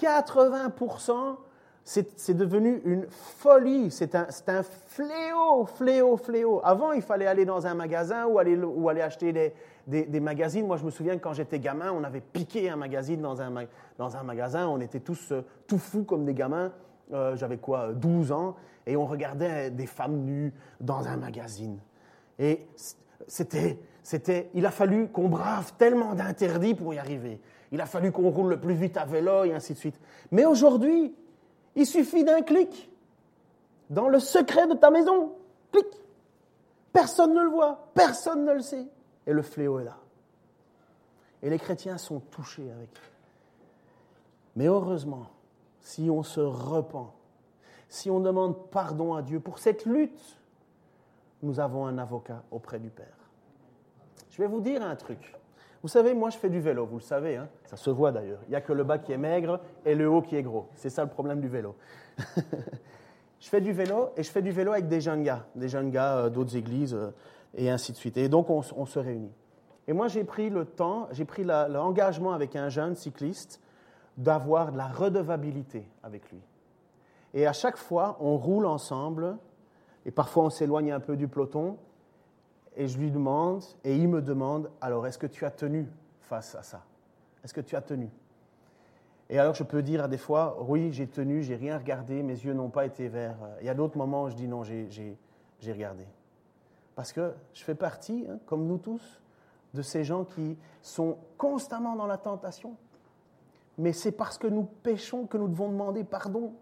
80%, 0.00 1.36
c'est 1.84 2.34
devenu 2.34 2.80
une 2.84 3.06
folie, 3.08 3.90
c'est 3.90 4.14
un, 4.14 4.28
un, 4.46 4.62
fléau, 4.62 5.66
fléau, 5.66 6.16
fléau. 6.16 6.60
Avant, 6.62 6.92
il 6.92 7.02
fallait 7.02 7.26
aller 7.26 7.44
dans 7.44 7.66
un 7.66 7.74
magasin 7.74 8.26
ou 8.26 8.38
aller, 8.38 8.56
ou 8.56 8.88
aller 8.88 9.00
acheter 9.00 9.32
des, 9.32 9.52
des, 9.86 10.20
magazines. 10.20 10.66
Moi, 10.66 10.76
je 10.76 10.84
me 10.84 10.90
souviens 10.90 11.16
que 11.16 11.22
quand 11.22 11.32
j'étais 11.32 11.58
gamin, 11.58 11.90
on 11.92 12.04
avait 12.04 12.20
piqué 12.20 12.70
un 12.70 12.76
magazine 12.76 13.20
dans 13.20 13.40
un, 13.42 13.52
dans 13.98 14.16
un 14.16 14.22
magasin, 14.22 14.68
on 14.68 14.80
était 14.80 15.00
tous 15.00 15.32
euh, 15.32 15.44
tout 15.66 15.78
fous 15.78 16.04
comme 16.04 16.24
des 16.24 16.34
gamins. 16.34 16.72
Euh, 17.12 17.34
j'avais 17.34 17.56
quoi, 17.56 17.92
12 17.92 18.30
ans, 18.30 18.54
et 18.86 18.96
on 18.96 19.04
regardait 19.04 19.70
des 19.70 19.86
femmes 19.86 20.20
nues 20.20 20.52
dans 20.80 21.08
un 21.08 21.16
magazine. 21.16 21.78
Et 22.38 22.66
c'était, 23.26 24.50
il 24.54 24.64
a 24.64 24.70
fallu 24.70 25.08
qu'on 25.08 25.28
brave 25.28 25.72
tellement 25.76 26.14
d'interdits 26.14 26.74
pour 26.74 26.94
y 26.94 26.98
arriver. 26.98 27.40
Il 27.72 27.80
a 27.80 27.86
fallu 27.86 28.12
qu'on 28.12 28.30
roule 28.30 28.50
le 28.50 28.60
plus 28.60 28.74
vite 28.74 28.96
à 28.96 29.04
vélo 29.04 29.44
et 29.44 29.52
ainsi 29.52 29.72
de 29.72 29.78
suite. 29.78 30.00
Mais 30.30 30.44
aujourd'hui, 30.44 31.14
il 31.76 31.86
suffit 31.86 32.24
d'un 32.24 32.42
clic 32.42 32.90
dans 33.88 34.08
le 34.08 34.20
secret 34.20 34.66
de 34.66 34.74
ta 34.74 34.90
maison. 34.90 35.32
Clic. 35.72 35.86
Personne 36.92 37.34
ne 37.34 37.42
le 37.42 37.50
voit, 37.50 37.90
personne 37.94 38.44
ne 38.44 38.52
le 38.52 38.60
sait. 38.60 38.86
Et 39.26 39.32
le 39.32 39.42
fléau 39.42 39.78
est 39.78 39.84
là. 39.84 39.98
Et 41.42 41.50
les 41.50 41.58
chrétiens 41.58 41.98
sont 41.98 42.20
touchés 42.20 42.70
avec. 42.70 42.90
Mais 44.56 44.66
heureusement, 44.66 45.26
si 45.80 46.10
on 46.10 46.22
se 46.22 46.40
repent, 46.40 47.14
si 47.88 48.10
on 48.10 48.20
demande 48.20 48.70
pardon 48.70 49.14
à 49.14 49.22
Dieu 49.22 49.40
pour 49.40 49.58
cette 49.58 49.86
lutte, 49.86 50.38
nous 51.42 51.60
avons 51.60 51.86
un 51.86 51.98
avocat 51.98 52.42
auprès 52.50 52.78
du 52.78 52.90
Père. 52.90 53.06
Je 54.30 54.42
vais 54.42 54.48
vous 54.48 54.60
dire 54.60 54.82
un 54.82 54.96
truc. 54.96 55.34
Vous 55.82 55.88
savez, 55.88 56.12
moi 56.12 56.28
je 56.30 56.36
fais 56.36 56.50
du 56.50 56.60
vélo, 56.60 56.84
vous 56.84 56.98
le 56.98 57.02
savez, 57.02 57.36
hein 57.36 57.48
ça 57.64 57.76
se 57.76 57.88
voit 57.88 58.12
d'ailleurs. 58.12 58.40
Il 58.46 58.50
n'y 58.50 58.56
a 58.56 58.60
que 58.60 58.72
le 58.72 58.84
bas 58.84 58.98
qui 58.98 59.12
est 59.12 59.18
maigre 59.18 59.60
et 59.84 59.94
le 59.94 60.10
haut 60.10 60.20
qui 60.20 60.36
est 60.36 60.42
gros. 60.42 60.68
C'est 60.74 60.90
ça 60.90 61.02
le 61.02 61.10
problème 61.10 61.40
du 61.40 61.48
vélo. 61.48 61.74
je 62.18 63.48
fais 63.48 63.62
du 63.62 63.72
vélo 63.72 64.10
et 64.16 64.22
je 64.22 64.30
fais 64.30 64.42
du 64.42 64.50
vélo 64.50 64.72
avec 64.72 64.88
des 64.88 65.00
jeunes 65.00 65.22
gars, 65.22 65.46
des 65.54 65.68
jeunes 65.68 65.90
gars 65.90 66.28
d'autres 66.28 66.56
églises 66.56 66.94
euh, 66.94 67.10
et 67.54 67.70
ainsi 67.70 67.92
de 67.92 67.96
suite. 67.96 68.18
Et 68.18 68.28
donc 68.28 68.50
on, 68.50 68.62
se 68.62 68.98
réunit. 68.98 69.32
Et 69.88 69.94
moi 69.94 70.08
j'ai 70.08 70.24
pris 70.24 70.50
le 70.50 70.66
temps, 70.66 71.08
j'ai 71.12 71.24
pris 71.24 71.44
l'engagement 71.44 72.32
avec 72.32 72.56
un 72.56 72.68
jeune 72.68 72.94
cycliste 72.94 73.60
d'avoir 74.18 74.72
de 74.72 74.76
la 74.76 74.86
redevabilité 74.86 75.88
avec 76.02 76.30
lui. 76.30 76.40
Et 77.32 77.46
à 77.46 77.52
chaque 77.52 77.76
fois, 77.76 78.16
on 78.20 78.36
roule 78.36 78.66
ensemble, 78.66 79.36
et 80.04 80.10
parfois 80.10 80.44
on 80.44 80.50
s'éloigne 80.50 80.92
un 80.92 81.00
peu 81.00 81.16
du 81.16 81.28
peloton, 81.28 81.76
et 82.76 82.86
je 82.86 82.98
lui 82.98 83.10
demande, 83.10 83.64
et 83.84 83.96
il 83.96 84.08
me 84.08 84.22
demande, 84.22 84.70
alors 84.80 85.06
est-ce 85.06 85.18
que 85.18 85.26
tu 85.26 85.44
as 85.44 85.50
tenu 85.50 85.88
face 86.20 86.54
à 86.54 86.62
ça? 86.62 86.84
Est-ce 87.44 87.54
que 87.54 87.60
tu 87.60 87.76
as 87.76 87.82
tenu? 87.82 88.08
Et 89.28 89.38
alors 89.38 89.54
je 89.54 89.62
peux 89.62 89.82
dire 89.82 90.04
à 90.04 90.08
des 90.08 90.18
fois, 90.18 90.58
oui, 90.68 90.92
j'ai 90.92 91.06
tenu, 91.06 91.42
j'ai 91.42 91.56
rien 91.56 91.78
regardé, 91.78 92.22
mes 92.22 92.34
yeux 92.34 92.52
n'ont 92.52 92.68
pas 92.68 92.84
été 92.86 93.08
verts. 93.08 93.36
Il 93.60 93.66
y 93.66 93.68
a 93.68 93.74
d'autres 93.74 93.96
moments 93.96 94.24
où 94.24 94.30
je 94.30 94.34
dis 94.34 94.48
non, 94.48 94.62
j'ai 94.64 95.16
regardé. 95.62 96.04
Parce 96.96 97.12
que 97.12 97.32
je 97.54 97.62
fais 97.62 97.74
partie, 97.74 98.26
hein, 98.28 98.38
comme 98.46 98.66
nous 98.66 98.78
tous, 98.78 99.20
de 99.72 99.82
ces 99.82 100.02
gens 100.04 100.24
qui 100.24 100.58
sont 100.82 101.16
constamment 101.38 101.94
dans 101.94 102.06
la 102.06 102.18
tentation. 102.18 102.74
Mais 103.78 103.92
c'est 103.92 104.12
parce 104.12 104.36
que 104.36 104.48
nous 104.48 104.64
péchons 104.64 105.26
que 105.26 105.38
nous 105.38 105.48
devons 105.48 105.70
demander 105.70 106.04
pardon. 106.04 106.52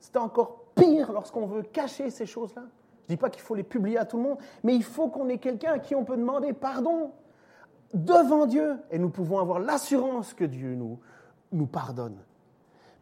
C'est 0.00 0.16
encore 0.16 0.64
pire 0.74 1.12
lorsqu'on 1.12 1.46
veut 1.46 1.62
cacher 1.62 2.10
ces 2.10 2.26
choses-là. 2.26 2.64
Je 3.08 3.14
ne 3.14 3.16
dis 3.16 3.20
pas 3.20 3.30
qu'il 3.30 3.40
faut 3.40 3.54
les 3.54 3.62
publier 3.62 3.96
à 3.96 4.04
tout 4.04 4.18
le 4.18 4.22
monde, 4.22 4.36
mais 4.62 4.74
il 4.74 4.84
faut 4.84 5.08
qu'on 5.08 5.30
ait 5.30 5.38
quelqu'un 5.38 5.72
à 5.72 5.78
qui 5.78 5.94
on 5.94 6.04
peut 6.04 6.18
demander 6.18 6.52
pardon 6.52 7.12
devant 7.94 8.44
Dieu. 8.44 8.76
Et 8.90 8.98
nous 8.98 9.08
pouvons 9.08 9.38
avoir 9.38 9.60
l'assurance 9.60 10.34
que 10.34 10.44
Dieu 10.44 10.74
nous, 10.74 11.66
pardonne. 11.66 12.18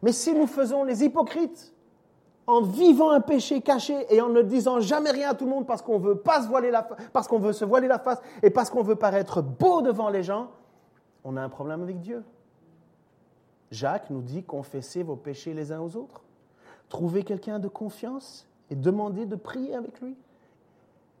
Mais 0.01 0.13
si 0.13 0.33
nous 0.33 0.47
faisons 0.47 0.85
les 0.85 1.03
hypocrites, 1.03 1.73
en 2.45 2.61
vivant 2.61 3.11
un 3.11 3.19
péché 3.19 3.59
caché 3.59 4.05
et 4.09 4.21
en 4.21 4.29
ne 4.29 4.41
disant 4.41 4.79
jamais 4.79 5.11
rien 5.11 5.31
à 5.31 5.33
tout 5.33 5.43
le 5.43 5.51
monde 5.51 5.67
parce 5.67 5.81
qu'on 5.81 5.99
veut 5.99 6.15
pas 6.15 6.41
se 6.41 6.47
voiler 6.47 6.71
la 6.71 6.83
parce 7.11 7.27
qu'on 7.27 7.39
veut 7.39 7.51
se 7.51 7.65
voiler 7.65 7.89
la 7.89 7.99
face 7.99 8.21
et 8.41 8.49
parce 8.49 8.69
qu'on 8.69 8.83
veut 8.83 8.95
paraître 8.95 9.41
beau 9.41 9.81
devant 9.81 10.07
les 10.07 10.23
gens, 10.23 10.51
on 11.25 11.35
a 11.35 11.41
un 11.41 11.49
problème 11.49 11.81
avec 11.81 11.99
Dieu. 11.99 12.23
Jacques 13.71 14.09
nous 14.09 14.21
dit 14.21 14.43
confessez 14.43 15.03
vos 15.03 15.17
péchés 15.17 15.53
les 15.53 15.73
uns 15.73 15.81
aux 15.81 15.97
autres. 15.97 16.23
Trouvez 16.87 17.23
quelqu'un 17.23 17.59
de 17.59 17.67
confiance 17.67 18.47
et 18.69 18.75
demander 18.75 19.25
de 19.25 19.35
prier 19.35 19.75
avec 19.75 20.01
lui. 20.01 20.15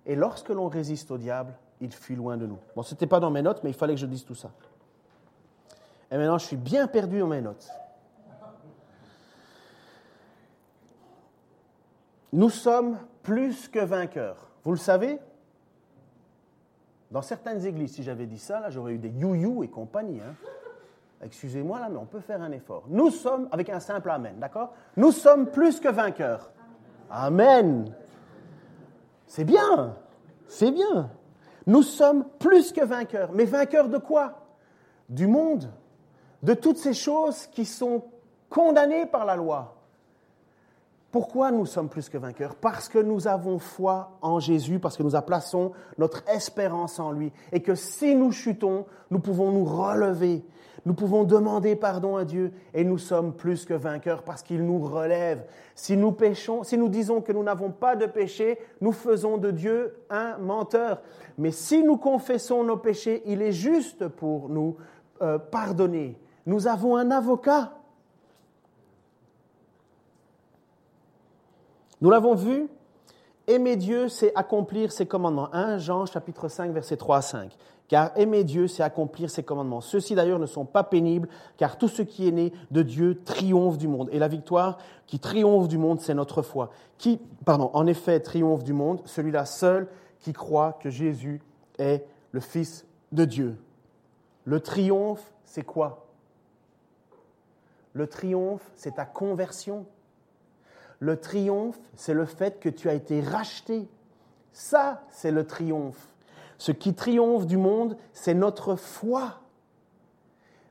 Et 0.05 0.15
lorsque 0.15 0.49
l'on 0.49 0.67
résiste 0.67 1.11
au 1.11 1.17
diable, 1.17 1.53
il 1.81 1.91
fuit 1.91 2.15
loin 2.15 2.37
de 2.37 2.45
nous. 2.45 2.59
Bon, 2.75 2.81
ce 2.81 2.93
n'était 2.93 3.07
pas 3.07 3.19
dans 3.19 3.29
mes 3.29 3.41
notes, 3.41 3.63
mais 3.63 3.69
il 3.69 3.75
fallait 3.75 3.95
que 3.95 3.99
je 3.99 4.05
dise 4.05 4.25
tout 4.25 4.35
ça. 4.35 4.51
Et 6.11 6.17
maintenant, 6.17 6.37
je 6.37 6.45
suis 6.45 6.57
bien 6.57 6.87
perdu 6.87 7.19
dans 7.19 7.27
mes 7.27 7.41
notes. 7.41 7.69
Nous 12.33 12.49
sommes 12.49 12.97
plus 13.23 13.67
que 13.67 13.79
vainqueurs. 13.79 14.49
Vous 14.63 14.71
le 14.71 14.77
savez 14.77 15.19
Dans 17.11 17.21
certaines 17.21 17.65
églises, 17.65 17.93
si 17.93 18.03
j'avais 18.03 18.25
dit 18.25 18.39
ça, 18.39 18.59
là, 18.59 18.69
j'aurais 18.69 18.93
eu 18.93 18.97
des 18.97 19.09
you-you 19.09 19.63
et 19.63 19.69
compagnie. 19.69 20.19
Hein. 20.19 20.35
Excusez-moi 21.21 21.79
là, 21.79 21.89
mais 21.89 21.97
on 21.97 22.05
peut 22.05 22.19
faire 22.19 22.41
un 22.41 22.51
effort. 22.51 22.83
Nous 22.89 23.09
sommes, 23.09 23.47
avec 23.51 23.69
un 23.69 23.79
simple 23.79 24.09
amen, 24.09 24.37
d'accord? 24.39 24.73
Nous 24.97 25.11
sommes 25.11 25.49
plus 25.49 25.79
que 25.79 25.89
vainqueurs. 25.89 26.51
Amen. 27.09 27.93
C'est 29.27 29.45
bien, 29.45 29.95
c'est 30.47 30.71
bien. 30.71 31.09
Nous 31.65 31.83
sommes 31.83 32.25
plus 32.39 32.71
que 32.71 32.83
vainqueurs. 32.83 33.31
Mais 33.33 33.45
vainqueurs 33.45 33.89
de 33.89 33.97
quoi? 33.97 34.47
Du 35.09 35.27
monde, 35.27 35.69
de 36.43 36.53
toutes 36.53 36.77
ces 36.77 36.93
choses 36.93 37.47
qui 37.47 37.65
sont 37.65 38.05
condamnées 38.49 39.05
par 39.05 39.25
la 39.25 39.35
loi. 39.35 39.76
Pourquoi 41.11 41.51
nous 41.51 41.65
sommes 41.65 41.89
plus 41.89 42.09
que 42.09 42.17
vainqueurs? 42.17 42.55
Parce 42.55 42.89
que 42.89 42.99
nous 42.99 43.27
avons 43.27 43.59
foi 43.59 44.17
en 44.21 44.39
Jésus, 44.39 44.79
parce 44.79 44.97
que 44.97 45.03
nous 45.03 45.19
plaçons 45.21 45.71
notre 45.97 46.27
espérance 46.29 46.99
en 46.99 47.11
lui, 47.11 47.31
et 47.51 47.61
que 47.61 47.75
si 47.75 48.13
nous 48.13 48.31
chutons, 48.31 48.85
nous 49.09 49.19
pouvons 49.19 49.51
nous 49.51 49.65
relever 49.65 50.43
nous 50.87 50.93
pouvons 50.93 51.25
demander 51.25 51.75
pardon 51.75 52.15
à 52.15 52.23
Dieu 52.23 52.53
et 52.73 52.85
nous 52.85 52.97
sommes 52.97 53.33
plus 53.33 53.65
que 53.65 53.73
vainqueurs 53.73 54.23
parce 54.23 54.41
qu'il 54.41 54.65
nous 54.65 54.79
relève. 54.79 55.43
Si 55.75 55.97
nous 55.97 56.13
péchons, 56.13 56.63
si 56.63 56.77
nous 56.77 56.87
disons 56.87 57.19
que 57.19 57.33
nous 57.33 57.43
n'avons 57.43 57.71
pas 57.71 57.97
de 57.97 58.05
péché, 58.05 58.57
nous 58.79 58.93
faisons 58.93 59.37
de 59.37 59.51
Dieu 59.51 59.97
un 60.09 60.37
menteur. 60.37 61.01
Mais 61.37 61.51
si 61.51 61.83
nous 61.83 61.97
confessons 61.97 62.63
nos 62.63 62.77
péchés, 62.77 63.21
il 63.25 63.41
est 63.41 63.51
juste 63.51 64.07
pour 64.07 64.47
nous 64.47 64.77
euh, 65.21 65.37
pardonner. 65.37 66.17
Nous 66.45 66.67
avons 66.67 66.95
un 66.95 67.11
avocat. 67.11 67.73
Nous 72.01 72.09
l'avons 72.09 72.35
vu, 72.35 72.67
aimer 73.47 73.75
Dieu, 73.75 74.07
c'est 74.07 74.31
accomplir 74.35 74.91
ses 74.91 75.05
commandements. 75.05 75.49
1 75.53 75.79
Jean 75.79 76.05
chapitre 76.05 76.47
5 76.47 76.71
verset 76.71 76.97
3 76.97 77.17
à 77.17 77.21
5. 77.21 77.57
Car 77.87 78.11
aimer 78.17 78.43
Dieu, 78.43 78.67
c'est 78.67 78.83
accomplir 78.83 79.29
ses 79.29 79.43
commandements. 79.43 79.81
Ceux-ci 79.81 80.13
d'ailleurs 80.13 80.39
ne 80.39 80.45
sont 80.45 80.65
pas 80.65 80.83
pénibles, 80.83 81.29
car 81.55 81.77
tout 81.77 81.87
ce 81.87 82.01
qui 82.01 82.27
est 82.27 82.31
né 82.31 82.51
de 82.69 82.81
Dieu 82.81 83.21
triomphe 83.23 83.77
du 83.77 83.87
monde. 83.87 84.09
Et 84.11 84.19
la 84.19 84.27
victoire 84.27 84.77
qui 85.05 85.19
triomphe 85.19 85.69
du 85.69 85.77
monde, 85.77 86.01
c'est 86.01 86.13
notre 86.13 86.41
foi. 86.41 86.69
Qui, 86.97 87.19
pardon, 87.45 87.71
en 87.73 87.87
effet, 87.87 88.19
triomphe 88.19 88.63
du 88.63 88.73
monde, 88.73 89.01
celui-là 89.05 89.45
seul 89.45 89.87
qui 90.19 90.33
croit 90.33 90.73
que 90.73 90.89
Jésus 90.89 91.41
est 91.79 92.05
le 92.31 92.41
Fils 92.41 92.85
de 93.13 93.23
Dieu. 93.23 93.57
Le 94.43 94.59
triomphe, 94.59 95.31
c'est 95.45 95.63
quoi? 95.63 96.07
Le 97.93 98.05
triomphe, 98.05 98.69
c'est 98.75 98.95
ta 98.95 99.05
conversion. 99.05 99.85
Le 100.99 101.19
triomphe, 101.19 101.79
c'est 101.95 102.13
le 102.13 102.25
fait 102.25 102.59
que 102.59 102.69
tu 102.69 102.89
as 102.89 102.93
été 102.93 103.21
racheté. 103.21 103.87
Ça, 104.51 105.03
c'est 105.09 105.31
le 105.31 105.45
triomphe. 105.45 106.07
Ce 106.57 106.71
qui 106.71 106.93
triomphe 106.93 107.45
du 107.45 107.57
monde, 107.57 107.97
c'est 108.13 108.33
notre 108.33 108.75
foi. 108.75 109.41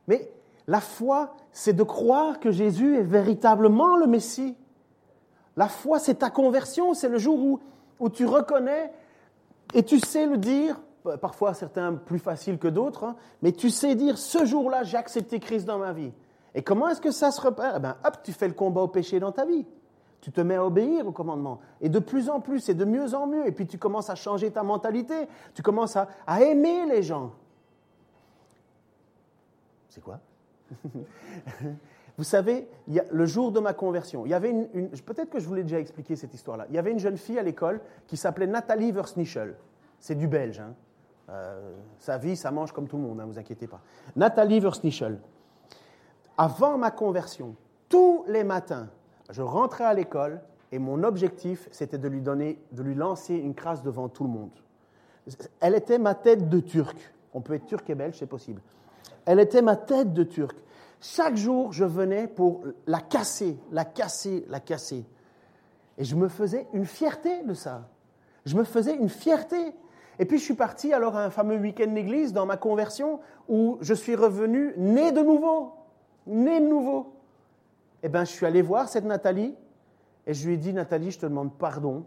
Mais 0.07 0.31
la 0.67 0.81
foi, 0.81 1.35
c'est 1.51 1.73
de 1.73 1.83
croire 1.83 2.39
que 2.39 2.51
Jésus 2.51 2.97
est 2.97 3.03
véritablement 3.03 3.95
le 3.95 4.07
Messie. 4.07 4.57
La 5.55 5.69
foi, 5.69 5.99
c'est 5.99 6.15
ta 6.15 6.29
conversion, 6.29 6.93
c'est 6.93 7.09
le 7.09 7.17
jour 7.17 7.39
où, 7.39 7.59
où, 7.99 8.09
tu 8.09 8.25
reconnais 8.25 8.91
et 9.73 9.83
tu 9.83 9.99
sais 9.99 10.25
le 10.25 10.37
dire, 10.37 10.79
parfois 11.21 11.53
certains 11.53 11.93
plus 11.93 12.19
faciles 12.19 12.57
que 12.57 12.67
d'autres, 12.67 13.05
hein, 13.05 13.15
mais 13.41 13.53
tu 13.53 13.69
sais 13.69 13.95
dire, 13.95 14.17
ce 14.17 14.45
jour-là, 14.45 14.83
j'ai 14.83 14.97
accepté 14.97 15.39
Christ 15.39 15.65
dans 15.65 15.79
ma 15.79 15.93
vie. 15.93 16.11
Et 16.53 16.61
comment 16.61 16.89
est-ce 16.89 17.01
que 17.01 17.11
ça 17.11 17.31
se 17.31 17.39
repère? 17.39 17.75
Eh 17.77 17.79
bien, 17.79 17.97
hop, 18.03 18.17
tu 18.23 18.33
fais 18.33 18.47
le 18.47 18.53
combat 18.53 18.81
au 18.81 18.87
péché 18.87 19.19
dans 19.19 19.31
ta 19.31 19.45
vie. 19.45 19.65
Tu 20.21 20.31
te 20.31 20.41
mets 20.41 20.55
à 20.55 20.65
obéir 20.65 21.07
au 21.07 21.11
commandement. 21.11 21.59
Et 21.81 21.89
de 21.89 21.99
plus 21.99 22.29
en 22.29 22.39
plus, 22.39 22.69
et 22.69 22.73
de 22.73 22.85
mieux 22.85 23.13
en 23.13 23.27
mieux. 23.27 23.47
Et 23.47 23.51
puis 23.51 23.67
tu 23.67 23.77
commences 23.77 24.09
à 24.09 24.15
changer 24.15 24.51
ta 24.51 24.63
mentalité. 24.63 25.27
Tu 25.53 25.61
commences 25.61 25.95
à, 25.95 26.07
aimer 26.41 26.85
les 26.87 27.03
gens. 27.03 27.31
C'est 29.89 30.01
quoi? 30.01 30.19
Vous 32.17 32.23
savez, 32.23 32.67
il 32.87 32.95
y 32.95 32.99
a, 32.99 33.05
le 33.11 33.25
jour 33.27 33.51
de 33.51 33.59
ma 33.59 33.73
conversion, 33.73 34.25
il 34.25 34.29
y 34.29 34.33
avait 34.33 34.49
une, 34.49 34.89
peut-être 34.89 35.29
que 35.29 35.39
je 35.39 35.47
vous 35.47 35.53
l'ai 35.53 35.61
déjà 35.61 35.79
expliqué 35.79 36.15
cette 36.15 36.33
histoire-là. 36.33 36.65
Il 36.69 36.75
y 36.75 36.79
avait 36.79 36.91
une 36.91 36.99
jeune 36.99 37.17
fille 37.17 37.37
à 37.37 37.43
l'école 37.43 37.79
qui 38.07 38.17
s'appelait 38.17 38.47
Nathalie 38.47 38.91
Versnichel. 38.91 39.55
C'est 39.99 40.15
du 40.15 40.27
belge. 40.27 40.59
Hein. 40.59 40.73
Euh, 41.29 41.73
sa 41.99 42.17
vie, 42.17 42.35
ça 42.35 42.49
mange 42.49 42.71
comme 42.71 42.87
tout 42.87 42.97
le 42.97 43.03
monde, 43.03 43.17
ne 43.17 43.21
hein, 43.21 43.25
vous 43.27 43.37
inquiétez 43.37 43.67
pas. 43.67 43.81
Nathalie 44.15 44.59
Versnichel. 44.59 45.19
Avant 46.37 46.77
ma 46.77 46.89
conversion, 46.89 47.55
tous 47.87 48.23
les 48.27 48.43
matins, 48.43 48.89
je 49.29 49.41
rentrais 49.41 49.83
à 49.83 49.93
l'école 49.93 50.41
et 50.71 50.79
mon 50.79 51.03
objectif, 51.03 51.67
c'était 51.71 51.97
de 51.97 52.07
lui 52.07 52.21
donner, 52.21 52.59
de 52.71 52.83
lui 52.83 52.95
lancer 52.95 53.35
une 53.35 53.55
crasse 53.55 53.83
devant 53.83 54.09
tout 54.09 54.23
le 54.23 54.29
monde. 54.29 54.51
Elle 55.59 55.75
était 55.75 55.97
ma 55.97 56.15
tête 56.15 56.49
de 56.49 56.59
turc. 56.59 56.97
On 57.33 57.41
peut 57.41 57.53
être 57.53 57.65
turc 57.65 57.89
et 57.89 57.95
belge, 57.95 58.15
c'est 58.17 58.25
possible. 58.25 58.61
Elle 59.25 59.39
était 59.39 59.61
ma 59.61 59.75
tête 59.75 60.13
de 60.13 60.23
turc. 60.23 60.57
Chaque 61.01 61.35
jour, 61.35 61.73
je 61.73 61.85
venais 61.85 62.27
pour 62.27 62.63
la 62.85 63.01
casser, 63.01 63.57
la 63.71 63.85
casser, 63.85 64.45
la 64.49 64.59
casser. 64.59 65.05
Et 65.97 66.03
je 66.03 66.15
me 66.15 66.27
faisais 66.27 66.67
une 66.73 66.85
fierté 66.85 67.43
de 67.43 67.53
ça. 67.53 67.89
Je 68.45 68.55
me 68.55 68.63
faisais 68.63 68.95
une 68.95 69.09
fierté. 69.09 69.73
Et 70.19 70.25
puis 70.25 70.37
je 70.39 70.43
suis 70.43 70.53
parti 70.53 70.93
alors 70.93 71.15
à 71.15 71.25
un 71.25 71.29
fameux 71.29 71.57
week-end 71.57 71.91
d'église 71.91 72.33
dans 72.33 72.45
ma 72.45 72.57
conversion 72.57 73.19
où 73.47 73.77
je 73.81 73.93
suis 73.93 74.15
revenu 74.15 74.73
né 74.77 75.11
de 75.11 75.21
nouveau. 75.21 75.73
Né 76.25 76.59
de 76.59 76.65
nouveau 76.65 77.16
eh 78.07 78.09
bien, 78.09 78.23
je 78.23 78.31
suis 78.31 78.45
allé 78.45 78.61
voir 78.61 78.87
cette 78.87 79.03
Nathalie 79.03 79.53
et 80.25 80.33
je 80.33 80.47
lui 80.47 80.53
ai 80.53 80.57
dit, 80.57 80.71
Nathalie, 80.71 81.11
je 81.11 81.19
te 81.19 81.25
demande 81.25 81.57
pardon 81.57 82.05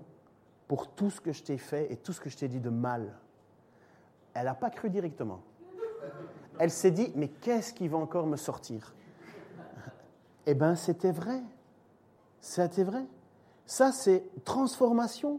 pour 0.67 0.89
tout 0.89 1.11
ce 1.11 1.21
que 1.21 1.31
je 1.31 1.43
t'ai 1.43 1.59
fait 1.59 1.93
et 1.93 1.97
tout 1.99 2.15
ce 2.15 2.23
que 2.23 2.31
je 2.31 2.39
t'ai 2.39 2.49
dit 2.49 2.59
de 2.59 2.71
mal. 2.71 3.19
Elle 4.33 4.47
n'a 4.47 4.55
pas 4.55 4.71
cru 4.71 4.89
directement. 4.89 5.43
Elle 6.59 6.71
s'est 6.71 6.91
dit, 6.91 7.13
mais 7.17 7.29
qu'est-ce 7.29 7.75
qui 7.75 7.87
va 7.87 7.99
encore 7.99 8.27
me 8.27 8.39
sortir? 8.39 8.95
Eh 10.47 10.55
bien, 10.55 10.75
c'était 10.75 11.13
vrai. 11.13 11.43
C'était 12.41 12.85
vrai. 12.85 13.05
Ça, 13.67 13.93
c'est 13.93 14.25
transformation. 14.47 15.39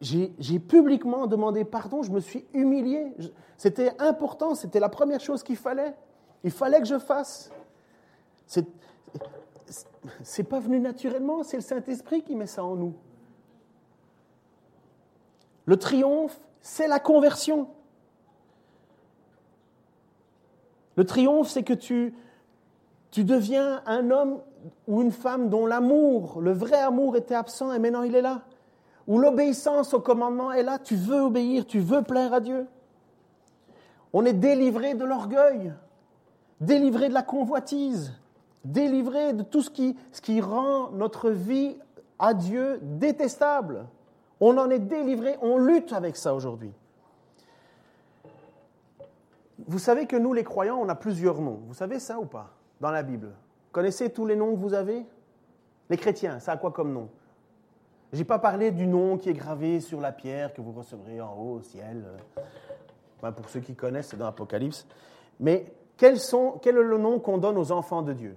J'ai 0.00 0.58
publiquement 0.58 1.26
demandé 1.26 1.66
pardon, 1.66 2.02
je 2.02 2.10
me 2.10 2.20
suis 2.20 2.46
humilié. 2.54 3.12
C'était 3.58 3.92
important, 4.00 4.54
c'était 4.54 4.80
la 4.80 4.88
première 4.88 5.20
chose 5.20 5.42
qu'il 5.42 5.58
fallait. 5.58 5.94
Il 6.44 6.50
fallait 6.50 6.80
que 6.80 6.86
je 6.86 6.98
fasse. 6.98 7.50
C'est 10.22 10.44
pas 10.44 10.60
venu 10.60 10.80
naturellement, 10.80 11.42
c'est 11.42 11.56
le 11.56 11.62
Saint-Esprit 11.62 12.22
qui 12.22 12.36
met 12.36 12.46
ça 12.46 12.64
en 12.64 12.76
nous. 12.76 12.94
Le 15.66 15.76
triomphe, 15.78 16.38
c'est 16.60 16.86
la 16.86 16.98
conversion. 16.98 17.68
Le 20.96 21.04
triomphe, 21.04 21.48
c'est 21.48 21.62
que 21.62 21.72
tu, 21.72 22.14
tu 23.10 23.24
deviens 23.24 23.82
un 23.86 24.10
homme 24.10 24.40
ou 24.86 25.02
une 25.02 25.12
femme 25.12 25.48
dont 25.48 25.66
l'amour, 25.66 26.40
le 26.40 26.52
vrai 26.52 26.78
amour 26.78 27.16
était 27.16 27.34
absent 27.34 27.72
et 27.72 27.78
maintenant 27.78 28.02
il 28.02 28.14
est 28.14 28.22
là. 28.22 28.42
Où 29.06 29.18
l'obéissance 29.18 29.92
au 29.92 30.00
commandement 30.00 30.52
est 30.52 30.62
là, 30.62 30.78
tu 30.78 30.96
veux 30.96 31.20
obéir, 31.20 31.66
tu 31.66 31.80
veux 31.80 32.02
plaire 32.02 32.32
à 32.32 32.40
Dieu. 32.40 32.66
On 34.12 34.24
est 34.24 34.32
délivré 34.32 34.94
de 34.94 35.04
l'orgueil, 35.04 35.74
délivré 36.60 37.08
de 37.08 37.14
la 37.14 37.22
convoitise, 37.22 38.12
délivré 38.64 39.32
de 39.32 39.42
tout 39.42 39.62
ce 39.62 39.70
qui, 39.70 40.40
rend 40.40 40.90
notre 40.90 41.30
vie 41.30 41.76
à 42.18 42.34
Dieu 42.34 42.78
détestable. 42.82 43.86
On 44.40 44.58
en 44.58 44.70
est 44.70 44.78
délivré, 44.78 45.36
on 45.42 45.58
lutte 45.58 45.92
avec 45.92 46.16
ça 46.16 46.34
aujourd'hui. 46.34 46.72
Vous 49.66 49.78
savez 49.78 50.06
que 50.06 50.16
nous, 50.16 50.32
les 50.32 50.44
croyants, 50.44 50.78
on 50.80 50.88
a 50.88 50.94
plusieurs 50.94 51.40
noms. 51.40 51.60
Vous 51.66 51.74
savez 51.74 51.98
ça 51.98 52.18
ou 52.18 52.26
pas 52.26 52.50
Dans 52.80 52.90
la 52.90 53.02
Bible? 53.02 53.32
Connaissez 53.72 54.10
tous 54.10 54.26
les 54.26 54.36
noms 54.36 54.52
que 54.54 54.60
vous 54.60 54.74
avez? 54.74 55.06
Les 55.88 55.96
chrétiens, 55.96 56.40
ça 56.40 56.52
a 56.52 56.56
quoi 56.56 56.70
comme 56.70 56.92
nom? 56.92 57.08
Je 58.12 58.18
n'ai 58.18 58.24
pas 58.24 58.38
parlé 58.38 58.70
du 58.70 58.86
nom 58.86 59.16
qui 59.16 59.28
est 59.28 59.34
gravé 59.34 59.80
sur 59.80 60.00
la 60.00 60.12
pierre 60.12 60.52
que 60.52 60.60
vous 60.60 60.72
recevrez 60.72 61.20
en 61.20 61.34
haut 61.34 61.54
au 61.54 61.62
ciel. 61.62 62.04
pour 63.20 63.48
ceux 63.48 63.60
qui 63.60 63.74
connaissent, 63.74 64.08
c'est 64.08 64.16
dans 64.16 64.26
l'Apocalypse. 64.26 64.86
Mais 65.40 65.72
quel 65.96 66.14
est 66.16 66.72
le 66.72 66.98
nom 66.98 67.18
qu'on 67.18 67.38
donne 67.38 67.58
aux 67.58 67.72
enfants 67.72 68.02
de 68.02 68.12
Dieu? 68.12 68.36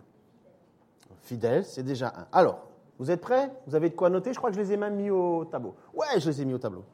Fidèle, 1.28 1.66
c'est 1.66 1.84
déjà 1.84 2.08
un. 2.08 2.26
Alors, 2.32 2.60
vous 3.00 3.12
êtes 3.12 3.20
prêts? 3.20 3.52
Vous 3.68 3.76
avez 3.76 3.90
de 3.90 3.96
quoi 3.96 4.10
noter? 4.10 4.32
Je 4.32 4.38
crois 4.38 4.50
que 4.50 4.56
je 4.56 4.62
les 4.62 4.72
ai 4.72 4.78
même 4.78 4.96
mis 4.96 5.10
au 5.10 5.44
tableau. 5.46 5.76
Ouais, 5.94 6.20
je 6.20 6.30
les 6.30 6.42
ai 6.42 6.46
mis 6.46 6.54
au 6.54 6.58
tableau. 6.58 6.86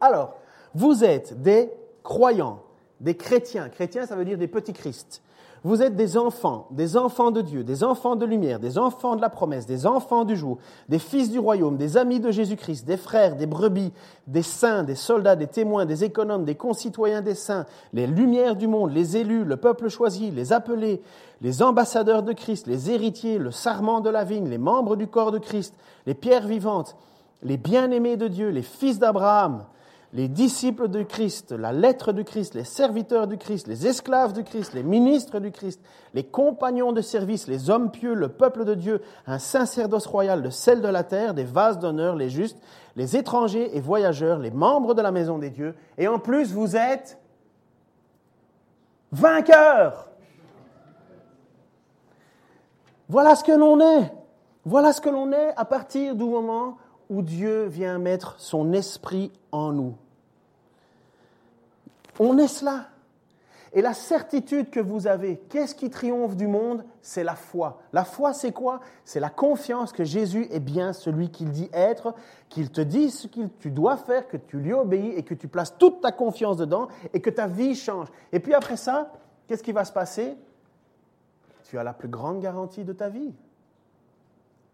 Alors, 0.00 0.36
vous 0.74 1.02
êtes 1.02 1.40
des 1.40 1.72
croyants, 2.02 2.62
des 3.00 3.16
chrétiens. 3.16 3.70
Chrétiens, 3.70 4.04
ça 4.06 4.16
veut 4.16 4.26
dire 4.26 4.36
des 4.36 4.48
petits 4.48 4.74
Christ. 4.74 5.22
Vous 5.64 5.82
êtes 5.82 5.96
des 5.96 6.16
enfants, 6.16 6.68
des 6.70 6.96
enfants 6.96 7.30
de 7.32 7.40
Dieu, 7.40 7.64
des 7.64 7.82
enfants 7.82 8.14
de 8.14 8.24
lumière, 8.24 8.60
des 8.60 8.78
enfants 8.78 9.16
de 9.16 9.20
la 9.20 9.28
promesse, 9.28 9.66
des 9.66 9.86
enfants 9.86 10.24
du 10.24 10.36
jour, 10.36 10.58
des 10.88 11.00
fils 11.00 11.30
du 11.30 11.38
royaume, 11.38 11.76
des 11.76 11.96
amis 11.96 12.20
de 12.20 12.30
Jésus-Christ, 12.30 12.86
des 12.86 12.96
frères, 12.96 13.34
des 13.34 13.46
brebis, 13.46 13.92
des 14.28 14.42
saints, 14.42 14.84
des 14.84 14.94
soldats, 14.94 15.34
des 15.34 15.48
témoins, 15.48 15.84
des 15.84 16.04
économes, 16.04 16.44
des 16.44 16.54
concitoyens 16.54 17.22
des 17.22 17.34
saints, 17.34 17.66
les 17.92 18.06
lumières 18.06 18.54
du 18.54 18.68
monde, 18.68 18.92
les 18.92 19.16
élus, 19.16 19.44
le 19.44 19.56
peuple 19.56 19.88
choisi, 19.88 20.30
les 20.30 20.52
appelés, 20.52 21.02
les 21.40 21.62
ambassadeurs 21.62 22.22
de 22.22 22.32
Christ, 22.32 22.68
les 22.68 22.90
héritiers, 22.90 23.38
le 23.38 23.50
sarment 23.50 24.00
de 24.00 24.10
la 24.10 24.24
vigne, 24.24 24.48
les 24.48 24.58
membres 24.58 24.94
du 24.94 25.08
corps 25.08 25.32
de 25.32 25.38
Christ, 25.38 25.74
les 26.06 26.14
pierres 26.14 26.46
vivantes, 26.46 26.96
les 27.42 27.56
bien-aimés 27.56 28.16
de 28.16 28.28
Dieu, 28.28 28.50
les 28.50 28.62
fils 28.62 28.98
d'Abraham, 28.98 29.64
les 30.14 30.28
disciples 30.28 30.88
de 30.88 31.02
Christ, 31.02 31.52
la 31.52 31.72
lettre 31.72 32.12
du 32.12 32.24
Christ, 32.24 32.54
les 32.54 32.64
serviteurs 32.64 33.26
du 33.26 33.36
Christ, 33.36 33.66
les 33.66 33.86
esclaves 33.86 34.32
du 34.32 34.42
Christ, 34.42 34.72
les 34.72 34.82
ministres 34.82 35.38
du 35.38 35.50
Christ, 35.50 35.82
les 36.14 36.24
compagnons 36.24 36.92
de 36.92 37.02
service, 37.02 37.46
les 37.46 37.68
hommes 37.68 37.90
pieux, 37.90 38.14
le 38.14 38.28
peuple 38.28 38.64
de 38.64 38.74
Dieu, 38.74 39.02
un 39.26 39.38
sacerdoce 39.38 40.06
royal, 40.06 40.42
le 40.42 40.50
sel 40.50 40.80
de 40.80 40.88
la 40.88 41.04
terre, 41.04 41.34
des 41.34 41.44
vases 41.44 41.78
d'honneur, 41.78 42.16
les 42.16 42.30
justes, 42.30 42.58
les 42.96 43.16
étrangers 43.16 43.76
et 43.76 43.80
voyageurs, 43.80 44.38
les 44.38 44.50
membres 44.50 44.94
de 44.94 45.02
la 45.02 45.12
maison 45.12 45.38
des 45.38 45.50
dieux. 45.50 45.74
Et 45.98 46.08
en 46.08 46.18
plus, 46.18 46.52
vous 46.52 46.74
êtes 46.74 47.18
vainqueurs. 49.12 50.08
Voilà 53.10 53.36
ce 53.36 53.44
que 53.44 53.52
l'on 53.52 53.80
est. 53.80 54.12
Voilà 54.64 54.92
ce 54.92 55.02
que 55.02 55.10
l'on 55.10 55.32
est 55.32 55.52
à 55.56 55.64
partir 55.66 56.14
du 56.14 56.24
moment 56.24 56.78
où 57.10 57.22
Dieu 57.22 57.64
vient 57.64 57.98
mettre 57.98 58.36
son 58.38 58.72
esprit 58.72 59.32
en 59.52 59.72
nous. 59.72 59.96
On 62.18 62.38
est 62.38 62.48
cela. 62.48 62.88
Et 63.74 63.82
la 63.82 63.92
certitude 63.92 64.70
que 64.70 64.80
vous 64.80 65.06
avez, 65.06 65.36
qu'est-ce 65.50 65.74
qui 65.74 65.90
triomphe 65.90 66.36
du 66.36 66.46
monde? 66.46 66.84
C'est 67.02 67.22
la 67.22 67.34
foi. 67.34 67.82
La 67.92 68.04
foi, 68.04 68.32
c'est 68.32 68.52
quoi? 68.52 68.80
C'est 69.04 69.20
la 69.20 69.28
confiance 69.28 69.92
que 69.92 70.04
Jésus 70.04 70.46
est 70.50 70.60
bien 70.60 70.94
celui 70.94 71.30
qu'il 71.30 71.50
dit 71.50 71.68
être, 71.72 72.14
qu'il 72.48 72.70
te 72.70 72.80
dit 72.80 73.10
ce 73.10 73.26
que 73.26 73.46
tu 73.58 73.70
dois 73.70 73.98
faire, 73.98 74.26
que 74.26 74.38
tu 74.38 74.58
lui 74.58 74.72
obéis 74.72 75.10
et 75.10 75.22
que 75.22 75.34
tu 75.34 75.48
places 75.48 75.76
toute 75.76 76.00
ta 76.00 76.12
confiance 76.12 76.56
dedans 76.56 76.88
et 77.12 77.20
que 77.20 77.28
ta 77.28 77.46
vie 77.46 77.74
change. 77.74 78.08
Et 78.32 78.40
puis 78.40 78.54
après 78.54 78.78
ça, 78.78 79.12
qu'est-ce 79.46 79.62
qui 79.62 79.72
va 79.72 79.84
se 79.84 79.92
passer? 79.92 80.36
Tu 81.64 81.78
as 81.78 81.84
la 81.84 81.92
plus 81.92 82.08
grande 82.08 82.40
garantie 82.40 82.84
de 82.84 82.94
ta 82.94 83.10
vie. 83.10 83.34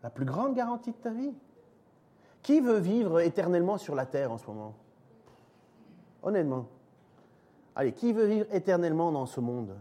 La 0.04 0.10
plus 0.10 0.24
grande 0.24 0.54
garantie 0.54 0.92
de 0.92 0.96
ta 0.96 1.10
vie. 1.10 1.32
Qui 2.44 2.60
veut 2.60 2.78
vivre 2.78 3.20
éternellement 3.20 3.78
sur 3.78 3.94
la 3.94 4.04
terre 4.04 4.30
en 4.30 4.36
ce 4.36 4.46
moment? 4.46 4.74
Honnêtement. 6.22 6.66
Allez, 7.74 7.92
qui 7.92 8.12
veut 8.12 8.26
vivre 8.26 8.46
éternellement 8.52 9.10
dans 9.10 9.24
ce 9.24 9.40
monde? 9.40 9.74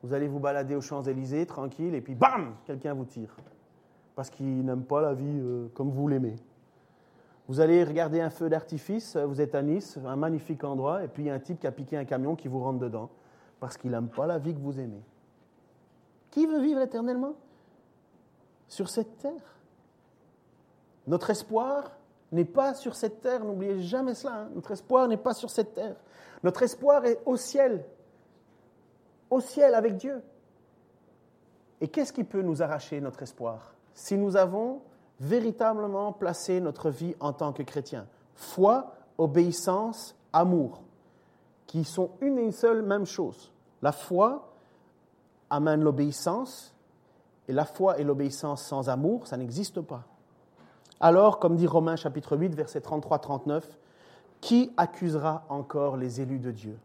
Vous 0.00 0.14
allez 0.14 0.28
vous 0.28 0.38
balader 0.38 0.76
aux 0.76 0.80
Champs-Élysées 0.80 1.44
tranquille 1.46 1.96
et 1.96 2.00
puis 2.00 2.14
bam 2.14 2.54
Quelqu'un 2.64 2.94
vous 2.94 3.04
tire. 3.04 3.36
Parce 4.14 4.30
qu'il 4.30 4.64
n'aime 4.64 4.84
pas 4.84 5.00
la 5.00 5.14
vie 5.14 5.40
euh, 5.40 5.66
comme 5.74 5.90
vous 5.90 6.06
l'aimez. 6.06 6.36
Vous 7.48 7.58
allez 7.58 7.82
regarder 7.82 8.20
un 8.20 8.30
feu 8.30 8.48
d'artifice, 8.48 9.16
vous 9.16 9.40
êtes 9.40 9.56
à 9.56 9.62
Nice, 9.62 9.98
un 10.06 10.14
magnifique 10.14 10.62
endroit, 10.62 11.02
et 11.02 11.08
puis 11.08 11.24
il 11.24 11.26
y 11.26 11.30
a 11.30 11.34
un 11.34 11.40
type 11.40 11.58
qui 11.58 11.66
a 11.66 11.72
piqué 11.72 11.96
un 11.96 12.04
camion 12.04 12.36
qui 12.36 12.46
vous 12.46 12.60
rentre 12.60 12.78
dedans. 12.78 13.10
Parce 13.58 13.76
qu'il 13.76 13.90
n'aime 13.90 14.08
pas 14.08 14.28
la 14.28 14.38
vie 14.38 14.54
que 14.54 14.60
vous 14.60 14.78
aimez. 14.78 15.02
Qui 16.30 16.46
veut 16.46 16.60
vivre 16.60 16.80
éternellement 16.80 17.34
sur 18.68 18.88
cette 18.88 19.18
terre? 19.18 19.59
Notre 21.06 21.30
espoir 21.30 21.92
n'est 22.32 22.44
pas 22.44 22.74
sur 22.74 22.94
cette 22.94 23.20
terre, 23.20 23.44
n'oubliez 23.44 23.80
jamais 23.80 24.14
cela. 24.14 24.42
Hein. 24.42 24.50
Notre 24.54 24.70
espoir 24.72 25.08
n'est 25.08 25.16
pas 25.16 25.34
sur 25.34 25.50
cette 25.50 25.74
terre. 25.74 25.96
Notre 26.42 26.62
espoir 26.62 27.04
est 27.04 27.20
au 27.26 27.36
ciel, 27.36 27.84
au 29.28 29.40
ciel 29.40 29.74
avec 29.74 29.96
Dieu. 29.96 30.22
Et 31.80 31.88
qu'est-ce 31.88 32.12
qui 32.12 32.24
peut 32.24 32.42
nous 32.42 32.62
arracher 32.62 33.00
notre 33.00 33.22
espoir 33.22 33.74
Si 33.94 34.16
nous 34.16 34.36
avons 34.36 34.82
véritablement 35.18 36.12
placé 36.12 36.60
notre 36.60 36.90
vie 36.90 37.14
en 37.20 37.32
tant 37.32 37.52
que 37.52 37.62
chrétiens. 37.62 38.06
Foi, 38.34 38.94
obéissance, 39.18 40.16
amour, 40.32 40.82
qui 41.66 41.84
sont 41.84 42.10
une 42.20 42.38
et 42.38 42.42
une 42.42 42.52
seule 42.52 42.82
même 42.82 43.06
chose. 43.06 43.52
La 43.82 43.92
foi 43.92 44.52
amène 45.50 45.82
l'obéissance, 45.82 46.74
et 47.48 47.52
la 47.52 47.64
foi 47.64 47.98
et 47.98 48.04
l'obéissance 48.04 48.62
sans 48.62 48.88
amour, 48.88 49.26
ça 49.26 49.36
n'existe 49.36 49.80
pas. 49.80 50.04
Alors, 51.00 51.38
comme 51.38 51.56
dit 51.56 51.66
Romains 51.66 51.96
chapitre 51.96 52.36
8, 52.36 52.54
verset 52.54 52.80
33-39, 52.80 53.62
qui 54.40 54.72
accusera 54.76 55.44
encore 55.48 55.96
les 55.96 56.20
élus 56.20 56.38
de 56.38 56.50
Dieu? 56.50 56.78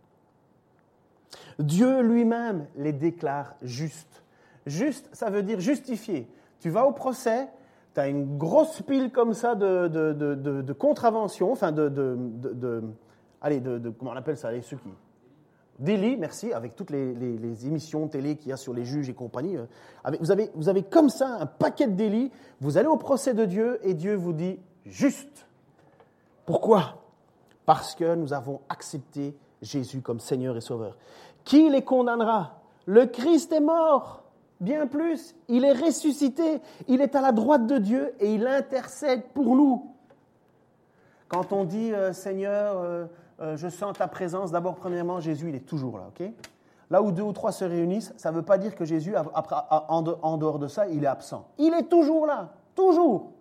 Dieu 1.59 2.01
lui-même 2.01 2.67
les 2.75 2.93
déclare 2.93 3.55
justes. 3.61 4.23
Juste, 4.65 5.09
ça 5.13 5.29
veut 5.29 5.43
dire 5.43 5.59
justifié. 5.59 6.27
Tu 6.59 6.69
vas 6.69 6.85
au 6.85 6.91
procès, 6.91 7.47
tu 7.93 7.99
as 7.99 8.07
une 8.07 8.37
grosse 8.37 8.81
pile 8.81 9.11
comme 9.11 9.33
ça 9.33 9.55
de, 9.55 9.87
de, 9.87 10.73
contraventions, 10.73 11.51
enfin 11.51 11.71
de, 11.71 12.83
allez, 13.41 13.59
de, 13.59 13.89
comment 13.89 14.11
on 14.11 14.15
appelle 14.15 14.37
ça, 14.37 14.51
les 14.51 14.61
ceux 14.61 14.77
Délit, 15.77 16.15
merci, 16.15 16.53
avec 16.53 16.75
toutes 16.75 16.89
les, 16.89 17.67
émissions 17.67 18.07
télé 18.07 18.37
qu'il 18.37 18.49
y 18.49 18.53
a 18.53 18.57
sur 18.57 18.73
les 18.73 18.85
juges 18.85 19.09
et 19.09 19.13
compagnie. 19.13 19.57
Euh, 19.57 19.65
vous, 20.21 20.31
avez, 20.31 20.49
vous 20.55 20.69
avez 20.69 20.83
comme 20.83 21.09
ça 21.09 21.37
un 21.41 21.45
paquet 21.45 21.87
de 21.87 21.93
délits. 21.93 22.31
Vous 22.61 22.77
allez 22.77 22.87
au 22.87 22.97
procès 22.97 23.33
de 23.33 23.45
Dieu 23.45 23.79
et 23.83 23.93
Dieu 23.93 24.15
vous 24.15 24.31
dit 24.31 24.57
juste. 24.85 25.45
Pourquoi? 26.45 27.01
Parce 27.65 27.93
que 27.95 28.15
nous 28.15 28.31
avons 28.31 28.61
accepté 28.69 29.35
Jésus 29.61 30.01
comme 30.01 30.19
Seigneur 30.19 30.55
et 30.55 30.61
Sauveur. 30.61 30.97
Qui 31.43 31.69
les 31.69 31.83
condamnera? 31.83 32.61
Le 32.85 33.05
Christ 33.07 33.51
est 33.51 33.59
mort. 33.59 34.23
Bien 34.61 34.87
plus, 34.87 35.35
il 35.49 35.65
est 35.65 35.73
ressuscité. 35.73 36.61
Il 36.87 37.01
est 37.01 37.15
à 37.15 37.21
la 37.21 37.33
droite 37.33 37.67
de 37.67 37.77
Dieu 37.79 38.13
et 38.19 38.33
il 38.33 38.47
intercède 38.47 39.23
pour 39.33 39.55
nous. 39.55 39.91
Quand 41.27 41.51
on 41.51 41.65
dit 41.65 41.91
euh, 41.91 42.13
Seigneur, 42.13 42.77
euh, 42.77 43.05
euh, 43.41 43.57
je 43.57 43.67
sens 43.67 43.97
ta 43.97 44.07
présence. 44.07 44.51
D'abord, 44.51 44.75
premièrement, 44.75 45.19
Jésus, 45.19 45.49
il 45.49 45.55
est 45.55 45.65
toujours 45.65 45.97
là. 45.97 46.05
ok? 46.07 46.31
Là 46.89 47.01
où 47.01 47.11
deux 47.11 47.23
ou 47.23 47.33
trois 47.33 47.51
se 47.51 47.65
réunissent, 47.65 48.13
ça 48.17 48.31
ne 48.31 48.35
veut 48.35 48.43
pas 48.43 48.57
dire 48.57 48.75
que 48.75 48.85
Jésus, 48.85 49.15
en 49.17 50.37
dehors 50.37 50.59
de 50.59 50.67
ça, 50.67 50.87
il 50.87 51.03
est 51.03 51.07
absent. 51.07 51.47
Il 51.57 51.73
est 51.73 51.89
toujours 51.89 52.27
là, 52.27 52.49
toujours. 52.75 53.31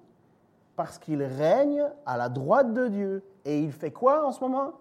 Parce 0.76 0.98
qu'il 0.98 1.22
règne 1.22 1.84
à 2.06 2.16
la 2.16 2.28
droite 2.28 2.72
de 2.72 2.88
Dieu. 2.88 3.22
Et 3.44 3.60
il 3.60 3.70
fait 3.70 3.90
quoi 3.90 4.26
en 4.26 4.32
ce 4.32 4.40
moment? 4.40 4.72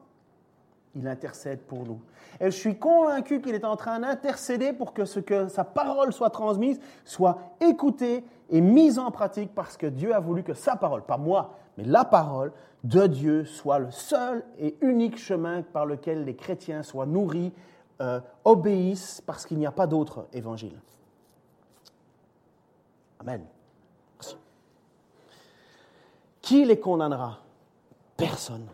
Il 0.96 1.08
intercède 1.08 1.60
pour 1.60 1.86
nous. 1.86 2.00
Et 2.40 2.46
je 2.46 2.58
suis 2.58 2.78
convaincu 2.78 3.42
qu'il 3.42 3.54
est 3.54 3.66
en 3.66 3.76
train 3.76 4.00
d'intercéder 4.00 4.74
pour 4.74 4.94
que 4.94 5.06
ce 5.06 5.20
que 5.20 5.48
sa 5.50 5.64
parole 5.64 6.14
soit 6.14 6.30
transmise 6.30 6.80
soit 7.04 7.38
écoutée 7.60 8.24
et 8.50 8.62
mise 8.62 8.98
en 8.98 9.12
pratique 9.12 9.54
parce 9.54 9.78
que 9.78 9.88
Dieu 9.88 10.16
a 10.16 10.20
voulu 10.20 10.44
que 10.44 10.54
sa 10.54 10.76
parole, 10.76 11.04
pas 11.04 11.18
moi, 11.18 11.56
mais 11.78 11.84
la 11.86 12.06
parole 12.06 12.52
de 12.84 13.08
Dieu 13.08 13.46
soit 13.46 13.80
le 13.80 13.92
seul 13.92 14.44
et 14.60 14.76
unique 14.82 15.18
chemin 15.18 15.62
par 15.62 15.86
lequel 15.86 16.26
les 16.26 16.36
chrétiens 16.36 16.84
soient 16.84 17.06
nourris, 17.06 17.52
euh, 18.02 18.20
obéissent 18.44 19.22
parce 19.22 19.46
qu'il 19.46 19.58
n'y 19.58 19.66
a 19.66 19.72
pas 19.72 19.88
d'autre 19.88 20.28
évangile. 20.34 20.80
Amen. 23.20 23.46
Qui 26.42 26.66
les 26.66 26.78
condamnera? 26.78 27.40
Personne. 28.18 28.68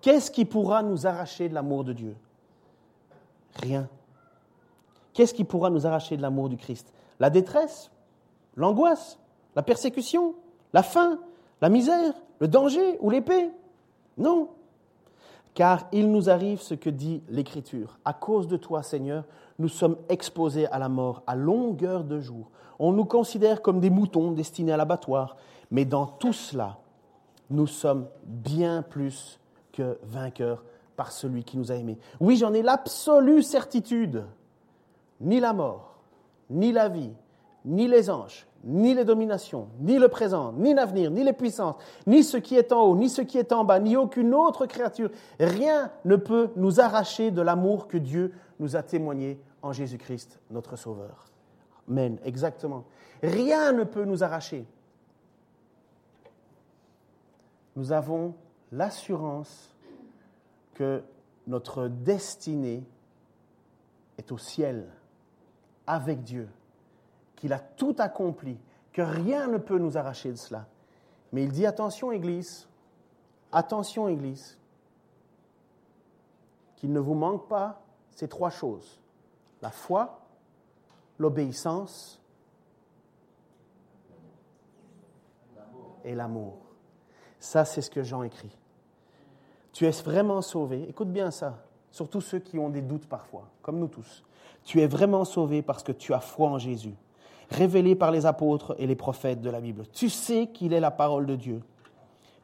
Qu'est-ce 0.00 0.30
qui 0.30 0.44
pourra 0.44 0.84
nous 0.84 1.06
arracher 1.06 1.48
de 1.48 1.54
l'amour 1.54 1.82
de 1.82 1.92
Dieu? 1.92 2.16
Rien. 3.56 3.88
Qu'est-ce 5.12 5.34
qui 5.34 5.42
pourra 5.42 5.68
nous 5.68 5.84
arracher 5.84 6.16
de 6.16 6.22
l'amour 6.22 6.48
du 6.48 6.56
Christ? 6.56 6.92
La 7.18 7.28
détresse? 7.28 7.90
L'angoisse? 8.54 9.18
La 9.56 9.64
persécution? 9.64 10.36
La 10.72 10.84
faim? 10.84 11.18
La 11.60 11.68
misère 11.68 12.14
Le 12.40 12.48
danger 12.48 12.98
Ou 13.00 13.10
l'épée? 13.10 13.50
Non. 14.16 14.48
Car 15.54 15.88
il 15.92 16.10
nous 16.10 16.30
arrive 16.30 16.60
ce 16.60 16.74
que 16.74 16.90
dit 16.90 17.22
l'Écriture. 17.28 17.98
À 18.04 18.12
cause 18.12 18.46
de 18.46 18.56
toi, 18.56 18.82
Seigneur, 18.82 19.24
nous 19.58 19.68
sommes 19.68 19.96
exposés 20.08 20.66
à 20.66 20.78
la 20.78 20.88
mort 20.88 21.22
à 21.26 21.34
longueur 21.34 22.04
de 22.04 22.20
jour. 22.20 22.50
On 22.78 22.92
nous 22.92 23.04
considère 23.04 23.60
comme 23.62 23.80
des 23.80 23.90
moutons 23.90 24.32
destinés 24.32 24.72
à 24.72 24.76
l'abattoir. 24.76 25.36
Mais 25.70 25.84
dans 25.84 26.06
tout 26.06 26.32
cela, 26.32 26.78
nous 27.50 27.66
sommes 27.66 28.06
bien 28.24 28.82
plus 28.82 29.38
vainqueur 30.02 30.64
par 30.96 31.12
celui 31.12 31.44
qui 31.44 31.56
nous 31.56 31.70
a 31.70 31.76
aimés. 31.76 31.98
Oui, 32.20 32.36
j'en 32.36 32.52
ai 32.52 32.62
l'absolue 32.62 33.42
certitude. 33.42 34.24
Ni 35.20 35.40
la 35.40 35.52
mort, 35.52 35.96
ni 36.50 36.72
la 36.72 36.88
vie, 36.88 37.10
ni 37.64 37.88
les 37.88 38.10
anges, 38.10 38.46
ni 38.64 38.94
les 38.94 39.04
dominations, 39.04 39.68
ni 39.80 39.98
le 39.98 40.08
présent, 40.08 40.52
ni 40.52 40.74
l'avenir, 40.74 41.10
ni 41.10 41.22
les 41.24 41.32
puissances, 41.32 41.76
ni 42.06 42.24
ce 42.24 42.36
qui 42.36 42.56
est 42.56 42.72
en 42.72 42.82
haut, 42.82 42.96
ni 42.96 43.08
ce 43.08 43.22
qui 43.22 43.38
est 43.38 43.52
en 43.52 43.64
bas, 43.64 43.78
ni 43.78 43.96
aucune 43.96 44.34
autre 44.34 44.66
créature, 44.66 45.10
rien 45.38 45.90
ne 46.04 46.16
peut 46.16 46.50
nous 46.56 46.80
arracher 46.80 47.30
de 47.30 47.42
l'amour 47.42 47.88
que 47.88 47.98
Dieu 47.98 48.32
nous 48.58 48.76
a 48.76 48.82
témoigné 48.82 49.40
en 49.62 49.72
Jésus-Christ, 49.72 50.40
notre 50.50 50.76
Sauveur. 50.76 51.26
Amen, 51.88 52.18
exactement. 52.24 52.84
Rien 53.22 53.72
ne 53.72 53.84
peut 53.84 54.04
nous 54.04 54.22
arracher. 54.22 54.66
Nous 57.76 57.92
avons 57.92 58.34
l'assurance 58.72 59.74
que 60.74 61.02
notre 61.46 61.88
destinée 61.88 62.84
est 64.18 64.32
au 64.32 64.38
ciel 64.38 64.86
avec 65.86 66.22
Dieu, 66.22 66.48
qu'il 67.38 67.52
a 67.52 67.58
tout 67.58 67.96
accompli, 67.98 68.58
que 68.92 69.02
rien 69.02 69.46
ne 69.46 69.58
peut 69.58 69.78
nous 69.78 69.96
arracher 69.96 70.30
de 70.30 70.36
cela. 70.36 70.66
Mais 71.32 71.44
il 71.44 71.52
dit 71.52 71.66
attention 71.66 72.12
Église, 72.12 72.68
attention 73.52 74.08
Église, 74.08 74.58
qu'il 76.76 76.92
ne 76.92 77.00
vous 77.00 77.14
manque 77.14 77.48
pas 77.48 77.80
ces 78.10 78.28
trois 78.28 78.50
choses, 78.50 79.00
la 79.62 79.70
foi, 79.70 80.20
l'obéissance 81.18 82.20
et 86.04 86.14
l'amour. 86.14 86.58
Ça, 87.38 87.64
c'est 87.64 87.82
ce 87.82 87.90
que 87.90 88.02
Jean 88.02 88.22
écrit. 88.22 88.56
Tu 89.72 89.86
es 89.86 90.02
vraiment 90.02 90.42
sauvé. 90.42 90.88
Écoute 90.88 91.12
bien 91.12 91.30
ça, 91.30 91.64
surtout 91.90 92.20
ceux 92.20 92.40
qui 92.40 92.58
ont 92.58 92.68
des 92.68 92.82
doutes 92.82 93.08
parfois, 93.08 93.48
comme 93.62 93.78
nous 93.78 93.88
tous. 93.88 94.24
Tu 94.64 94.80
es 94.80 94.86
vraiment 94.86 95.24
sauvé 95.24 95.62
parce 95.62 95.82
que 95.82 95.92
tu 95.92 96.12
as 96.14 96.20
foi 96.20 96.48
en 96.50 96.58
Jésus, 96.58 96.96
révélé 97.50 97.94
par 97.94 98.10
les 98.10 98.26
apôtres 98.26 98.74
et 98.78 98.86
les 98.86 98.96
prophètes 98.96 99.40
de 99.40 99.50
la 99.50 99.60
Bible. 99.60 99.84
Tu 99.92 100.08
sais 100.10 100.48
qu'il 100.48 100.72
est 100.72 100.80
la 100.80 100.90
parole 100.90 101.26
de 101.26 101.36
Dieu. 101.36 101.60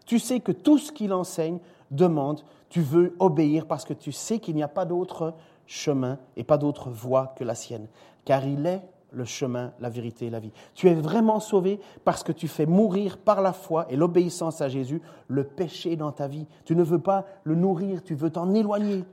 Tu 0.07 0.19
sais 0.19 0.41
que 0.41 0.53
tout 0.53 0.79
ce 0.79 0.93
qu'il 0.93 1.13
enseigne, 1.13 1.59
demande, 1.91 2.43
tu 2.69 2.81
veux 2.81 3.15
obéir 3.19 3.67
parce 3.67 3.85
que 3.85 3.95
tu 3.95 4.13
sais 4.13 4.39
qu'il 4.39 4.55
n'y 4.55 4.63
a 4.63 4.69
pas 4.69 4.85
d'autre 4.85 5.35
chemin 5.67 6.19
et 6.37 6.45
pas 6.45 6.59
d'autre 6.59 6.91
voie 6.91 7.35
que 7.37 7.45
la 7.45 7.55
sienne, 7.55 7.87
car 8.25 8.45
il 8.45 8.67
est 8.67 8.83
le 9.13 9.25
chemin, 9.25 9.73
la 9.79 9.89
vérité 9.89 10.27
et 10.27 10.31
la 10.31 10.41
vie. 10.41 10.53
Tu 10.75 10.89
es 10.89 10.95
vraiment 10.95 11.41
sauvé 11.41 11.81
parce 12.05 12.23
que 12.23 12.33
tu 12.33 12.49
fais 12.49 12.67
mourir 12.67 13.17
par 13.17 13.43
la 13.43 13.53
foi 13.53 13.87
et 13.89 13.97
l'obéissance 13.97 14.61
à 14.61 14.69
Jésus 14.69 15.01
le 15.29 15.45
péché 15.45 15.97
dans 15.97 16.11
ta 16.13 16.27
vie. 16.27 16.47
Tu 16.65 16.75
ne 16.75 16.83
veux 16.83 16.99
pas 16.99 17.25
le 17.45 17.55
nourrir, 17.55 18.03
tu 18.03 18.15
veux 18.15 18.31
t'en 18.31 18.53
éloigner. 18.53 19.05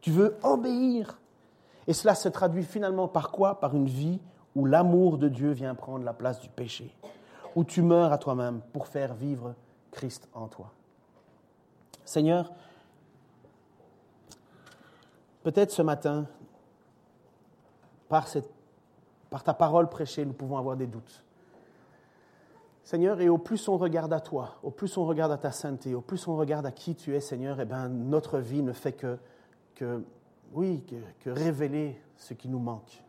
Tu 0.00 0.10
veux 0.10 0.36
obéir. 0.42 1.20
Et 1.86 1.92
cela 1.92 2.14
se 2.14 2.28
traduit 2.28 2.64
finalement 2.64 3.06
par 3.06 3.30
quoi? 3.30 3.60
Par 3.60 3.74
une 3.74 3.86
vie 3.86 4.18
où 4.54 4.66
l'amour 4.66 5.18
de 5.18 5.28
Dieu 5.28 5.50
vient 5.50 5.74
prendre 5.74 6.04
la 6.04 6.12
place 6.12 6.40
du 6.40 6.48
péché, 6.48 6.94
où 7.54 7.64
tu 7.64 7.82
meurs 7.82 8.12
à 8.12 8.18
toi-même 8.18 8.60
pour 8.72 8.86
faire 8.86 9.14
vivre 9.14 9.54
Christ 9.90 10.28
en 10.32 10.48
toi. 10.48 10.72
Seigneur, 12.04 12.52
peut-être 15.42 15.70
ce 15.70 15.82
matin, 15.82 16.26
par 18.08 18.28
cette 18.28 18.54
par 19.34 19.42
ta 19.42 19.52
parole 19.52 19.88
prêchée, 19.88 20.24
nous 20.24 20.32
pouvons 20.32 20.58
avoir 20.58 20.76
des 20.76 20.86
doutes. 20.86 21.24
Seigneur, 22.84 23.20
et 23.20 23.28
au 23.28 23.36
plus 23.36 23.66
on 23.66 23.76
regarde 23.76 24.12
à 24.12 24.20
toi, 24.20 24.58
au 24.62 24.70
plus 24.70 24.96
on 24.96 25.04
regarde 25.06 25.32
à 25.32 25.36
ta 25.36 25.50
sainteté, 25.50 25.92
au 25.92 26.00
plus 26.00 26.28
on 26.28 26.36
regarde 26.36 26.64
à 26.66 26.70
qui 26.70 26.94
tu 26.94 27.16
es, 27.16 27.20
Seigneur, 27.20 27.58
eh 27.58 27.64
bien, 27.64 27.88
notre 27.88 28.38
vie 28.38 28.62
ne 28.62 28.72
fait 28.72 28.92
que, 28.92 29.18
oui, 30.52 30.84
que 31.18 31.30
révéler 31.30 32.00
ce 32.16 32.32
qui 32.32 32.48
nous 32.48 32.60
manque. 32.60 33.02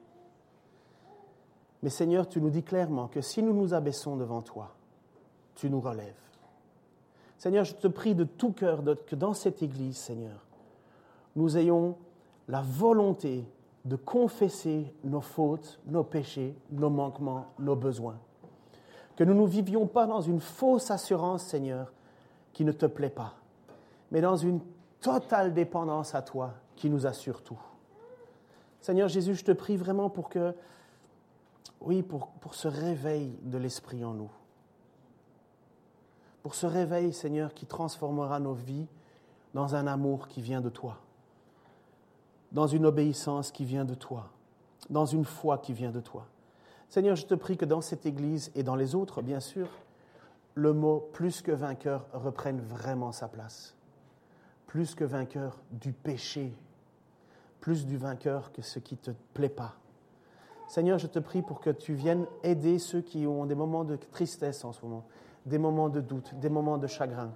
Mais 1.86 1.92
Seigneur, 1.92 2.28
tu 2.28 2.42
nous 2.42 2.50
dis 2.50 2.64
clairement 2.64 3.08
que 3.08 3.22
si 3.22 3.44
nous 3.44 3.54
nous 3.54 3.76
abaissons 3.76 4.16
devant 4.16 4.42
toi, 4.42 4.74
tu 5.54 5.70
nous 5.70 5.80
relèves. 5.80 6.16
Seigneur, 7.38 7.64
je 7.64 7.76
te 7.76 7.88
prie 7.88 8.16
de 8.16 8.24
tout 8.24 8.54
cœur 8.54 8.82
que 9.06 9.16
dans 9.16 9.36
cette 9.36 9.62
Église, 9.62 9.96
Seigneur, 9.96 10.48
nous 11.36 11.60
ayons 11.60 11.96
la 12.48 12.64
volonté 12.64 13.46
de 13.86 13.96
confesser 13.96 14.92
nos 15.04 15.22
fautes, 15.22 15.80
nos 15.86 16.04
péchés, 16.04 16.56
nos 16.72 16.90
manquements, 16.90 17.46
nos 17.60 17.76
besoins. 17.76 18.18
Que 19.16 19.24
nous 19.24 19.40
ne 19.40 19.48
vivions 19.48 19.86
pas 19.86 20.08
dans 20.08 20.22
une 20.22 20.40
fausse 20.40 20.90
assurance, 20.90 21.44
Seigneur, 21.44 21.94
qui 22.52 22.66
ne 22.66 22.72
te 22.72 22.88
plaît 22.88 23.12
pas, 23.12 23.36
mais 24.10 24.22
dans 24.22 24.38
une 24.38 24.60
totale 25.02 25.54
dépendance 25.54 26.16
à 26.16 26.24
toi 26.24 26.56
qui 26.78 26.90
nous 26.90 27.06
assure 27.06 27.44
tout. 27.44 27.62
Seigneur 28.82 29.08
Jésus, 29.08 29.36
je 29.36 29.44
te 29.44 29.52
prie 29.52 29.78
vraiment 29.78 30.10
pour 30.10 30.30
que, 30.30 30.56
oui, 31.82 32.04
pour, 32.04 32.28
pour 32.42 32.56
ce 32.56 32.68
réveil 32.68 33.38
de 33.44 33.58
l'Esprit 33.58 34.04
en 34.04 34.14
nous. 34.14 34.32
Pour 36.44 36.56
ce 36.56 36.66
réveil, 36.66 37.14
Seigneur, 37.14 37.54
qui 37.54 37.66
transformera 37.66 38.40
nos 38.40 38.54
vies 38.54 38.88
dans 39.54 39.76
un 39.76 39.88
amour 39.88 40.28
qui 40.28 40.42
vient 40.42 40.62
de 40.62 40.70
toi 40.70 41.00
dans 42.56 42.68
une 42.68 42.86
obéissance 42.86 43.52
qui 43.52 43.66
vient 43.66 43.84
de 43.84 43.96
toi, 43.96 44.32
dans 44.90 45.06
une 45.06 45.26
foi 45.26 45.58
qui 45.58 45.74
vient 45.74 45.92
de 45.92 46.00
toi. 46.00 46.26
Seigneur, 46.88 47.18
je 47.18 47.26
te 47.26 47.34
prie 47.34 47.58
que 47.58 47.66
dans 47.66 47.82
cette 47.82 48.06
Église 48.06 48.50
et 48.56 48.64
dans 48.64 48.78
les 48.78 48.96
autres, 48.96 49.22
bien 49.22 49.42
sûr, 49.42 49.68
le 50.54 50.72
mot 50.72 51.10
plus 51.12 51.42
que 51.42 51.52
vainqueur 51.52 52.06
reprenne 52.14 52.62
vraiment 52.62 53.12
sa 53.12 53.28
place. 53.28 53.76
Plus 54.68 54.96
que 54.96 55.04
vainqueur 55.04 55.60
du 55.72 55.92
péché, 55.92 56.56
plus 57.60 57.86
du 57.86 57.98
vainqueur 57.98 58.54
que 58.54 58.62
ce 58.62 58.80
qui 58.80 58.96
ne 58.96 59.00
te 59.00 59.12
plaît 59.34 59.50
pas. 59.50 59.76
Seigneur, 60.68 60.98
je 60.98 61.08
te 61.08 61.20
prie 61.20 61.42
pour 61.42 61.60
que 61.60 61.70
tu 61.70 61.94
viennes 61.94 62.26
aider 62.44 62.80
ceux 62.80 63.02
qui 63.02 63.28
ont 63.28 63.46
des 63.46 63.56
moments 63.56 63.84
de 63.84 63.96
tristesse 63.96 64.66
en 64.66 64.74
ce 64.74 64.84
moment, 64.84 65.06
des 65.46 65.58
moments 65.58 65.90
de 65.90 66.02
doute, 66.02 66.34
des 66.36 66.50
moments 66.50 66.78
de 66.78 66.88
chagrin. 66.88 67.32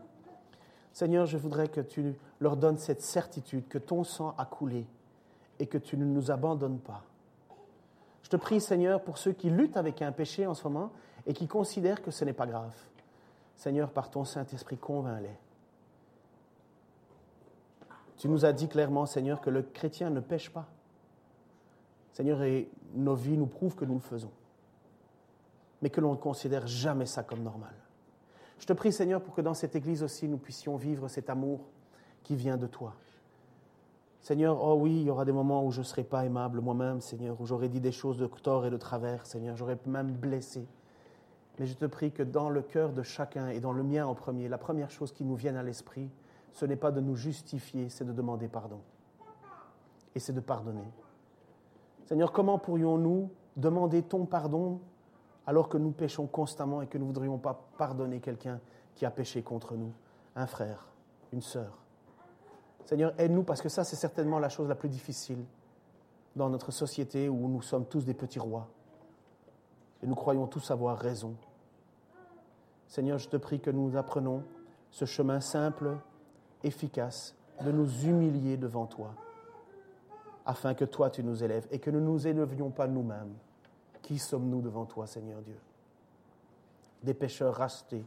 Seigneur, 0.93 1.25
je 1.25 1.37
voudrais 1.37 1.67
que 1.67 1.81
tu 1.81 2.15
leur 2.39 2.57
donnes 2.57 2.77
cette 2.77 3.01
certitude 3.01 3.67
que 3.67 3.77
ton 3.77 4.03
sang 4.03 4.33
a 4.37 4.45
coulé 4.45 4.85
et 5.59 5.67
que 5.67 5.77
tu 5.77 5.97
ne 5.97 6.05
nous 6.05 6.31
abandonnes 6.31 6.79
pas. 6.79 7.03
Je 8.23 8.29
te 8.29 8.35
prie, 8.35 8.59
Seigneur, 8.59 9.01
pour 9.01 9.17
ceux 9.17 9.31
qui 9.31 9.49
luttent 9.49 9.77
avec 9.77 10.01
un 10.01 10.11
péché 10.11 10.47
en 10.47 10.53
ce 10.53 10.63
moment 10.63 10.91
et 11.25 11.33
qui 11.33 11.47
considèrent 11.47 12.01
que 12.01 12.11
ce 12.11 12.25
n'est 12.25 12.33
pas 12.33 12.47
grave. 12.47 12.75
Seigneur, 13.55 13.91
par 13.91 14.09
ton 14.09 14.23
Saint-Esprit, 14.23 14.77
convainc-les. 14.77 15.37
Tu 18.17 18.27
nous 18.27 18.45
as 18.45 18.53
dit 18.53 18.67
clairement, 18.67 19.05
Seigneur, 19.05 19.39
que 19.41 19.49
le 19.49 19.61
chrétien 19.61 20.09
ne 20.09 20.19
pêche 20.19 20.49
pas. 20.49 20.67
Seigneur, 22.13 22.41
et 22.43 22.69
nos 22.93 23.15
vies 23.15 23.37
nous 23.37 23.45
prouvent 23.45 23.75
que 23.75 23.85
nous 23.85 23.95
le 23.95 23.99
faisons, 23.99 24.31
mais 25.81 25.89
que 25.89 26.01
l'on 26.01 26.11
ne 26.11 26.17
considère 26.17 26.67
jamais 26.67 27.05
ça 27.05 27.23
comme 27.23 27.43
normal. 27.43 27.73
Je 28.59 28.65
te 28.65 28.73
prie, 28.73 28.91
Seigneur, 28.91 29.21
pour 29.21 29.33
que 29.33 29.41
dans 29.41 29.53
cette 29.53 29.75
Église 29.75 30.03
aussi, 30.03 30.27
nous 30.27 30.37
puissions 30.37 30.75
vivre 30.75 31.07
cet 31.07 31.29
amour 31.29 31.61
qui 32.23 32.35
vient 32.35 32.57
de 32.57 32.67
toi. 32.67 32.93
Seigneur, 34.21 34.61
oh 34.61 34.75
oui, 34.75 34.97
il 34.99 35.03
y 35.03 35.09
aura 35.09 35.23
des 35.23 35.31
moments 35.31 35.65
où 35.65 35.71
je 35.71 35.79
ne 35.79 35.85
serai 35.85 36.03
pas 36.03 36.25
aimable 36.25 36.59
moi-même, 36.59 36.99
Seigneur, 36.99 37.39
où 37.39 37.45
j'aurais 37.45 37.69
dit 37.69 37.79
des 37.79 37.93
choses 37.93 38.17
de 38.17 38.27
tort 38.27 38.65
et 38.65 38.69
de 38.69 38.77
travers, 38.77 39.25
Seigneur, 39.25 39.55
j'aurais 39.55 39.77
même 39.85 40.11
blessé. 40.11 40.67
Mais 41.57 41.65
je 41.65 41.73
te 41.73 41.85
prie 41.85 42.11
que 42.11 42.23
dans 42.23 42.49
le 42.49 42.61
cœur 42.61 42.91
de 42.91 43.01
chacun 43.01 43.47
et 43.47 43.59
dans 43.59 43.71
le 43.71 43.83
mien 43.83 44.05
en 44.05 44.15
premier, 44.15 44.49
la 44.49 44.57
première 44.57 44.91
chose 44.91 45.13
qui 45.13 45.23
nous 45.23 45.35
vienne 45.35 45.55
à 45.55 45.63
l'esprit, 45.63 46.09
ce 46.51 46.65
n'est 46.65 46.75
pas 46.75 46.91
de 46.91 46.99
nous 46.99 47.15
justifier, 47.15 47.89
c'est 47.89 48.05
de 48.05 48.13
demander 48.13 48.47
pardon. 48.47 48.81
et 50.15 50.19
c'est 50.19 50.33
de 50.33 50.39
pardonner. 50.39 50.91
Seigneur, 52.09 52.31
comment 52.31 52.57
pourrions-nous 52.57 53.29
demander 53.55 54.01
ton 54.01 54.25
pardon 54.25 54.79
alors 55.45 55.69
que 55.69 55.77
nous 55.77 55.91
péchons 55.91 56.25
constamment 56.25 56.81
et 56.81 56.87
que 56.87 56.97
nous 56.97 57.03
ne 57.05 57.09
voudrions 57.09 57.37
pas 57.37 57.69
pardonner 57.77 58.19
quelqu'un 58.19 58.59
qui 58.95 59.05
a 59.05 59.11
péché 59.11 59.43
contre 59.43 59.75
nous, 59.75 59.93
un 60.35 60.47
frère, 60.47 60.87
une 61.31 61.43
sœur. 61.43 61.77
Seigneur, 62.85 63.13
aide-nous 63.19 63.43
parce 63.43 63.61
que 63.61 63.69
ça, 63.69 63.83
c'est 63.83 63.95
certainement 63.95 64.39
la 64.39 64.49
chose 64.49 64.67
la 64.67 64.73
plus 64.73 64.89
difficile 64.89 65.45
dans 66.35 66.49
notre 66.49 66.71
société 66.71 67.29
où 67.29 67.47
nous 67.47 67.61
sommes 67.61 67.85
tous 67.85 68.05
des 68.05 68.15
petits 68.15 68.39
rois. 68.39 68.69
Et 70.01 70.07
nous 70.07 70.15
croyons 70.15 70.47
tous 70.47 70.71
avoir 70.71 70.97
raison. 70.97 71.35
Seigneur, 72.87 73.19
je 73.19 73.29
te 73.29 73.37
prie 73.37 73.59
que 73.59 73.69
nous 73.69 73.95
apprenons 73.97 74.41
ce 74.89 75.05
chemin 75.05 75.41
simple, 75.41 75.95
efficace, 76.63 77.35
de 77.63 77.71
nous 77.71 77.87
humilier 78.03 78.57
devant 78.57 78.87
toi, 78.87 79.13
afin 80.45 80.73
que 80.73 80.85
toi 80.85 81.09
tu 81.09 81.23
nous 81.23 81.43
élèves 81.43 81.67
et 81.71 81.79
que 81.79 81.89
nous 81.89 81.99
ne 81.99 82.05
nous 82.05 82.27
élevions 82.27 82.69
pas 82.69 82.87
nous-mêmes. 82.87 83.33
Qui 84.01 84.17
sommes-nous 84.17 84.61
devant 84.61 84.85
toi, 84.85 85.05
Seigneur 85.05 85.41
Dieu? 85.41 85.59
Des 87.03 87.13
pécheurs 87.13 87.55
rachetés 87.55 88.03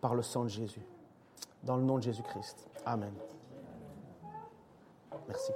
par 0.00 0.14
le 0.14 0.22
sang 0.22 0.44
de 0.44 0.48
Jésus. 0.48 0.84
Dans 1.62 1.76
le 1.76 1.82
nom 1.82 1.98
de 1.98 2.02
Jésus-Christ. 2.02 2.68
Amen. 2.84 3.14
Merci. 5.28 5.52